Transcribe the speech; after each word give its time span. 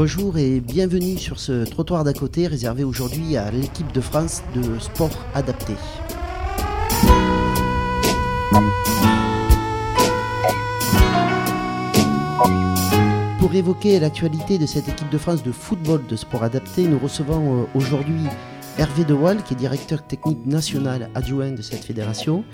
Bonjour 0.00 0.38
et 0.38 0.60
bienvenue 0.60 1.18
sur 1.18 1.40
ce 1.40 1.64
trottoir 1.64 2.04
d'à 2.04 2.12
côté 2.12 2.46
réservé 2.46 2.84
aujourd'hui 2.84 3.36
à 3.36 3.50
l'équipe 3.50 3.90
de 3.90 4.00
France 4.00 4.44
de 4.54 4.78
sport 4.78 5.10
adapté. 5.34 5.72
Pour 13.40 13.52
évoquer 13.52 13.98
l'actualité 13.98 14.58
de 14.58 14.66
cette 14.66 14.88
équipe 14.88 15.10
de 15.10 15.18
France 15.18 15.42
de 15.42 15.50
football 15.50 16.06
de 16.06 16.14
sport 16.14 16.44
adapté, 16.44 16.86
nous 16.86 17.00
recevons 17.00 17.62
euh, 17.62 17.66
aujourd'hui 17.74 18.22
Hervé 18.78 19.04
Dewal, 19.04 19.42
qui 19.42 19.54
est 19.54 19.56
directeur 19.56 20.06
technique 20.06 20.46
national 20.46 21.10
adjoint 21.16 21.50
de 21.50 21.62
cette 21.62 21.84
fédération, 21.84 22.44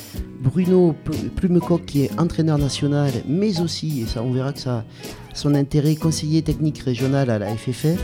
Bruno 0.40 0.94
Plumecoq, 1.36 1.84
qui 1.84 2.04
est 2.04 2.18
entraîneur 2.18 2.56
national, 2.56 3.12
mais 3.28 3.60
aussi, 3.60 4.00
et 4.00 4.06
ça 4.06 4.22
on 4.22 4.32
verra 4.32 4.54
que 4.54 4.60
ça 4.60 4.86
son 5.34 5.54
intérêt, 5.54 5.96
conseiller 5.96 6.40
technique 6.40 6.78
régional 6.78 7.28
à 7.28 7.38
la 7.38 7.54
FFF, 7.54 8.00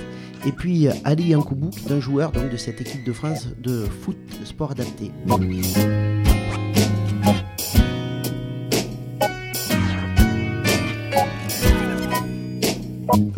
et 0.47 0.53
puis 0.53 0.89
Ali 1.05 1.29
Yankoubou, 1.29 1.71
qui 1.71 1.89
est 1.89 1.93
un 1.93 2.01
joueur 2.01 2.31
de 2.33 2.57
cette 2.59 2.83
équipe 2.83 3.05
de 3.05 3.13
France 3.13 3.49
de 3.59 3.85
foot 3.85 4.19
sport 4.45 4.73
adapté. 4.73 5.11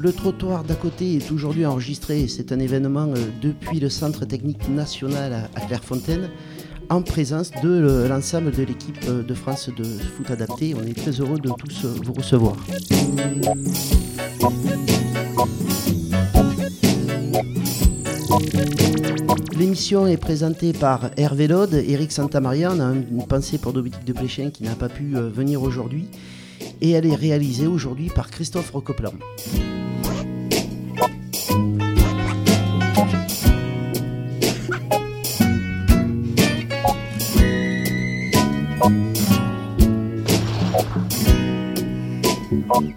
Le 0.02 0.12
trottoir 0.12 0.64
d'à 0.64 0.74
côté 0.74 1.14
est 1.14 1.30
aujourd'hui 1.30 1.64
enregistré. 1.64 2.26
C'est 2.26 2.50
un 2.50 2.58
événement 2.58 3.06
euh, 3.06 3.28
depuis 3.40 3.78
le 3.78 3.88
Centre 3.88 4.24
technique 4.24 4.68
national 4.68 5.48
à 5.54 5.60
Clairefontaine 5.60 6.28
en 6.90 7.02
présence 7.02 7.52
de 7.62 8.08
l'ensemble 8.08 8.50
de 8.50 8.64
l'équipe 8.64 8.98
euh, 9.06 9.22
de 9.22 9.32
France 9.32 9.70
de 9.70 9.84
foot 9.84 10.28
adapté. 10.28 10.74
On 10.74 10.84
est 10.84 10.98
très 10.98 11.12
heureux 11.12 11.38
de 11.38 11.50
tous 11.56 11.84
euh, 11.84 11.94
vous 12.02 12.14
recevoir. 12.14 12.56
L'émission 19.56 20.08
est 20.08 20.16
présentée 20.16 20.72
par 20.72 21.12
Hervé 21.16 21.46
Lode, 21.46 21.74
Eric 21.74 22.10
Santamaria. 22.10 22.72
On 22.74 22.80
a 22.80 22.92
une 22.92 23.24
pensée 23.28 23.56
pour 23.56 23.72
Dominique 23.72 24.04
de 24.04 24.12
Pléchin 24.12 24.50
qui 24.50 24.64
n'a 24.64 24.74
pas 24.74 24.88
pu 24.88 25.14
venir 25.14 25.62
aujourd'hui 25.62 26.08
et 26.80 26.90
elle 26.90 27.06
est 27.06 27.14
réalisée 27.14 27.68
aujourd'hui 27.68 28.10
par 28.12 28.32
Christophe 28.32 28.72
Rocoplan. 28.72 29.12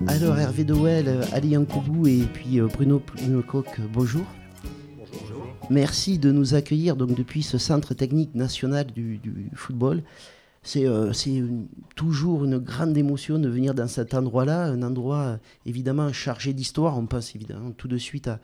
Alors 0.07 0.37
Hervé 0.37 0.63
Doel, 0.63 1.21
Ali 1.31 1.49
Yankoubou 1.49 2.07
et 2.07 2.23
puis 2.33 2.59
euh, 2.59 2.67
Bruno 2.67 2.99
Plumecoq, 2.99 3.81
bonjour. 3.93 4.25
Bonjour. 4.97 5.47
Merci 5.69 6.17
de 6.17 6.31
nous 6.31 6.55
accueillir 6.55 6.95
donc 6.95 7.13
depuis 7.13 7.43
ce 7.43 7.57
centre 7.57 7.93
technique 7.93 8.33
national 8.33 8.87
du 8.87 9.19
football 9.53 10.01
euh, 10.77 11.13
c'est 11.13 11.43
toujours 11.95 12.45
une 12.45 12.57
grande 12.57 12.97
émotion 12.97 13.37
de 13.39 13.47
venir 13.47 13.73
dans 13.73 13.87
cet 13.87 14.13
endroit-là, 14.13 14.63
un 14.63 14.81
endroit 14.81 15.19
euh, 15.19 15.37
évidemment 15.65 16.11
chargé 16.11 16.53
d'histoire. 16.53 16.97
On 16.97 17.05
pense 17.05 17.35
évidemment 17.35 17.71
tout 17.71 17.87
de 17.87 17.97
suite 17.97 18.27
à, 18.27 18.39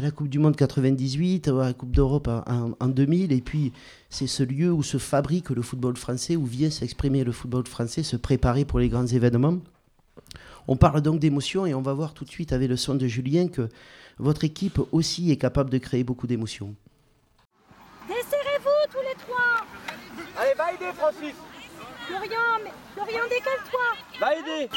la 0.00 0.10
Coupe 0.10 0.28
du 0.28 0.38
Monde 0.38 0.56
98, 0.56 1.48
à 1.48 1.52
la 1.52 1.72
Coupe 1.72 1.90
d'Europe 1.94 2.28
en, 2.28 2.88
2000, 2.88 3.32
et 3.32 3.40
puis 3.40 3.72
c'est 4.08 4.26
ce 4.26 4.42
lieu 4.42 4.72
où 4.72 4.82
se 4.82 4.98
fabrique 4.98 5.50
le 5.50 5.62
football 5.62 5.96
français, 5.96 6.36
où 6.36 6.46
vient 6.46 6.70
s'exprimer 6.70 7.24
le 7.24 7.32
football 7.32 7.66
français, 7.66 8.02
se 8.02 8.16
préparer 8.16 8.64
pour 8.64 8.78
les 8.78 8.88
grands 8.88 9.06
événements. 9.06 9.58
On 10.68 10.76
parle 10.76 11.00
donc 11.00 11.18
d'émotions 11.18 11.66
et 11.66 11.74
on 11.74 11.82
va 11.82 11.92
voir 11.92 12.14
tout 12.14 12.24
de 12.24 12.30
suite 12.30 12.52
avec 12.52 12.68
le 12.68 12.76
son 12.76 12.94
de 12.94 13.06
Julien 13.06 13.48
que 13.48 13.68
votre 14.18 14.44
équipe 14.44 14.80
aussi 14.92 15.30
est 15.30 15.36
capable 15.36 15.70
de 15.70 15.78
créer 15.78 16.04
beaucoup 16.04 16.26
d'émotions. 16.26 16.74
Desserrez-vous 18.08 18.90
tous 18.90 19.02
les 19.02 19.14
trois 19.20 19.66
Allez, 20.38 20.54
va 20.54 20.72
aider 20.72 20.96
Francis 20.96 21.34
Dorian, 22.08 22.60
mais... 22.64 22.72
Dorian, 22.96 23.24
décale-toi 23.28 23.80
Va 24.20 24.36
aider 24.36 24.68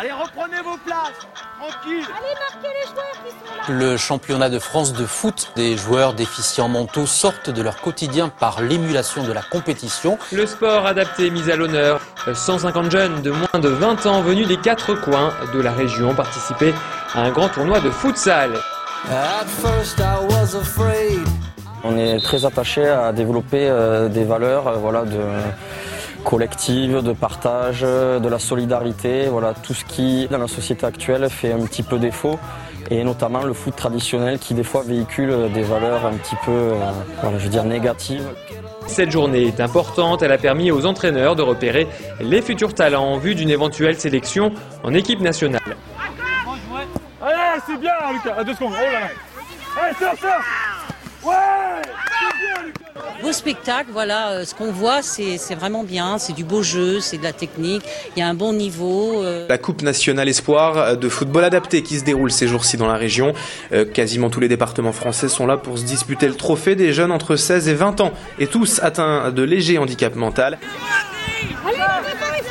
Allez, 0.00 0.12
reprenez 0.12 0.62
vos 0.62 0.76
places 0.76 1.26
Tranquille 1.58 2.04
Allez, 2.04 2.34
marquez 2.38 2.68
les 2.68 2.86
joueurs 2.86 3.12
qui 3.24 3.30
sont 3.32 3.72
là 3.72 3.76
Le 3.76 3.96
championnat 3.96 4.48
de 4.48 4.60
France 4.60 4.92
de 4.92 5.04
foot, 5.04 5.50
des 5.56 5.76
joueurs 5.76 6.14
déficients 6.14 6.68
mentaux 6.68 7.06
sortent 7.06 7.50
de 7.50 7.62
leur 7.62 7.80
quotidien 7.80 8.28
par 8.28 8.62
l'émulation 8.62 9.24
de 9.24 9.32
la 9.32 9.42
compétition. 9.42 10.16
Le 10.30 10.46
sport 10.46 10.86
adapté 10.86 11.30
mis 11.30 11.50
à 11.50 11.56
l'honneur. 11.56 12.00
150 12.32 12.92
jeunes 12.92 13.22
de 13.22 13.32
moins 13.32 13.60
de 13.60 13.68
20 13.68 14.06
ans 14.06 14.22
venus 14.22 14.46
des 14.46 14.58
quatre 14.58 14.94
coins 14.94 15.32
de 15.52 15.60
la 15.60 15.72
région 15.72 16.14
participaient 16.14 16.74
à 17.14 17.22
un 17.22 17.32
grand 17.32 17.48
tournoi 17.48 17.80
de 17.80 17.90
futsal. 17.90 18.52
On 21.82 21.98
est 21.98 22.22
très 22.22 22.44
attaché 22.44 22.86
à 22.86 23.12
développer 23.12 23.68
euh, 23.68 24.08
des 24.08 24.22
valeurs 24.22 24.68
euh, 24.68 24.76
voilà, 24.76 25.04
de, 25.04 25.18
collectives, 26.24 27.02
de 27.02 27.12
partage, 27.12 27.82
de 27.82 28.28
la 28.28 28.38
solidarité, 28.38 29.26
voilà, 29.28 29.54
tout 29.54 29.74
ce 29.74 29.84
qui 29.84 30.28
dans 30.30 30.38
la 30.38 30.48
société 30.48 30.86
actuelle 30.86 31.28
fait 31.30 31.52
un 31.52 31.60
petit 31.60 31.82
peu 31.82 31.98
défaut. 31.98 32.38
Et 32.90 33.04
notamment 33.04 33.42
le 33.42 33.52
foot 33.52 33.76
traditionnel 33.76 34.38
qui 34.38 34.54
des 34.54 34.64
fois 34.64 34.82
véhicule 34.82 35.52
des 35.52 35.62
valeurs 35.62 36.06
un 36.06 36.14
petit 36.14 36.36
peu 36.44 36.52
euh, 36.52 36.74
voilà, 37.20 37.38
je 37.38 37.44
veux 37.44 37.50
dire 37.50 37.64
négatives. 37.64 38.26
Cette 38.86 39.10
journée 39.10 39.42
est 39.42 39.60
importante, 39.60 40.22
elle 40.22 40.32
a 40.32 40.38
permis 40.38 40.70
aux 40.70 40.86
entraîneurs 40.86 41.36
de 41.36 41.42
repérer 41.42 41.86
les 42.20 42.40
futurs 42.40 42.72
talents 42.72 43.04
en 43.04 43.18
vue 43.18 43.34
d'une 43.34 43.50
éventuelle 43.50 43.98
sélection 44.00 44.52
en 44.82 44.94
équipe 44.94 45.20
nationale. 45.20 45.76
Allez, 47.20 47.60
c'est 47.66 47.78
bien 47.78 47.92
Lucas, 48.10 48.36
à 48.38 48.44
deux 48.44 48.54
secondes, 48.54 48.72
oh 48.74 48.82
là 48.82 49.00
là. 49.00 49.08
Allez, 49.82 49.94
Beau 53.22 53.32
spectacle, 53.32 53.90
voilà, 53.92 54.30
euh, 54.30 54.44
ce 54.44 54.54
qu'on 54.54 54.70
voit, 54.70 55.02
c'est 55.02 55.54
vraiment 55.56 55.82
bien, 55.82 56.18
c'est 56.18 56.34
du 56.34 56.44
beau 56.44 56.62
jeu, 56.62 57.00
c'est 57.00 57.18
de 57.18 57.24
la 57.24 57.32
technique, 57.32 57.82
il 58.14 58.20
y 58.20 58.22
a 58.22 58.28
un 58.28 58.34
bon 58.34 58.52
niveau. 58.52 59.24
Euh. 59.24 59.46
La 59.48 59.58
Coupe 59.58 59.82
nationale 59.82 60.28
espoir 60.28 60.96
de 60.96 61.08
football 61.08 61.42
adapté 61.42 61.82
qui 61.82 61.98
se 61.98 62.04
déroule 62.04 62.30
ces 62.30 62.46
jours-ci 62.46 62.76
dans 62.76 62.86
la 62.86 62.96
région. 62.96 63.32
Euh, 63.72 63.84
quasiment 63.84 64.30
tous 64.30 64.38
les 64.38 64.48
départements 64.48 64.92
français 64.92 65.28
sont 65.28 65.46
là 65.46 65.56
pour 65.56 65.78
se 65.78 65.84
disputer 65.84 66.28
le 66.28 66.34
trophée 66.34 66.76
des 66.76 66.92
jeunes 66.92 67.10
entre 67.10 67.34
16 67.34 67.68
et 67.68 67.74
20 67.74 68.00
ans, 68.00 68.12
et 68.38 68.46
tous 68.46 68.80
atteints 68.84 69.32
de 69.32 69.42
légers 69.42 69.78
handicaps 69.78 70.16
mentaux. 70.16 70.38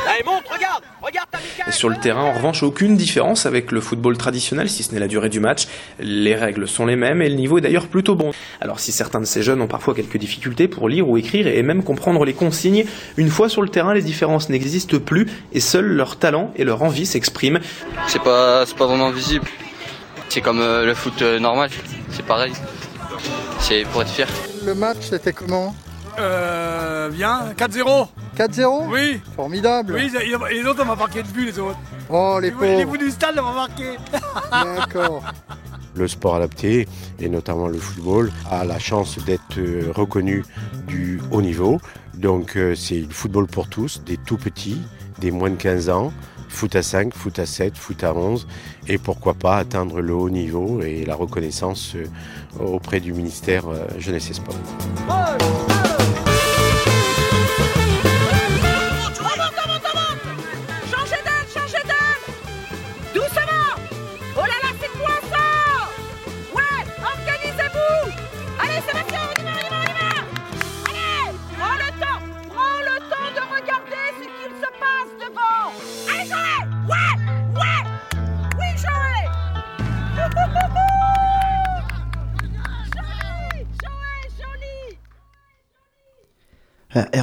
Allez, 0.08 0.24
monte, 0.24 0.48
regarde, 0.48 0.84
regarde 1.02 1.28
et 1.68 1.72
sur 1.72 1.90
le 1.90 1.98
terrain, 1.98 2.24
en 2.24 2.32
revanche, 2.32 2.64
aucune 2.64 2.96
différence 2.96 3.46
avec 3.46 3.74
le 3.74 3.82
football 3.82 4.18
traditionnel, 4.18 4.70
si 4.70 4.84
ce 4.84 4.94
n'est 4.94 5.00
la 5.00 5.08
durée 5.08 5.28
du 5.28 5.42
match. 5.42 5.68
Les 6.00 6.34
règles 6.34 6.68
sont 6.68 6.86
les 6.86 6.96
mêmes 6.96 7.22
et 7.22 7.28
le 7.28 7.36
niveau 7.36 7.58
est 7.58 7.62
d'ailleurs 7.62 7.88
plutôt 7.88 8.16
bon. 8.16 8.32
Alors 8.62 8.80
si 8.80 8.94
certains 8.94 9.20
de 9.20 9.26
ces 9.26 9.42
jeunes 9.42 9.62
ont 9.62 9.68
parfois 9.68 9.94
quelques 9.94 10.18
difficultés 10.18 10.70
pour 10.70 10.88
lire 10.88 11.10
ou 11.10 11.18
écrire 11.18 11.48
et 11.48 11.62
même 11.64 11.84
comprendre 11.84 12.24
les 12.24 12.34
consignes, 12.34 12.86
une 13.18 13.30
fois 13.30 13.50
sur 13.50 13.62
le 13.62 13.70
terrain, 13.70 13.94
les 13.94 14.02
différences 14.02 14.50
n'existent 14.50 15.00
plus 15.00 15.28
et 15.52 15.60
seuls 15.60 15.88
leur 15.88 16.18
talent 16.18 16.54
et 16.56 16.64
leur 16.64 16.84
envie 16.84 17.06
s'expriment. 17.06 17.60
C'est 18.08 18.22
pas, 18.22 18.66
pas 18.66 18.86
vraiment 18.86 19.12
visible. 19.12 19.48
C'est 20.30 20.42
comme 20.42 20.62
euh, 20.62 20.86
le 20.86 20.94
foot 20.94 21.22
euh, 21.22 21.40
normal, 21.40 21.70
c'est 22.12 22.26
pareil. 22.26 22.54
C'est 23.60 23.84
pour 23.92 24.02
être 24.04 24.12
fier. 24.12 24.28
Le 24.66 24.74
match, 24.74 25.00
c'était 25.02 25.34
comment? 25.34 25.76
Euh, 26.20 27.10
bien, 27.10 27.54
4-0. 27.58 28.08
4-0 28.38 28.88
Oui. 28.90 29.22
Formidable. 29.36 29.94
Oui, 29.94 30.12
les 30.52 30.66
autres, 30.66 30.82
on 30.84 30.86
m'a 30.86 30.96
marqué 30.96 31.24
de 31.24 31.28
but, 31.28 31.46
les 31.46 31.60
autres. 31.60 31.78
Oh, 32.10 32.40
les, 32.42 32.52
pauvres. 32.52 32.66
Les 32.66 32.86
bouts 32.86 32.98
du 32.98 33.10
stade, 33.10 33.36
on 33.40 33.44
m'a 33.44 33.54
marqué. 33.54 33.98
D'accord. 34.52 35.24
Le 35.96 36.08
sport 36.08 36.36
adapté, 36.36 36.88
et 37.20 37.30
notamment 37.30 37.68
le 37.68 37.80
football, 37.80 38.32
a 38.52 38.64
la 38.64 38.78
chance 38.78 39.18
d'être 39.26 39.58
euh, 39.58 39.92
reconnu 39.96 40.46
du 40.88 41.20
haut 41.32 41.42
niveau. 41.42 41.80
Donc, 42.14 42.56
euh, 42.56 42.76
c'est 42.76 43.00
le 43.00 43.10
football 43.10 43.48
pour 43.48 43.68
tous, 43.68 44.04
des 44.04 44.18
tout 44.18 44.38
petits, 44.38 44.82
des 45.20 45.32
moins 45.32 45.50
de 45.50 45.56
15 45.56 45.90
ans, 45.90 46.14
foot 46.50 46.76
à 46.76 46.84
5, 46.84 47.14
foot 47.14 47.40
à 47.40 47.46
7, 47.48 47.76
foot 47.76 48.04
à 48.04 48.14
11, 48.14 48.48
et 48.88 49.00
pourquoi 49.00 49.34
pas 49.34 49.58
atteindre 49.58 50.02
le 50.02 50.14
haut 50.14 50.30
niveau 50.30 50.82
et 50.82 51.04
la 51.04 51.16
reconnaissance 51.16 51.96
euh, 51.96 52.06
auprès 52.64 53.00
du 53.00 53.14
ministère 53.14 53.64
Jeunesse 53.98 54.30
et 54.30 54.34
Sport. 54.34 54.56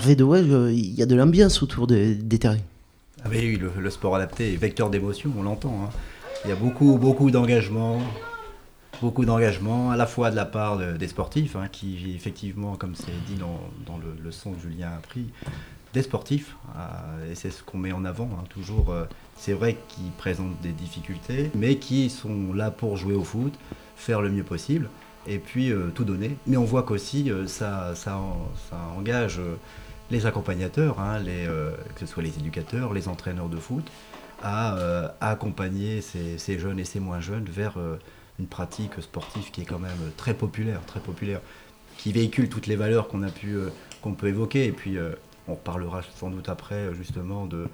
Euh, 0.07 0.73
il 0.73 0.95
y 0.95 1.03
a 1.03 1.07
de 1.07 1.15
l'ambiance 1.15 1.63
autour 1.63 1.87
des 1.87 2.17
terrains. 2.39 2.59
Ah 3.25 3.29
oui, 3.31 3.59
le, 3.81 3.91
sport 3.91 4.17
adapté 4.17 4.53
est 4.53 4.57
vecteur 4.57 4.91
d'émotion, 4.91 5.33
on 5.39 5.43
l'entend. 5.43 5.75
Hein. 5.85 5.91
Il 6.45 6.51
y 6.51 6.53
a 6.53 6.57
beaucoup, 6.57 6.99
beaucoup 6.99 7.31
d'engagement, 7.31 8.03
beaucoup 9.01 9.25
d'engagement 9.25 9.91
à 9.91 9.97
la 9.97 10.07
fois 10.07 10.31
de 10.31 10.37
la 10.37 10.45
part 10.45 10.77
de- 10.77 10.97
des 10.99 11.09
sportifs, 11.09 11.57
hein, 11.57 11.69
qui 11.73 12.13
effectivement, 12.15 12.77
comme 12.77 12.95
c'est 12.95 13.13
dit 13.27 13.37
dans, 13.41 13.99
le, 14.23 14.31
son 14.31 14.53
que 14.53 14.61
Julien 14.61 14.89
a 14.89 14.99
pris, 15.01 15.25
des 15.95 16.03
sportifs, 16.03 16.55
euh, 16.77 17.33
et 17.33 17.35
c'est 17.35 17.51
ce 17.51 17.63
qu'on 17.63 17.79
met 17.79 17.93
en 17.93 18.05
avant 18.05 18.29
hein, 18.39 18.45
toujours. 18.51 18.91
euh, 18.91 19.05
c'est 19.39 19.53
vrai 19.55 19.79
qu'ils 19.89 20.11
présentent 20.19 20.61
des 20.63 20.73
difficultés, 20.73 21.51
mais 21.55 21.77
qui 21.77 22.11
sont 22.11 22.53
là 22.53 22.71
pour 22.71 22.97
jouer 22.99 23.15
au 23.15 23.25
foot, 23.25 23.55
faire 23.97 24.21
le 24.21 24.29
mieux 24.31 24.43
possible, 24.45 24.91
et 25.27 25.39
puis 25.39 25.73
tout 25.95 26.05
donner. 26.05 26.37
Mais 26.47 26.59
on 26.59 26.65
voit 26.65 26.83
qu'aussi 26.83 27.31
ça, 27.47 27.95
ça, 27.95 28.19
en- 28.19 28.49
ça 28.71 28.77
engage 28.99 29.41
les 30.11 30.27
accompagnateurs, 30.27 31.01
hein, 31.01 31.23
euh, 31.27 31.73
que 31.95 32.01
ce 32.01 32.07
soit 32.07 32.23
les 32.23 32.37
éducateurs, 32.39 32.93
les 32.93 33.09
entraîneurs 33.09 33.49
de 33.49 33.57
foot, 33.57 33.85
à, 34.43 34.77
euh, 34.77 35.09
accompagner 35.21 36.03
ces, 36.03 36.59
jeunes 36.59 36.79
et 36.79 36.85
ces 36.85 37.01
moins 37.01 37.21
jeunes 37.21 37.47
vers 37.47 37.79
euh, 37.79 37.99
une 38.39 38.47
pratique 38.47 39.01
sportive 39.01 39.51
qui 39.51 39.63
est 39.63 39.65
quand 39.65 39.79
même 39.79 40.13
très 40.17 40.35
populaire, 40.35 40.81
très 40.87 41.01
populaire, 41.01 41.41
qui 41.97 42.13
véhicule 42.13 42.49
toutes 42.49 42.67
les 42.67 42.77
valeurs 42.77 43.09
qu'on 43.09 43.23
a 43.23 43.31
pu, 43.31 43.57
qu'on 44.03 44.13
peut 44.15 44.29
évoquer. 44.29 44.67
Et 44.67 44.73
puis, 44.73 44.99
on 45.47 45.55
reparlera 45.55 46.03
sans 46.17 46.31
doute 46.31 46.49
après 46.49 46.93
justement 46.95 47.47
de, 47.47 47.69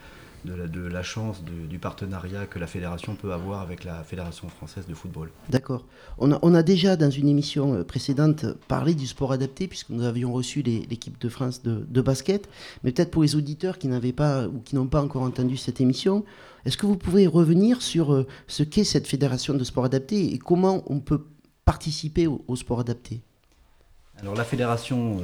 de, 0.45 0.81
la, 0.81 1.03
chance 1.03 1.43
du 1.45 1.79
partenariat 1.79 2.47
que 2.47 2.59
la 2.59 2.67
fédération 2.67 3.15
peut 3.15 3.33
avoir 3.33 3.61
avec 3.61 3.85
la 3.85 4.03
Fédération 4.05 4.49
française 4.49 4.87
de 4.87 4.95
football. 4.95 5.31
D'accord. 5.49 5.85
On 6.19 6.55
a, 6.55 6.63
déjà, 6.63 6.97
dans 6.97 7.11
une 7.11 7.29
émission 7.29 7.75
euh, 7.75 7.85
précédente, 7.85 8.47
parlé 8.69 8.95
du 8.95 9.07
sport 9.07 9.33
adapté, 9.33 9.69
puisque 9.69 9.91
nous 9.91 10.05
avions 10.05 10.33
reçu 10.33 10.63
l'équipe 10.63 11.21
de 11.21 11.29
France 11.29 11.63
de, 11.63 12.01
basket. 12.01 12.49
Mais 12.83 12.93
peut-être 12.93 13.11
pour 13.11 13.23
les 13.23 13.37
auditeurs 13.37 13.79
qui 13.79 13.89
n'avaient 13.89 14.13
pas 14.13 14.47
ou 14.47 14.61
qui 14.61 14.75
n'ont 14.75 14.87
pas 14.87 15.03
encore 15.03 15.23
entendu 15.23 15.57
cette 15.57 15.81
émission, 15.81 16.25
est-ce 16.65 16.77
que 16.77 16.87
vous 16.87 16.97
pouvez 16.97 17.27
revenir 17.27 17.83
sur 17.83 18.13
euh, 18.13 18.27
ce 18.47 18.63
qu'est 18.63 18.85
cette 18.85 19.07
fédération 19.07 19.55
de 19.55 19.65
sport 19.65 19.85
adapté 19.85 20.33
et 20.33 20.39
comment 20.39 20.83
on 20.87 21.01
peut 21.01 21.27
participer 21.65 22.27
au 22.27 22.57
sport 22.57 22.81
adapté? 22.81 23.23
Alors 24.23 24.35
la 24.35 24.45
fédération 24.45 25.19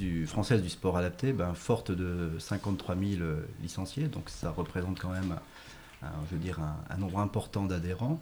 euh, 0.00 0.26
française 0.26 0.60
du 0.60 0.68
sport 0.68 0.96
adapté, 0.96 1.32
ben, 1.32 1.54
forte 1.54 1.92
de 1.92 2.32
53 2.40 2.96
000 2.96 3.22
euh, 3.22 3.46
licenciés, 3.62 4.08
donc 4.08 4.28
ça 4.30 4.50
représente 4.50 4.98
quand 4.98 5.10
même 5.10 5.36
un, 6.02 6.08
je 6.28 6.34
veux 6.34 6.40
dire, 6.40 6.58
un, 6.90 6.96
nombre 6.96 7.20
important 7.20 7.64
d'adhérents, 7.66 8.20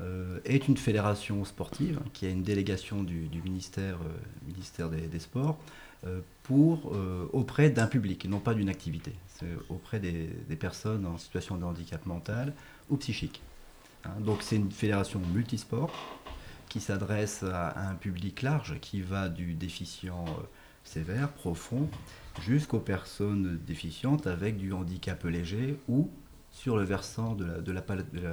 euh, 0.00 0.40
est 0.44 0.66
une 0.66 0.76
fédération 0.76 1.44
sportive 1.44 2.00
qui 2.12 2.26
a 2.26 2.28
une 2.28 2.42
délégation 2.42 3.04
du, 3.04 3.28
ministère, 3.44 3.98
ministère 4.48 4.88
des, 4.90 5.18
Sports 5.20 5.58
pour, 6.42 6.92
auprès 7.32 7.70
d'un 7.70 7.86
public, 7.86 8.28
non 8.28 8.38
pas 8.38 8.54
d'une 8.54 8.68
activité. 8.68 9.12
C'est 9.28 9.46
auprès 9.68 9.98
des, 9.98 10.28
des 10.48 10.56
personnes 10.56 11.06
en 11.06 11.18
situation 11.18 11.56
de 11.56 11.64
handicap 11.64 12.04
mental 12.04 12.52
ou 12.90 12.96
psychique. 12.96 13.40
Hein, 14.04 14.10
donc 14.20 14.42
c'est 14.42 14.56
une 14.56 14.70
fédération 14.70 15.20
multisport 15.32 15.90
qui 16.76 16.82
s'adresse 16.82 17.42
à, 17.42 17.88
un 17.88 17.94
public 17.94 18.42
large 18.42 18.78
qui 18.82 19.00
va 19.00 19.30
du 19.30 19.54
déficient 19.54 20.26
euh, 20.28 20.42
sévère, 20.84 21.32
profond, 21.32 21.88
jusqu'aux 22.42 22.80
personnes 22.80 23.58
déficientes 23.66 24.26
avec 24.26 24.58
du 24.58 24.74
handicap 24.74 25.24
léger 25.24 25.78
ou 25.88 26.10
sur 26.50 26.76
le 26.76 26.84
versant 26.84 27.34
de 27.34 27.72
la, 27.72 27.80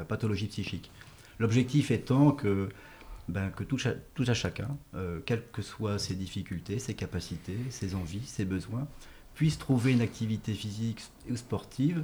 pathologie 0.03 0.47
psychique. 0.47 0.91
L'objectif 1.39 1.89
étant 1.89 2.31
que, 2.31 2.67
ben, 3.29 3.49
tout, 3.69 3.77
à 4.27 4.33
chacun, 4.33 4.77
euh, 4.93 5.21
quelles 5.25 5.47
que 5.53 5.61
soient 5.61 5.97
ses 5.97 6.15
difficultés, 6.15 6.79
ses 6.79 6.95
capacités, 6.95 7.57
ses 7.69 7.95
envies, 7.95 8.25
ses 8.25 8.43
besoins, 8.43 8.89
puisse 9.35 9.57
trouver 9.57 9.93
une 9.93 10.01
activité 10.01 10.53
physique 10.53 10.99
ou 11.29 11.37
sportive 11.37 12.03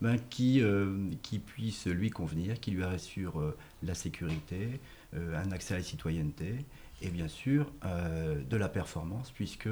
ben, 0.00 0.18
qui, 0.30 0.62
euh, 0.62 1.08
qui 1.22 1.40
puisse 1.40 1.86
lui 1.86 2.10
convenir, 2.10 2.60
qui 2.60 2.70
lui 2.70 2.84
assure 2.84 3.42
la 3.82 3.94
sécurité, 3.96 4.78
un 5.14 5.50
accès 5.50 5.74
à 5.74 5.78
la 5.78 5.82
citoyenneté 5.82 6.64
et 7.02 7.08
bien 7.08 7.28
sûr 7.28 7.66
euh, 7.84 8.40
de 8.48 8.56
la 8.56 8.68
performance, 8.68 9.30
puisque 9.30 9.68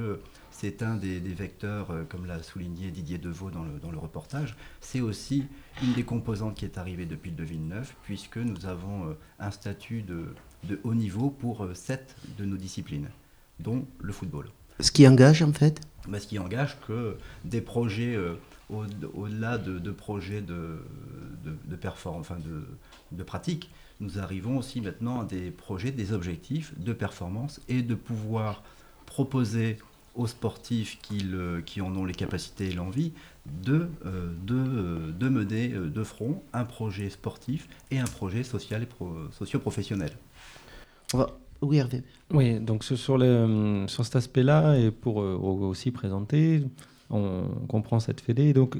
c'est 0.50 0.82
un 0.82 0.96
des, 0.96 1.20
des 1.20 1.34
vecteurs, 1.34 1.90
euh, 1.90 2.04
comme 2.08 2.26
l'a 2.26 2.42
souligné 2.42 2.90
Didier 2.90 3.18
Deveau 3.18 3.50
dans 3.50 3.64
le, 3.64 3.78
dans 3.78 3.90
le 3.90 3.98
reportage, 3.98 4.56
c'est 4.80 5.00
aussi 5.00 5.46
une 5.82 5.92
des 5.92 6.04
composantes 6.04 6.54
qui 6.54 6.64
est 6.64 6.78
arrivée 6.78 7.06
depuis 7.06 7.30
le 7.30 7.36
2009, 7.36 7.94
puisque 8.02 8.38
nous 8.38 8.66
avons 8.66 9.10
euh, 9.10 9.12
un 9.38 9.50
statut 9.50 10.02
de, 10.02 10.34
de 10.64 10.80
haut 10.84 10.94
niveau 10.94 11.30
pour 11.30 11.64
euh, 11.64 11.74
sept 11.74 12.16
de 12.38 12.44
nos 12.44 12.56
disciplines, 12.56 13.08
dont 13.60 13.86
le 14.00 14.12
football. 14.12 14.48
Ce 14.80 14.90
qui 14.90 15.06
engage 15.06 15.42
en 15.42 15.52
fait? 15.52 15.80
Bah, 16.08 16.20
ce 16.20 16.26
qui 16.26 16.38
engage 16.38 16.78
que 16.86 17.18
des 17.44 17.60
projets 17.60 18.16
au- 18.70 18.84
au-delà 19.14 19.58
de, 19.58 19.78
de 19.78 19.90
projets 19.90 20.40
de, 20.40 20.78
de, 21.44 21.52
de 21.64 21.76
perform- 21.76 22.20
enfin 22.20 22.36
de, 22.36 22.64
de 23.16 23.22
pratique, 23.22 23.70
nous 24.00 24.18
arrivons 24.18 24.58
aussi 24.58 24.80
maintenant 24.80 25.20
à 25.22 25.24
des 25.24 25.50
projets, 25.50 25.90
des 25.90 26.12
objectifs 26.12 26.72
de 26.78 26.92
performance 26.92 27.60
et 27.68 27.82
de 27.82 27.94
pouvoir 27.94 28.62
proposer 29.06 29.78
aux 30.14 30.26
sportifs 30.26 30.98
qui, 31.00 31.20
le- 31.20 31.60
qui 31.60 31.80
en 31.80 31.94
ont 31.96 32.04
les 32.04 32.14
capacités 32.14 32.68
et 32.68 32.72
l'envie 32.72 33.12
de, 33.64 33.88
euh, 34.04 34.32
de, 34.44 35.12
de 35.12 35.28
mener 35.28 35.72
euh, 35.72 35.88
de 35.88 36.02
front 36.04 36.42
un 36.52 36.64
projet 36.64 37.08
sportif 37.08 37.68
et 37.90 37.98
un 37.98 38.04
projet 38.04 38.42
social 38.42 38.82
et 38.82 38.86
pro- 38.86 39.14
socio-professionnel. 39.32 40.10
On 41.14 41.18
va... 41.18 41.30
Oui, 41.60 41.78
Hervé. 41.78 42.04
Oui, 42.32 42.60
donc 42.60 42.84
sur, 42.84 42.96
sur 42.96 43.18
le- 43.18 43.84
sur 43.88 44.04
cet 44.04 44.14
aspect-là, 44.16 44.76
et 44.78 44.90
pour 44.92 45.22
euh, 45.22 45.34
aussi 45.36 45.90
présenter, 45.90 46.62
on 47.10 47.44
comprend 47.68 48.00
cette 48.00 48.20
fédé. 48.20 48.52
Donc 48.52 48.78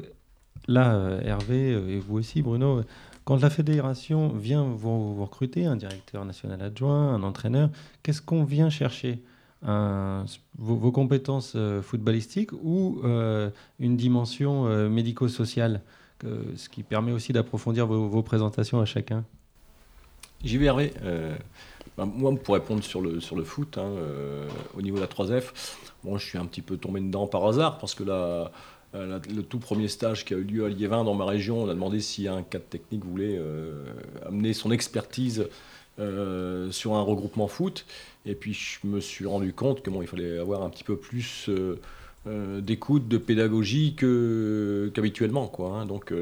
là, 0.66 0.94
euh, 0.94 1.20
Hervé, 1.22 1.72
euh, 1.72 1.88
et 1.88 1.98
vous 1.98 2.18
aussi, 2.18 2.42
Bruno, 2.42 2.82
quand 3.24 3.40
la 3.42 3.50
fédération 3.50 4.28
vient 4.28 4.64
vous, 4.64 5.20
recruter, 5.22 5.66
un 5.66 5.76
directeur 5.76 6.24
national 6.24 6.62
adjoint, 6.62 7.14
un 7.14 7.22
entraîneur, 7.22 7.70
qu'est-ce 8.02 8.22
qu'on 8.22 8.44
vient 8.44 8.70
chercher? 8.70 9.22
Vos, 10.56 10.92
compétences 10.92 11.54
euh, 11.56 11.82
footballistiques 11.82 12.52
ou 12.52 13.00
euh, 13.02 13.50
une 13.80 13.96
dimension 13.96 14.66
euh, 14.66 14.88
médico-sociale, 14.88 15.82
ce 16.22 16.68
qui 16.68 16.84
permet 16.84 17.10
aussi 17.10 17.32
d'approfondir 17.32 17.86
vos, 17.86 18.22
présentations 18.22 18.80
à 18.80 18.84
chacun? 18.84 19.24
J'y 20.44 20.58
vais 20.58 20.66
Hervé. 20.66 20.94
Euh, 21.02 21.36
ben, 21.98 22.06
moi, 22.06 22.32
pour 22.42 22.54
répondre 22.54 22.82
sur 22.82 23.00
le, 23.02 23.20
sur 23.20 23.36
le 23.36 23.44
foot, 23.44 23.76
hein, 23.78 23.82
euh, 23.98 24.48
au 24.76 24.82
niveau 24.82 24.96
de 24.96 25.02
la 25.02 25.08
3F, 25.08 25.52
bon, 26.04 26.16
je 26.16 26.24
suis 26.26 26.38
un 26.38 26.46
petit 26.46 26.62
peu 26.62 26.76
tombé 26.78 27.00
dedans 27.00 27.26
par 27.26 27.44
hasard 27.46 27.78
parce 27.78 27.94
que 27.94 28.04
la, 28.04 28.50
la- 28.94 29.20
le 29.34 29.42
tout 29.42 29.58
premier 29.58 29.88
stage 29.88 30.24
qui 30.24 30.32
a 30.34 30.36
eu 30.38 30.44
lieu 30.44 30.64
à 30.64 30.68
Liévin 30.68 31.04
dans 31.04 31.14
ma 31.14 31.26
région, 31.26 31.62
on 31.64 31.68
a 31.68 31.74
demandé 31.74 32.00
si 32.00 32.28
un 32.28 32.42
cadre 32.42 32.64
technique 32.66 33.04
voulait 33.04 33.36
euh, 33.38 33.84
amener 34.26 34.52
son 34.54 34.70
expertise 34.70 35.46
euh, 35.98 36.70
sur 36.70 36.94
un 36.94 37.02
regroupement 37.02 37.48
foot. 37.48 37.84
Et 38.26 38.34
puis 38.34 38.54
je 38.54 38.86
me 38.86 39.00
suis 39.00 39.26
rendu 39.26 39.52
compte 39.52 39.82
que 39.82 39.90
bon, 39.90 40.00
il 40.02 40.08
fallait 40.08 40.38
avoir 40.38 40.62
un 40.62 40.70
petit 40.70 40.84
peu 40.84 40.96
plus 40.96 41.46
euh, 41.48 41.80
euh, 42.26 42.60
d'écoute, 42.60 43.08
de 43.08 43.18
pédagogie 43.18 43.94
que- 43.96 44.90
qu'habituellement. 44.94 45.48
quoi, 45.48 45.70
hein. 45.70 45.86
Donc 45.86 46.12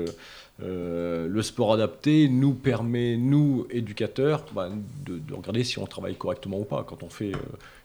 euh, 0.63 1.29
le 1.29 1.43
sport 1.43 1.73
adapté 1.75 2.29
nous 2.29 2.55
permet, 2.55 3.17
nous, 3.17 3.67
éducateurs, 3.71 4.45
bah, 4.55 4.71
de, 5.05 5.19
de 5.19 5.35
regarder 5.35 5.65
si 5.65 5.79
on 5.79 5.87
travaille 5.87 6.17
correctement 6.17 6.59
ou 6.61 6.65
pas. 6.65 6.83
Quand 6.89 7.03
on 7.03 7.11
fait 7.11 7.35
euh, 7.35 7.39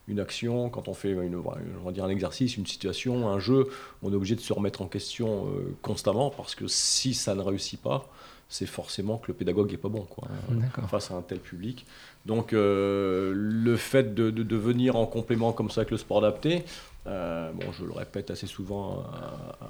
une 0.07 0.19
action, 0.19 0.69
quand 0.69 0.87
on 0.87 0.93
fait 0.93 1.11
une, 1.11 1.35
on 1.35 1.85
va 1.85 1.91
dire 1.91 2.05
un 2.05 2.09
exercice, 2.09 2.55
une 2.57 2.65
situation, 2.67 3.27
un 3.27 3.39
jeu, 3.39 3.67
on 4.03 4.11
est 4.11 4.15
obligé 4.15 4.35
de 4.35 4.41
se 4.41 4.53
remettre 4.53 4.81
en 4.81 4.87
question 4.87 5.47
euh, 5.47 5.75
constamment 5.81 6.29
parce 6.29 6.55
que 6.55 6.67
si 6.67 7.13
ça 7.13 7.35
ne 7.35 7.41
réussit 7.41 7.81
pas, 7.81 8.07
c'est 8.47 8.65
forcément 8.65 9.17
que 9.17 9.27
le 9.29 9.33
pédagogue 9.33 9.71
n'est 9.71 9.77
pas 9.77 9.87
bon 9.89 10.01
quoi, 10.01 10.27
hein, 10.29 10.87
face 10.87 11.09
à 11.11 11.15
un 11.15 11.21
tel 11.21 11.39
public. 11.39 11.85
Donc 12.25 12.51
le 12.53 13.75
fait 13.77 14.13
de, 14.13 14.29
de- 14.29 14.43
de 14.43 14.55
venir 14.57 14.95
en 14.97 15.05
complément 15.05 15.53
comme 15.53 15.69
ça 15.69 15.81
avec 15.81 15.91
le 15.91 15.97
sport 15.97 16.17
adapté, 16.19 16.63
euh, 17.07 17.49
bon, 17.53 17.71
je 17.71 17.85
le 17.85 17.93
répète 17.93 18.29
assez 18.29 18.47
souvent 18.47 19.03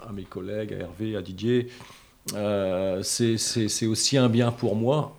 à, 0.01 0.09
à 0.09 0.11
mes 0.11 0.23
collègues, 0.23 0.73
à 0.73 0.77
Hervé, 0.77 1.15
à 1.15 1.21
Didier, 1.21 1.67
euh, 2.33 3.01
c'est 3.03 3.85
aussi 3.87 4.17
un 4.17 4.29
bien 4.29 4.51
pour 4.51 4.75
moi, 4.75 5.15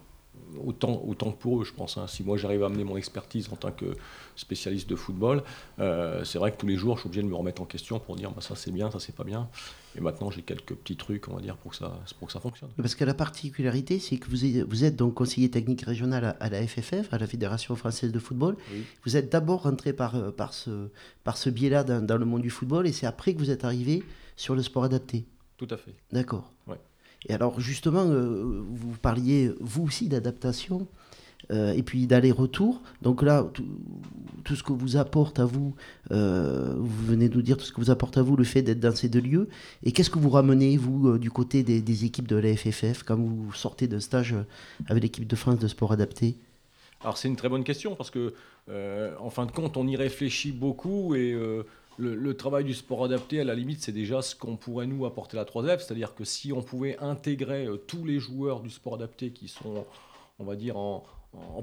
autant, 0.64 1.02
autant 1.06 1.32
que 1.32 1.38
pour 1.38 1.60
eux, 1.60 1.64
je 1.64 1.72
pense. 1.72 1.96
hein. 1.98 2.06
Si 2.06 2.22
moi 2.22 2.36
j'arrive 2.36 2.62
à 2.62 2.66
amener 2.66 2.84
mon 2.84 2.96
expertise 2.96 3.48
en 3.52 3.56
tant 3.56 3.72
que 3.72 3.96
spécialiste 4.36 4.88
de 4.88 4.96
football, 4.96 5.42
euh, 5.78 6.24
c'est 6.24 6.38
vrai 6.38 6.52
que 6.52 6.56
tous 6.56 6.66
les 6.66 6.76
jours 6.76 6.96
je 6.96 7.00
suis 7.00 7.08
obligé 7.08 7.22
de 7.22 7.28
me 7.28 7.34
remettre 7.34 7.60
en 7.60 7.66
question 7.66 7.98
pour 7.98 8.16
dire 8.16 8.30
bah, 8.30 8.40
ça 8.40 8.54
c'est 8.56 8.70
bien, 8.70 8.90
ça 8.90 8.98
c'est 9.00 9.14
pas 9.14 9.24
bien. 9.24 9.48
Et 9.94 10.00
maintenant 10.00 10.30
j'ai 10.30 10.40
quelques 10.42 10.74
petits 10.74 10.96
trucs, 10.96 11.28
on 11.28 11.34
va 11.34 11.42
dire, 11.42 11.56
pour 11.56 11.72
que 11.72 11.76
ça, 11.76 12.00
pour 12.18 12.28
que 12.28 12.32
ça 12.32 12.40
fonctionne. 12.40 12.70
Parce 12.78 12.94
que 12.94 13.04
la 13.04 13.12
particularité, 13.14 13.98
c'est 13.98 14.16
que 14.16 14.28
vous 14.30 14.44
êtes, 14.44 14.66
vous 14.66 14.84
êtes 14.84 14.96
donc 14.96 15.14
conseiller 15.14 15.50
technique 15.50 15.82
régional 15.82 16.24
à, 16.24 16.30
à 16.40 16.48
la 16.48 16.66
FFF, 16.66 17.12
à 17.12 17.18
la 17.18 17.26
Fédération 17.26 17.74
française 17.76 18.10
de 18.12 18.18
football. 18.18 18.56
Oui. 18.72 18.84
Vous 19.04 19.16
êtes 19.18 19.30
d'abord 19.30 19.62
rentré 19.64 19.92
par, 19.92 20.14
euh, 20.16 20.30
par 20.30 20.54
ce, 20.54 20.88
par 21.24 21.36
ce 21.36 21.50
biais-là 21.50 21.84
dans, 21.84 22.04
dans 22.06 22.16
le 22.16 22.24
monde 22.24 22.40
du 22.42 22.50
football 22.50 22.86
et 22.86 22.92
c'est 22.92 23.06
après 23.06 23.34
que 23.34 23.38
vous 23.38 23.50
êtes 23.50 23.64
arrivé 23.64 24.02
sur 24.36 24.54
le 24.54 24.62
sport 24.62 24.84
adapté. 24.84 25.26
Tout 25.58 25.68
à 25.70 25.76
fait. 25.76 25.94
D'accord. 26.10 26.50
Ouais. 26.66 26.78
Et 27.28 27.34
alors 27.34 27.60
justement, 27.60 28.04
euh, 28.04 28.64
vous 28.68 28.96
parliez 29.00 29.52
vous 29.60 29.84
aussi 29.84 30.08
d'adaptation. 30.08 30.86
euh, 31.50 31.72
et 31.72 31.82
puis 31.82 32.06
d'aller-retour. 32.06 32.80
Donc 33.02 33.20
là, 33.22 33.44
tout, 34.44 34.54
ce 34.54 34.62
que 34.62 34.72
vous 34.72 34.96
apporte 34.96 35.40
à 35.40 35.44
vous, 35.44 35.74
euh, 36.12 36.74
vous 36.78 37.06
venez 37.06 37.28
de 37.28 37.34
nous 37.34 37.42
dire 37.42 37.56
tout 37.56 37.64
ce 37.64 37.72
que 37.72 37.80
vous 37.80 37.90
apporte 37.90 38.16
à 38.16 38.22
vous 38.22 38.36
le 38.36 38.44
fait 38.44 38.62
d'être 38.62 38.78
dans 38.78 38.94
ces 38.94 39.08
deux 39.08 39.20
lieux. 39.20 39.48
Et 39.82 39.90
qu'est-ce 39.90 40.08
que 40.08 40.20
vous 40.20 40.30
ramenez, 40.30 40.76
vous, 40.76 41.18
du 41.18 41.30
côté 41.30 41.64
des, 41.64 42.04
équipes 42.04 42.28
de 42.28 42.36
la 42.36 42.56
FFF, 42.56 43.02
quand 43.02 43.16
vous 43.16 43.52
sortez 43.52 43.88
de 43.88 43.98
stage 43.98 44.36
avec 44.86 45.02
l'équipe 45.02 45.26
de 45.26 45.36
France 45.36 45.58
de 45.58 45.66
sport 45.66 45.92
adapté? 45.92 46.36
Alors 47.00 47.18
c'est 47.18 47.26
une 47.26 47.36
très 47.36 47.48
bonne 47.48 47.64
question, 47.64 47.96
parce 47.96 48.10
que, 48.10 48.32
en 49.18 49.30
fin 49.30 49.44
de 49.44 49.50
compte, 49.50 49.76
on 49.76 49.86
y 49.88 49.96
réfléchit 49.96 50.52
beaucoup 50.52 51.16
et 51.16 51.36
le, 51.98 52.36
travail 52.36 52.64
du 52.64 52.74
sport 52.74 53.04
adapté, 53.04 53.40
à 53.40 53.44
la 53.44 53.54
limite, 53.54 53.82
c'est 53.82 53.92
déjà 53.92 54.22
ce 54.22 54.34
qu'on 54.34 54.56
pourrait 54.56 54.86
nous 54.86 55.04
apporter 55.04 55.36
la 55.36 55.44
3F, 55.44 55.80
c'est-à-dire 55.80 56.14
que 56.14 56.24
si 56.24 56.52
on 56.52 56.62
pouvait 56.62 56.98
intégrer 56.98 57.66
euh, 57.66 57.76
tous 57.76 58.04
les 58.04 58.18
joueurs 58.18 58.60
du 58.60 58.70
sport 58.70 58.94
adapté 58.94 59.30
qui 59.30 59.48
sont, 59.48 59.84
on 60.38 60.44
va 60.44 60.56
dire, 60.56 60.76
en, 60.76 61.04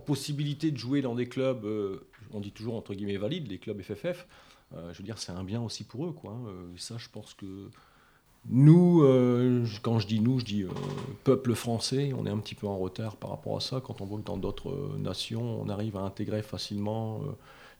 possibilité 0.06 0.72
de 0.72 0.78
jouer 0.78 1.02
dans 1.02 1.14
des 1.14 1.28
clubs, 1.28 1.64
euh, 1.64 2.08
on 2.34 2.40
dit 2.40 2.52
toujours 2.52 2.76
entre 2.76 2.96
guillemets 2.96 3.18
valides, 3.18 3.48
les 3.48 3.60
clubs 3.60 3.80
FFF, 3.80 4.28
euh, 4.74 4.92
je 4.94 4.98
veux 4.98 5.04
dire, 5.04 5.20
c'est 5.20 5.32
un 5.32 5.44
bien 5.44 5.62
aussi 5.62 5.84
pour 5.84 6.08
eux. 6.08 6.12
Quoi, 6.12 6.32
hein. 6.32 6.52
ça, 6.76 6.98
je 6.98 7.08
pense 7.08 7.36
que 7.36 7.70
nous, 8.50 9.04
quand 9.84 10.00
je 10.00 10.08
dis 10.08 10.22
nous, 10.22 10.40
je 10.40 10.46
dis 10.46 10.66
peuple 11.24 11.54
français, 11.54 12.14
on 12.18 12.26
est 12.26 12.32
un 12.32 12.40
petit 12.40 12.56
peu 12.56 12.66
en 12.66 12.78
retard 12.78 13.16
par 13.18 13.30
rapport 13.30 13.58
à 13.58 13.60
ça. 13.60 13.80
Quand 13.80 14.02
on 14.02 14.06
voit 14.06 14.18
que 14.20 14.26
dans 14.26 14.38
d'autres 14.38 14.96
nations, 14.98 15.62
on 15.62 15.70
arrive 15.70 15.98
à 15.98 16.02
intégrer 16.02 16.42
facilement 16.42 17.22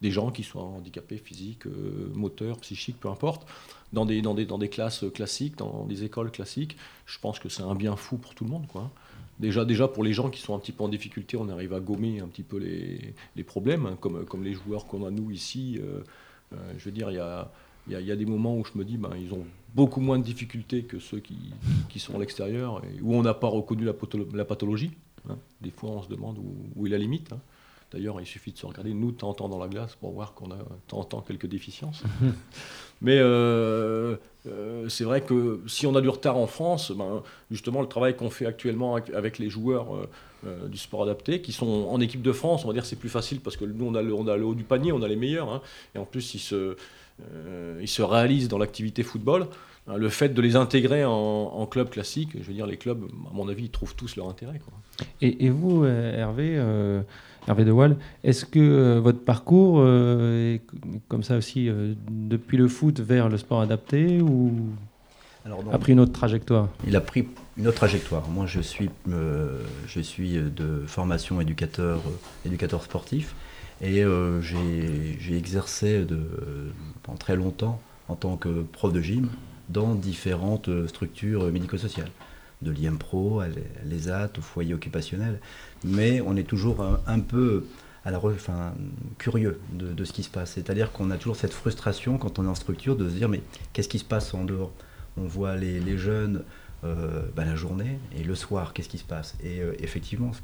des 0.02 0.12
gens 0.12 0.32
qui 0.32 0.44
soient 0.44 0.64
handicapés 0.64 1.18
physiques, 1.18 1.66
moteurs, 2.14 2.58
psychiques, 2.60 3.00
peu 3.00 3.10
importe, 3.10 3.46
dans 3.92 4.06
des, 4.06 4.70
classes 4.70 5.06
classiques, 5.14 5.58
dans 5.58 5.86
des 5.86 6.04
écoles 6.04 6.32
classiques. 6.32 6.78
Je 7.06 7.20
pense 7.20 7.40
que 7.40 7.50
c'est 7.50 7.64
un 7.64 7.76
bien 7.76 7.96
fou 7.96 8.18
pour 8.18 8.36
tout 8.36 8.44
le 8.44 8.50
monde. 8.50 8.68
Quoi. 8.68 8.90
Déjà, 9.40 9.66
déjà, 9.66 9.88
pour 9.88 10.04
les 10.04 10.14
gens 10.14 10.30
qui 10.30 10.42
sont 10.42 10.56
un 10.56 10.60
petit 10.60 10.72
peu 10.72 10.84
en 10.84 10.90
difficulté, 10.90 11.38
on 11.38 11.50
arrive 11.50 11.74
à 11.74 11.80
gommer 11.80 12.20
un 12.20 12.28
petit 12.28 12.44
peu 12.44 12.58
les, 12.58 13.44
problèmes, 13.44 13.86
hein, 13.86 13.98
comme, 14.00 14.44
les 14.44 14.54
joueurs 14.54 14.86
qu'on 14.86 15.06
a 15.06 15.12
nous 15.12 15.32
ici. 15.32 15.80
je 16.52 16.84
veux 16.84 16.92
dire, 16.92 17.10
il 17.10 17.16
y 17.88 18.12
a 18.12 18.16
des 18.16 18.26
moments 18.26 18.56
où 18.58 18.64
je 18.66 18.78
me 18.78 18.86
dis, 18.86 18.98
ben, 18.98 19.12
ils 19.20 19.34
ont 19.34 19.46
beaucoup 19.76 20.02
moins 20.02 20.18
de 20.18 20.24
difficultés 20.24 20.84
que 20.84 21.00
ceux 21.00 21.20
qui, 21.20 22.00
sont 22.00 22.16
à 22.16 22.20
l'extérieur, 22.20 22.82
où 23.02 23.16
on 23.16 23.22
n'a 23.22 23.34
pas 23.34 23.48
reconnu 23.48 23.86
la, 23.86 24.46
pathologie. 24.46 24.92
Hein. 25.30 25.38
Des 25.62 25.72
fois, 25.72 25.90
on 25.92 26.02
se 26.02 26.10
demande 26.10 26.38
où, 26.38 26.56
où 26.76 26.88
est 26.88 26.90
la 26.90 26.98
limite. 26.98 27.34
Hein. 27.34 27.40
D'ailleurs, 27.92 28.22
il 28.22 28.28
suffit 28.28 28.52
de 28.52 28.58
se 28.58 28.66
regarder, 28.66 28.94
nous, 28.94 29.12
temps 29.12 29.34
dans 29.34 29.60
la 29.60 29.68
glace, 29.68 29.96
pour 29.96 30.12
voir 30.12 30.34
qu'on 30.34 30.52
a 30.52 30.58
temps 30.88 31.22
quelques 31.22 31.48
déficiences. 31.48 32.04
Mais 33.02 33.18
euh, 33.18 34.18
euh, 34.48 34.90
c'est 34.90 35.04
vrai 35.04 35.22
que 35.22 35.62
si 35.68 35.88
on 35.88 35.96
a 35.96 36.02
du 36.02 36.10
retard 36.10 36.38
en 36.38 36.48
France, 36.48 36.92
ben, 36.92 37.24
justement, 37.50 37.82
le 37.82 37.88
travail 37.88 38.16
qu'on 38.16 38.30
fait 38.30 38.46
actuellement 38.46 38.96
avec, 38.96 39.10
avec 39.12 39.40
les 39.40 39.50
joueurs 39.50 39.88
euh, 40.46 40.68
du 40.68 40.78
sport 40.78 41.04
adapté, 41.04 41.42
qui 41.42 41.52
sont 41.52 41.88
en 41.90 42.00
équipe 42.02 42.22
de 42.22 42.32
France, 42.32 42.66
on 42.66 42.68
va 42.68 42.74
dire 42.74 42.86
c'est 42.86 42.98
plus 42.98 43.10
facile 43.10 43.40
parce 43.40 43.58
que 43.58 43.66
nous, 43.66 43.86
on 43.86 43.96
a 43.96 44.02
le, 44.02 44.14
on 44.14 44.28
a 44.28 44.36
le 44.36 44.46
haut 44.46 44.56
du 44.56 44.64
panier, 44.64 44.92
on 44.92 45.02
a 45.02 45.08
les 45.08 45.16
meilleurs. 45.16 45.52
Hein, 45.52 45.62
et 45.96 45.98
en 45.98 46.06
plus, 46.06 46.36
ils 46.36 46.40
se, 46.40 46.76
ils 47.82 47.88
se 47.88 48.02
réalisent 48.02 48.50
dans 48.50 48.58
l'activité 48.58 49.02
football. 49.02 49.48
Hein, 49.88 49.98
le 49.98 50.10
fait 50.10 50.30
de 50.30 50.42
les 50.42 50.56
intégrer 50.56 51.06
en, 51.06 51.12
en, 51.12 51.66
club 51.66 51.90
classique, 51.90 52.32
je 52.34 52.44
veux 52.44 52.54
dire, 52.54 52.68
les 52.68 52.78
clubs, 52.78 53.04
à 53.32 53.34
mon 53.34 53.48
avis, 53.48 53.66
ils 53.66 53.72
trouvent 53.72 53.96
tous 53.96 54.16
leur 54.18 54.28
intérêt. 54.30 54.60
Quoi. 54.60 54.74
Et, 55.22 55.46
et, 55.46 55.50
vous, 55.50 55.86
Hervé, 55.86 56.58
Hervé 57.50 57.66
De 57.66 57.72
Waal, 57.72 57.98
est-ce 58.24 58.46
que 58.46 58.60
euh, 58.60 59.00
votre 59.00 59.22
parcours 59.22 59.78
euh, 59.80 60.54
est 60.54 60.62
comme 61.08 61.24
ça 61.24 61.36
aussi 61.36 61.68
euh, 61.68 61.96
depuis 62.08 62.58
le 62.58 62.68
foot 62.68 63.00
vers 63.00 63.28
le 63.28 63.38
sport 63.38 63.62
adapté 63.62 64.22
ou 64.22 64.54
Alors, 65.46 65.64
a 65.72 65.80
pris 65.80 65.94
une 65.94 66.00
autre 66.00 66.12
trajectoire? 66.12 66.70
Il 66.86 66.96
a 66.96 67.02
pris 67.02 67.28
une 67.58 67.68
autre 67.68 67.78
trajectoire. 67.78 68.30
Moi, 68.30 68.46
je 68.46 68.62
suis, 68.62 68.92
je 69.08 70.00
suis 70.00 70.34
de 70.34 70.84
formation 70.86 71.42
éducateur, 71.42 72.02
éducateur 72.46 72.84
sportif. 72.84 73.34
Et 73.82 74.04
j'ai 74.42 75.38
exercé 75.38 76.06
de, 76.06 76.20
pendant 77.02 77.18
très 77.18 77.36
longtemps 77.36 77.82
en 78.10 78.16
tant 78.16 78.38
que 78.38 78.62
prof 78.62 78.94
de 78.94 79.02
gym 79.02 79.28
dans 79.70 79.96
différentes 79.96 80.70
structures 80.88 81.46
médico-sociales, 81.52 82.12
de 82.62 82.72
l'IMPRO 82.72 83.40
à 83.40 83.48
l'ESAT, 83.86 84.32
au 84.38 84.42
foyer 84.42 84.74
occupationnel. 84.74 85.40
Mais 85.84 86.22
on 86.22 86.36
est 86.36 86.44
toujours 86.44 86.86
un, 87.08 87.20
peu 87.20 87.66
à 88.06 88.12
la, 88.12 88.18
enfin, 88.18 88.74
curieux 89.18 89.60
de, 89.74 90.04
ce 90.04 90.12
qui 90.12 90.24
se 90.24 90.30
passe. 90.30 90.52
C'est-à-dire 90.54 90.92
qu'on 90.92 91.12
a 91.12 91.18
toujours 91.18 91.36
cette 91.36 91.54
frustration 91.54 92.18
quand 92.18 92.40
on 92.40 92.46
est 92.46 92.50
en 92.50 92.56
structure 92.56 92.96
de 92.96 93.10
se 93.10 93.16
dire 93.16 93.30
mais 93.30 93.42
qu'est-ce 93.74 93.90
qui 93.90 94.00
se 94.00 94.06
passe 94.06 94.34
en 94.34 94.44
dehors? 94.44 94.72
On 95.18 95.24
voit 95.24 95.56
les, 95.56 95.98
jeunes 95.98 96.44
euh, 96.84 97.24
ben, 97.36 97.46
la 97.46 97.56
journée 97.56 98.00
et 98.18 98.24
le 98.24 98.36
soir, 98.36 98.74
qu'est-ce 98.74 98.90
qui 98.90 98.98
se 98.98 99.04
passe? 99.04 99.36
Et 99.44 99.62
euh, 99.62 99.74
effectivement, 99.80 100.32
ce 100.34 100.42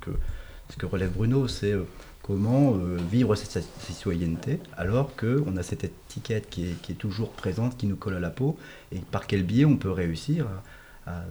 que, 0.78 0.86
relève 0.86 1.12
Bruno, 1.12 1.48
c'est 1.48 1.72
euh, 1.72 1.84
comment 2.22 2.72
vivre 3.12 3.36
cette 3.36 3.64
citoyenneté 3.80 4.60
alors 4.76 5.16
qu'on 5.16 5.56
a 5.58 5.64
cette 5.64 5.84
étiquette 5.84 6.50
qui 6.50 6.70
est, 6.70 6.82
qui 6.82 6.94
est, 6.94 6.96
toujours 6.96 7.32
présente, 7.32 7.78
qui 7.78 7.86
nous 7.86 7.96
colle 7.96 8.16
à 8.16 8.20
la 8.20 8.32
peau, 8.32 8.58
et 8.92 9.00
par 9.12 9.28
quel 9.28 9.44
biais 9.44 9.66
on 9.66 9.78
peut 9.78 9.92
réussir 9.92 10.48
à, 10.48 10.64
à, 11.06 11.24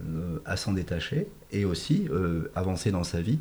à 0.45 0.57
s'en 0.57 0.73
détacher 0.73 1.27
et 1.51 1.65
aussi 1.65 2.07
euh, 2.09 2.51
avancer 2.55 2.91
dans 2.91 3.03
sa 3.03 3.21
vie. 3.21 3.39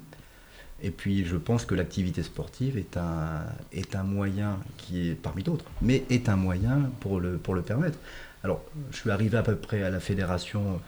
Et 0.83 0.91
puis 0.91 1.25
je 1.25 1.37
pense 1.37 1.65
que 1.65 1.75
l'activité 1.75 2.23
sportive 2.23 2.77
est 2.77 2.97
un, 2.97 3.45
est 3.73 3.95
un 3.97 4.03
moyen 4.03 4.59
qui 4.77 5.09
est 5.09 5.15
parmi 5.15 5.43
d'autres, 5.43 5.65
mais 5.81 6.05
est 6.11 6.29
un 6.29 6.37
moyen 6.37 6.91
pour 7.01 7.21
le, 7.21 7.37
pour 7.39 7.55
le 7.55 7.63
permettre. 7.63 7.99
Alors 8.43 8.63
je 8.91 8.97
suis 8.97 9.11
arrivé 9.11 9.39
à 9.39 9.43
peu 9.43 9.57
près 9.57 9.83
à 9.83 9.91
la 9.91 10.01
fédération 10.01 10.81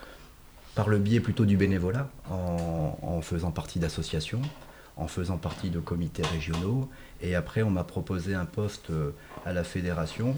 par 0.74 0.90
le 0.90 0.98
biais 0.98 1.20
plutôt 1.20 1.46
du 1.46 1.56
bénévolat, 1.56 2.10
en, 2.30 2.98
en 3.00 3.22
faisant 3.22 3.50
partie 3.50 3.78
d'associations, 3.78 4.42
en 4.98 5.08
faisant 5.08 5.38
partie 5.38 5.70
de 5.70 5.80
comités 5.80 6.22
régionaux. 6.22 6.90
Et 7.22 7.34
après, 7.34 7.62
on 7.62 7.70
m'a 7.70 7.84
proposé 7.84 8.34
un 8.34 8.44
poste 8.44 8.90
euh, 8.90 9.12
à 9.46 9.54
la 9.54 9.64
fédération 9.64 10.36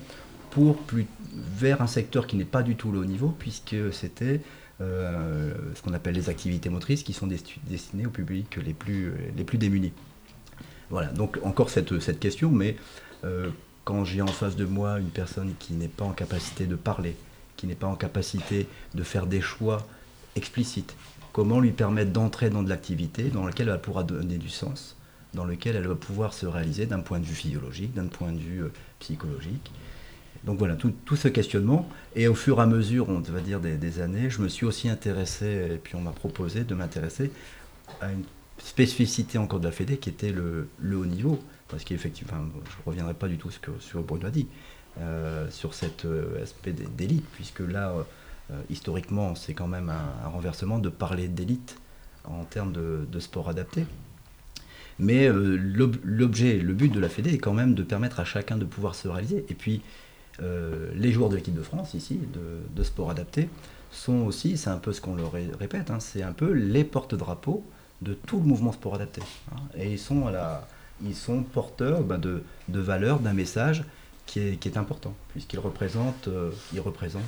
pour 0.50 0.78
plus, 0.78 1.06
vers 1.34 1.82
un 1.82 1.88
secteur 1.88 2.28
qui 2.28 2.36
n'est 2.36 2.44
pas 2.44 2.62
du 2.62 2.76
tout 2.76 2.92
le 2.92 3.00
haut 3.00 3.04
niveau, 3.04 3.34
puisque 3.36 3.92
c'était 3.92 4.40
euh, 4.80 5.52
ce 5.74 5.82
qu'on 5.82 5.92
appelle 5.92 6.14
les 6.14 6.28
activités 6.30 6.70
motrices 6.70 7.02
qui 7.02 7.12
sont 7.12 7.26
destinées 7.26 8.06
au 8.06 8.10
public 8.10 8.56
les 8.64 8.74
plus, 8.74 9.12
démunis. 9.54 9.92
Voilà, 10.90 11.08
donc 11.08 11.38
encore 11.42 11.68
cette, 11.70 11.98
cette 12.00 12.20
question, 12.20 12.50
mais 12.50 12.76
euh, 13.24 13.50
quand 13.84 14.04
j'ai 14.04 14.22
en 14.22 14.28
face 14.28 14.56
de 14.56 14.64
moi 14.64 14.98
une 15.00 15.10
personne 15.10 15.54
qui 15.58 15.72
n'est 15.72 15.88
pas 15.88 16.04
en 16.04 16.12
capacité 16.12 16.66
de 16.66 16.76
parler, 16.76 17.16
qui 17.56 17.66
n'est 17.66 17.74
pas 17.74 17.86
en 17.86 17.96
capacité 17.96 18.68
de 18.94 19.02
faire 19.02 19.26
des 19.26 19.40
choix 19.40 19.86
explicites, 20.36 20.94
comment 21.32 21.60
lui 21.60 21.72
permettre 21.72 22.12
d'entrer 22.12 22.48
dans 22.50 22.62
de 22.62 22.68
l'activité 22.68 23.24
dans 23.24 23.44
laquelle 23.44 23.68
elle 23.68 23.80
pourra 23.80 24.04
donner 24.04 24.38
du 24.38 24.48
sens, 24.48 24.96
dans 25.34 25.44
lequel 25.44 25.76
elle 25.76 25.88
va 25.88 25.94
pouvoir 25.94 26.32
se 26.32 26.46
réaliser 26.46 26.86
d'un 26.86 27.00
point 27.00 27.18
de 27.18 27.24
vue 27.24 27.34
physiologique, 27.34 27.94
d'un 27.94 28.06
point 28.06 28.32
de 28.32 28.38
vue 28.38 28.62
euh, 28.62 28.72
psychologique. 29.00 29.70
Donc 30.44 30.58
voilà, 30.58 30.76
tout, 30.76 31.16
ce 31.16 31.28
questionnement. 31.28 31.88
Et 32.14 32.28
au 32.28 32.34
fur 32.34 32.58
et 32.58 32.62
à 32.62 32.66
mesure, 32.66 33.08
on 33.08 33.20
va 33.20 33.40
dire, 33.40 33.60
des, 33.60 34.00
années, 34.00 34.30
je 34.30 34.40
me 34.40 34.48
suis 34.48 34.66
aussi 34.66 34.88
intéressé, 34.88 35.46
et 35.74 35.76
puis 35.82 35.96
on 35.96 36.00
m'a 36.00 36.12
proposé 36.12 36.64
de 36.64 36.74
m'intéresser 36.74 37.30
à 38.00 38.10
une 38.12 38.24
spécificité 38.58 39.38
encore 39.38 39.60
de 39.60 39.66
la 39.66 39.72
Fédé 39.72 39.98
qui 39.98 40.08
était 40.08 40.32
le, 40.32 40.68
haut 40.96 41.06
niveau. 41.06 41.38
Parce 41.68 41.84
qu'effectivement, 41.84 42.36
je 42.64 42.70
ne 42.70 42.82
reviendrai 42.86 43.14
pas 43.14 43.28
du 43.28 43.36
tout 43.36 43.50
ce 43.50 43.58
que 43.58 43.72
sur 43.78 44.02
Bruno 44.02 44.26
a 44.26 44.30
dit, 44.30 44.46
euh, 45.00 45.50
sur 45.50 45.74
cet 45.74 46.06
euh, 46.06 46.42
aspect 46.42 46.72
d'élite, 46.72 47.24
puisque 47.34 47.60
là, 47.60 47.92
euh, 48.50 48.54
historiquement, 48.70 49.34
c'est 49.34 49.52
quand 49.52 49.68
même 49.68 49.90
un, 49.90 50.28
renversement 50.28 50.78
de 50.78 50.88
parler 50.88 51.28
d'élite 51.28 51.76
en 52.24 52.44
termes 52.44 52.72
de, 52.72 53.20
sport 53.20 53.48
adapté. 53.50 53.84
Mais 54.98 55.28
l'objet, 55.28 56.58
le 56.58 56.72
but 56.72 56.92
de 56.92 56.98
la 56.98 57.08
Fédé 57.08 57.34
est 57.34 57.38
quand 57.38 57.54
même 57.54 57.74
de 57.74 57.84
permettre 57.84 58.18
à 58.18 58.24
chacun 58.24 58.56
de 58.56 58.64
pouvoir 58.64 58.96
se 58.96 59.06
réaliser. 59.06 59.44
Et 59.48 59.54
puis, 59.54 59.82
les 60.40 61.12
joueurs 61.12 61.28
de 61.30 61.36
l'équipe 61.36 61.54
de 61.54 61.62
France, 61.62 61.94
ici, 61.94 62.18
de, 62.74 62.82
sport 62.82 63.10
adapté, 63.10 63.48
sont 63.90 64.26
aussi, 64.26 64.56
c'est 64.56 64.70
un 64.70 64.78
peu 64.78 64.92
ce 64.92 65.00
qu'on 65.00 65.16
leur 65.16 65.32
répète, 65.32 65.90
hein, 65.90 66.00
c'est 66.00 66.22
un 66.22 66.32
peu 66.32 66.52
les 66.52 66.84
porte-drapeaux 66.84 67.64
de 68.02 68.14
tout 68.14 68.38
le 68.38 68.44
mouvement 68.44 68.72
sport 68.72 68.94
adapté. 68.94 69.22
Hein, 69.52 69.56
et 69.76 69.92
ils 69.92 69.98
sont, 69.98 70.24
ils 71.04 71.14
sont 71.14 71.42
porteurs 71.42 72.02
ben, 72.02 72.18
de, 72.18 72.42
valeurs, 72.68 73.20
d'un 73.20 73.32
message 73.32 73.84
qui 74.26 74.40
est, 74.40 74.76
important, 74.76 75.14
puisqu'ils 75.30 75.58
représentent, 75.58 76.28
euh, 76.28 76.50
représentent 76.78 77.22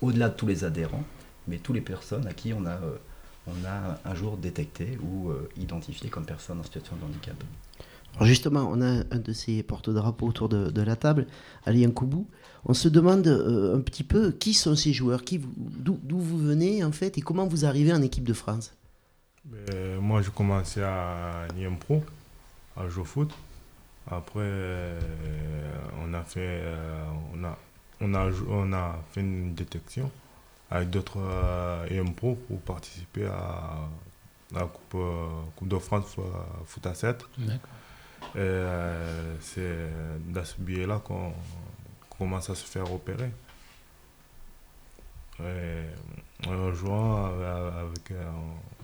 au-delà 0.00 0.30
de 0.30 0.34
tous 0.34 0.46
les 0.46 0.64
adhérents, 0.64 1.04
mais 1.48 1.58
toutes 1.58 1.74
les 1.74 1.82
personnes 1.82 2.26
à 2.26 2.32
qui 2.32 2.54
on 2.54 2.64
a, 2.64 2.70
euh, 2.70 2.96
on 3.46 3.64
a 3.66 3.98
un 4.04 4.14
jour 4.14 4.38
détecté 4.38 4.98
ou 5.02 5.30
euh, 5.30 5.48
identifié 5.58 6.08
comme 6.08 6.24
personne 6.24 6.58
en 6.60 6.62
situation 6.62 6.96
de 6.96 7.04
handicap. 7.04 7.36
Justement, 8.22 8.68
on 8.70 8.80
a 8.80 9.04
un 9.10 9.18
de 9.18 9.32
ces 9.32 9.62
porte-drapeaux 9.62 10.26
autour 10.26 10.48
de, 10.48 10.70
de, 10.70 10.82
la 10.82 10.96
table, 10.96 11.26
Ali 11.64 11.90
Koubou. 11.92 12.26
On 12.64 12.74
se 12.74 12.88
demande 12.88 13.26
euh, 13.26 13.76
un 13.76 13.80
petit 13.80 14.04
peu 14.04 14.32
qui 14.32 14.54
sont 14.54 14.76
ces 14.76 14.92
joueurs, 14.92 15.22
d'où 15.28 16.18
vous 16.18 16.38
venez 16.38 16.84
en 16.84 16.92
fait 16.92 17.16
et 17.18 17.20
comment 17.20 17.46
vous 17.46 17.64
arrivez 17.64 17.92
en 17.92 18.02
équipe 18.02 18.24
de 18.24 18.34
France? 18.34 18.74
Euh, 19.72 20.00
moi, 20.00 20.20
je 20.22 20.30
commençais 20.30 20.82
à 20.82 21.46
l'IM 21.56 21.76
Pro, 21.78 22.04
à 22.76 22.88
jouer 22.88 23.02
au 23.02 23.06
foot. 23.06 23.30
Après, 24.10 24.40
euh, 24.42 25.00
on 26.04 26.12
a 26.14 26.22
fait, 26.22 26.62
on 27.34 27.44
a, 27.44 27.58
on 28.00 28.14
a, 28.14 28.30
on 28.48 28.72
a 28.72 28.98
fait 29.12 29.20
une 29.20 29.54
détection 29.54 30.10
avec 30.70 30.90
d'autres 30.90 31.18
euh, 31.18 31.86
EM 31.90 32.14
Pro 32.14 32.36
pour 32.46 32.60
participer 32.60 33.26
à 33.26 33.88
la 34.52 34.62
Coupe, 34.62 34.94
euh, 34.94 35.26
coupe 35.56 35.68
de 35.68 35.78
France 35.78 36.16
euh, 36.18 36.22
foot 36.66 36.86
à 36.86 36.94
7. 36.94 37.24
D'accord. 37.38 37.58
Et 38.34 38.38
euh, 38.38 39.34
c'est 39.40 39.88
dans 40.28 40.44
ce 40.44 40.54
biais-là 40.60 41.00
qu'on 41.02 41.32
commence 42.20 42.50
à 42.50 42.54
se 42.54 42.66
faire 42.66 42.92
opérer. 42.92 43.30
Et 45.40 46.46
en 46.48 46.72
jouant 46.74 47.24
avec, 47.26 47.46
avec 47.82 48.10
euh, 48.10 48.30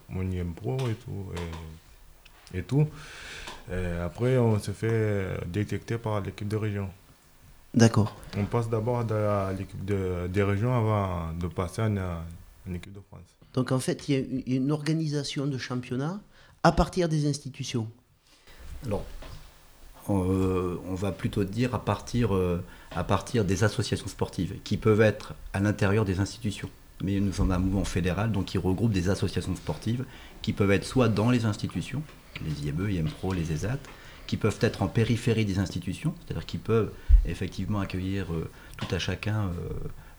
mon 0.09 0.23
IM 0.31 0.55
Pro 0.55 0.77
et 0.89 0.95
tout. 0.95 1.27
Et, 2.55 2.59
et 2.59 2.63
tout. 2.63 2.89
Et 3.71 3.87
après, 4.03 4.39
on 4.39 4.59
se 4.59 4.71
fait 4.71 5.27
détecter 5.47 5.99
par 5.99 6.21
l'équipe 6.23 6.49
de 6.49 6.57
région. 6.57 6.89
D'accord. 7.75 8.17
On 8.39 8.45
passe 8.47 8.71
d'abord 8.71 9.01
à 9.01 9.53
l'équipe 9.53 9.85
de, 9.85 10.27
des 10.29 10.43
régions 10.43 10.75
avant 10.75 11.33
de 11.35 11.47
passer 11.49 11.83
en, 11.83 11.97
en 11.99 12.73
équipe 12.75 12.95
de 12.95 13.01
France. 13.11 13.21
Donc 13.53 13.71
en 13.73 13.79
fait, 13.81 14.09
il 14.09 14.13
y 14.15 14.17
a 14.17 14.21
une- 14.21 14.43
une 14.65 14.73
organisation 14.73 15.47
de 15.47 15.59
championnat 15.59 16.21
à 16.63 16.73
partir 16.73 17.09
des 17.09 17.29
institutions. 17.29 17.87
Alors, 18.87 19.05
euh, 20.11 20.81
on 20.89 20.95
va 20.95 21.13
plutôt 21.13 21.45
dire 21.45 21.75
à 21.75 21.85
partir, 21.85 22.35
euh, 22.35 22.63
à 22.95 23.05
partir 23.05 23.45
des 23.45 23.65
associations 23.65 24.09
sportives, 24.09 24.55
qui 24.65 24.77
peuvent 24.77 25.01
être 25.01 25.35
à 25.53 25.61
l'intérieur 25.61 26.05
des 26.05 26.21
institutions. 26.21 26.71
Mais 27.03 27.21
nous 27.21 27.33
sommes 27.33 27.51
un 27.51 27.59
mouvement 27.59 27.85
fédéral, 27.85 28.33
donc 28.33 28.47
qui 28.47 28.59
regroupe 28.59 28.93
des 28.93 29.09
associations 29.09 29.55
sportives 29.57 30.05
qui 30.43 30.53
peuvent 30.53 30.71
être 30.71 30.85
soit 30.85 31.09
dans 31.09 31.31
les 31.31 31.45
institutions, 31.45 32.03
les 32.45 32.69
IME, 32.69 32.91
IMPRO, 32.91 33.33
les 33.33 33.53
ESAT, 33.53 33.79
qui 34.27 34.37
peuvent 34.37 34.59
être 34.61 34.83
en 34.83 34.89
périphérie 34.89 35.45
des 35.45 35.59
institutions, 35.59 36.15
c'est-à-dire 36.25 36.47
qui 36.47 36.59
peuvent 36.59 36.91
effectivement 37.27 37.81
accueillir 37.81 38.33
euh, 38.33 38.49
tout 38.79 38.93
à 38.95 38.99
chacun 38.99 39.51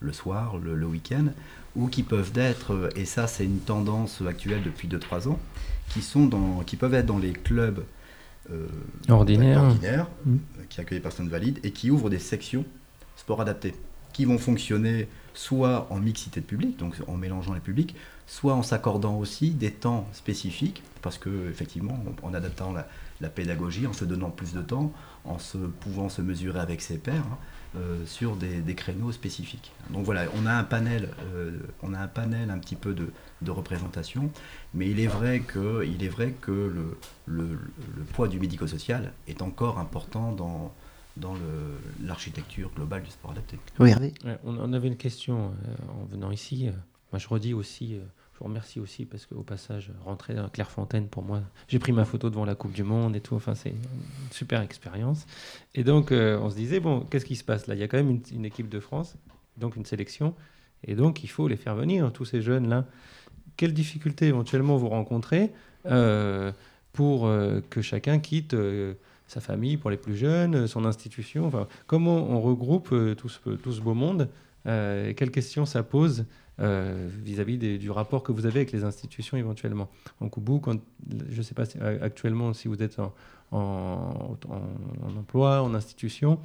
le 0.00 0.12
soir, 0.12 0.58
le, 0.58 0.86
week-end, 0.86 1.26
ou 1.74 1.88
qui 1.88 2.02
peuvent 2.02 2.32
être, 2.36 2.90
et 2.94 3.04
ça 3.04 3.26
c'est 3.26 3.44
une 3.44 3.60
tendance 3.60 4.22
actuelle 4.26 4.62
depuis 4.62 4.88
2-3 4.88 5.28
ans, 5.28 5.38
qui, 5.88 6.02
sont 6.02 6.26
dans, 6.26 6.60
qui 6.60 6.76
peuvent 6.76 6.94
être 6.94 7.06
dans 7.06 7.18
les 7.18 7.32
clubs 7.32 7.82
euh, 8.52 8.66
Ordinaires. 9.08 9.62
ordinaires, 9.62 10.06
Mm. 10.24 10.34
euh, 10.34 10.62
qui 10.68 10.80
accueillent 10.80 10.98
les 10.98 11.02
personnes 11.02 11.28
valides, 11.28 11.58
et 11.64 11.70
qui 11.70 11.90
ouvrent 11.90 12.10
des 12.10 12.18
sections 12.18 12.64
sport 13.16 13.40
adapté, 13.40 13.74
qui 14.12 14.24
vont 14.24 14.38
fonctionner 14.38 15.08
soit 15.34 15.86
en 15.90 15.98
mixité 16.00 16.40
de 16.40 16.46
public, 16.46 16.76
donc 16.78 16.94
en 17.06 17.16
mélangeant 17.16 17.52
les 17.54 17.60
publics, 17.60 17.94
soit 18.26 18.54
en 18.54 18.62
s'accordant 18.62 19.16
aussi 19.16 19.50
des 19.50 19.70
temps 19.70 20.06
spécifiques, 20.12 20.82
parce 21.02 21.18
que 21.18 21.48
effectivement, 21.50 21.98
en 22.22 22.34
adaptant 22.34 22.72
la, 22.72 22.88
la 23.20 23.28
pédagogie, 23.28 23.86
en 23.86 23.92
se 23.92 24.04
donnant 24.04 24.30
plus 24.30 24.52
de 24.54 24.62
temps, 24.62 24.92
en 25.24 25.38
se 25.38 25.58
pouvant 25.58 26.08
se 26.08 26.22
mesurer 26.22 26.60
avec 26.60 26.80
ses 26.80 26.98
pairs 26.98 27.24
hein, 27.30 27.38
sur 28.06 28.34
des, 28.36 28.60
des 28.60 28.74
créneaux 28.74 29.12
spécifiques. 29.12 29.72
Donc 29.90 30.04
voilà, 30.04 30.24
on 30.36 30.46
a 30.46 30.52
un 30.52 30.64
panel, 30.64 31.10
euh, 31.34 31.58
on 31.82 31.94
a 31.94 31.98
un 32.00 32.08
panel 32.08 32.50
un 32.50 32.58
petit 32.58 32.74
peu 32.76 32.94
de, 32.94 33.10
de 33.42 33.50
représentation, 33.50 34.32
mais 34.74 34.90
il 34.90 34.98
est 34.98 35.06
vrai 35.06 35.40
que, 35.40 35.84
il 35.84 36.02
est 36.02 36.08
vrai 36.08 36.32
que 36.40 36.50
le, 36.50 36.96
le, 37.26 37.58
le 37.96 38.04
poids 38.14 38.26
du 38.26 38.40
médico-social 38.40 39.12
est 39.28 39.42
encore 39.42 39.78
important 39.78 40.32
dans, 40.32 40.72
dans 41.16 41.34
l'architecture 42.02 42.70
globale 42.74 43.02
du 43.02 43.10
sport 43.10 43.32
adapté. 43.32 43.58
Oui, 43.78 43.90
Hervé. 43.90 44.14
Ouais, 44.24 44.38
on, 44.44 44.56
on 44.58 44.72
avait 44.72 44.88
une 44.88 44.96
question 44.96 45.48
euh, 45.48 46.00
en 46.00 46.04
venant 46.06 46.30
ici. 46.30 46.68
euh, 46.68 46.72
moi, 47.12 47.18
je 47.18 47.28
redis 47.28 47.54
aussi, 47.54 47.94
euh, 47.94 48.00
je 48.38 48.44
vous 48.44 48.50
remercie 48.50 48.78
aussi 48.78 49.04
parce 49.04 49.26
qu'au 49.26 49.42
passage, 49.42 49.90
rentrer 50.04 50.32
dans 50.32 50.48
Clairefontaine, 50.48 51.08
pour 51.08 51.24
moi, 51.24 51.42
j'ai 51.66 51.80
pris 51.80 51.90
ma 51.90 52.04
photo 52.04 52.30
devant 52.30 52.44
la 52.44 52.54
Coupe 52.54 52.70
du 52.70 52.84
Monde 52.84 53.16
et 53.16 53.20
tout. 53.20 53.34
Enfin, 53.34 53.56
c'est 53.56 53.70
une 53.70 53.76
super 54.30 54.62
expérience. 54.62 55.26
Et 55.74 55.82
donc, 55.82 56.12
euh, 56.12 56.38
on 56.40 56.48
se 56.48 56.54
disait, 56.54 56.78
bon, 56.78 57.00
qu'est-ce 57.00 57.24
qui 57.24 57.34
se 57.34 57.42
passe 57.42 57.66
là? 57.66 57.74
Il 57.74 57.80
y 57.80 57.82
a 57.82 57.88
quand 57.88 57.96
même 57.96 58.20
une, 58.30 58.44
équipe 58.44 58.68
de 58.68 58.78
France, 58.78 59.16
donc 59.56 59.74
une 59.74 59.84
sélection. 59.84 60.34
Et 60.84 60.94
donc, 60.94 61.24
il 61.24 61.26
faut 61.26 61.48
les 61.48 61.56
faire 61.56 61.74
venir, 61.74 62.12
tous 62.12 62.26
ces 62.26 62.40
jeunes-là. 62.40 62.84
Quelles 63.56 63.74
difficultés 63.74 64.26
éventuellement 64.26 64.76
vous 64.76 64.88
rencontrez 64.88 65.50
euh, 65.86 66.52
pour 66.92 67.26
euh, 67.26 67.60
que 67.70 67.82
chacun 67.82 68.20
quitte 68.20 68.54
sa 69.26 69.40
famille 69.40 69.78
pour 69.78 69.90
les 69.90 69.96
plus 69.96 70.14
jeunes, 70.16 70.68
son 70.68 70.84
institution? 70.84 71.50
Comment 71.88 72.30
on 72.30 72.40
regroupe 72.40 72.94
tout, 73.16 73.28
ce, 73.28 73.80
beau 73.80 73.94
monde? 73.94 74.28
Quelles 74.64 75.32
questions 75.32 75.66
ça 75.66 75.82
pose 75.82 76.24
vis-à-vis 76.58 77.56
des- 77.58 77.78
du 77.78 77.90
rapport 77.90 78.22
que 78.22 78.32
vous 78.32 78.46
avez 78.46 78.60
avec 78.60 78.72
les 78.72 78.84
institutions 78.84 79.36
éventuellement 79.36 79.88
En 80.20 80.28
Koubou, 80.28 80.58
quand, 80.58 80.78
je 81.30 81.36
ne 81.38 81.42
sais 81.42 81.54
pas 81.54 81.64
si- 81.66 81.78
euh, 81.80 81.98
actuellement 82.02 82.52
si 82.52 82.66
vous 82.68 82.82
êtes 82.82 82.98
en, 82.98 83.12
en- 83.52 84.36
en- 84.48 85.06
en 85.06 85.16
emploi, 85.16 85.62
en 85.62 85.74
institution. 85.74 86.38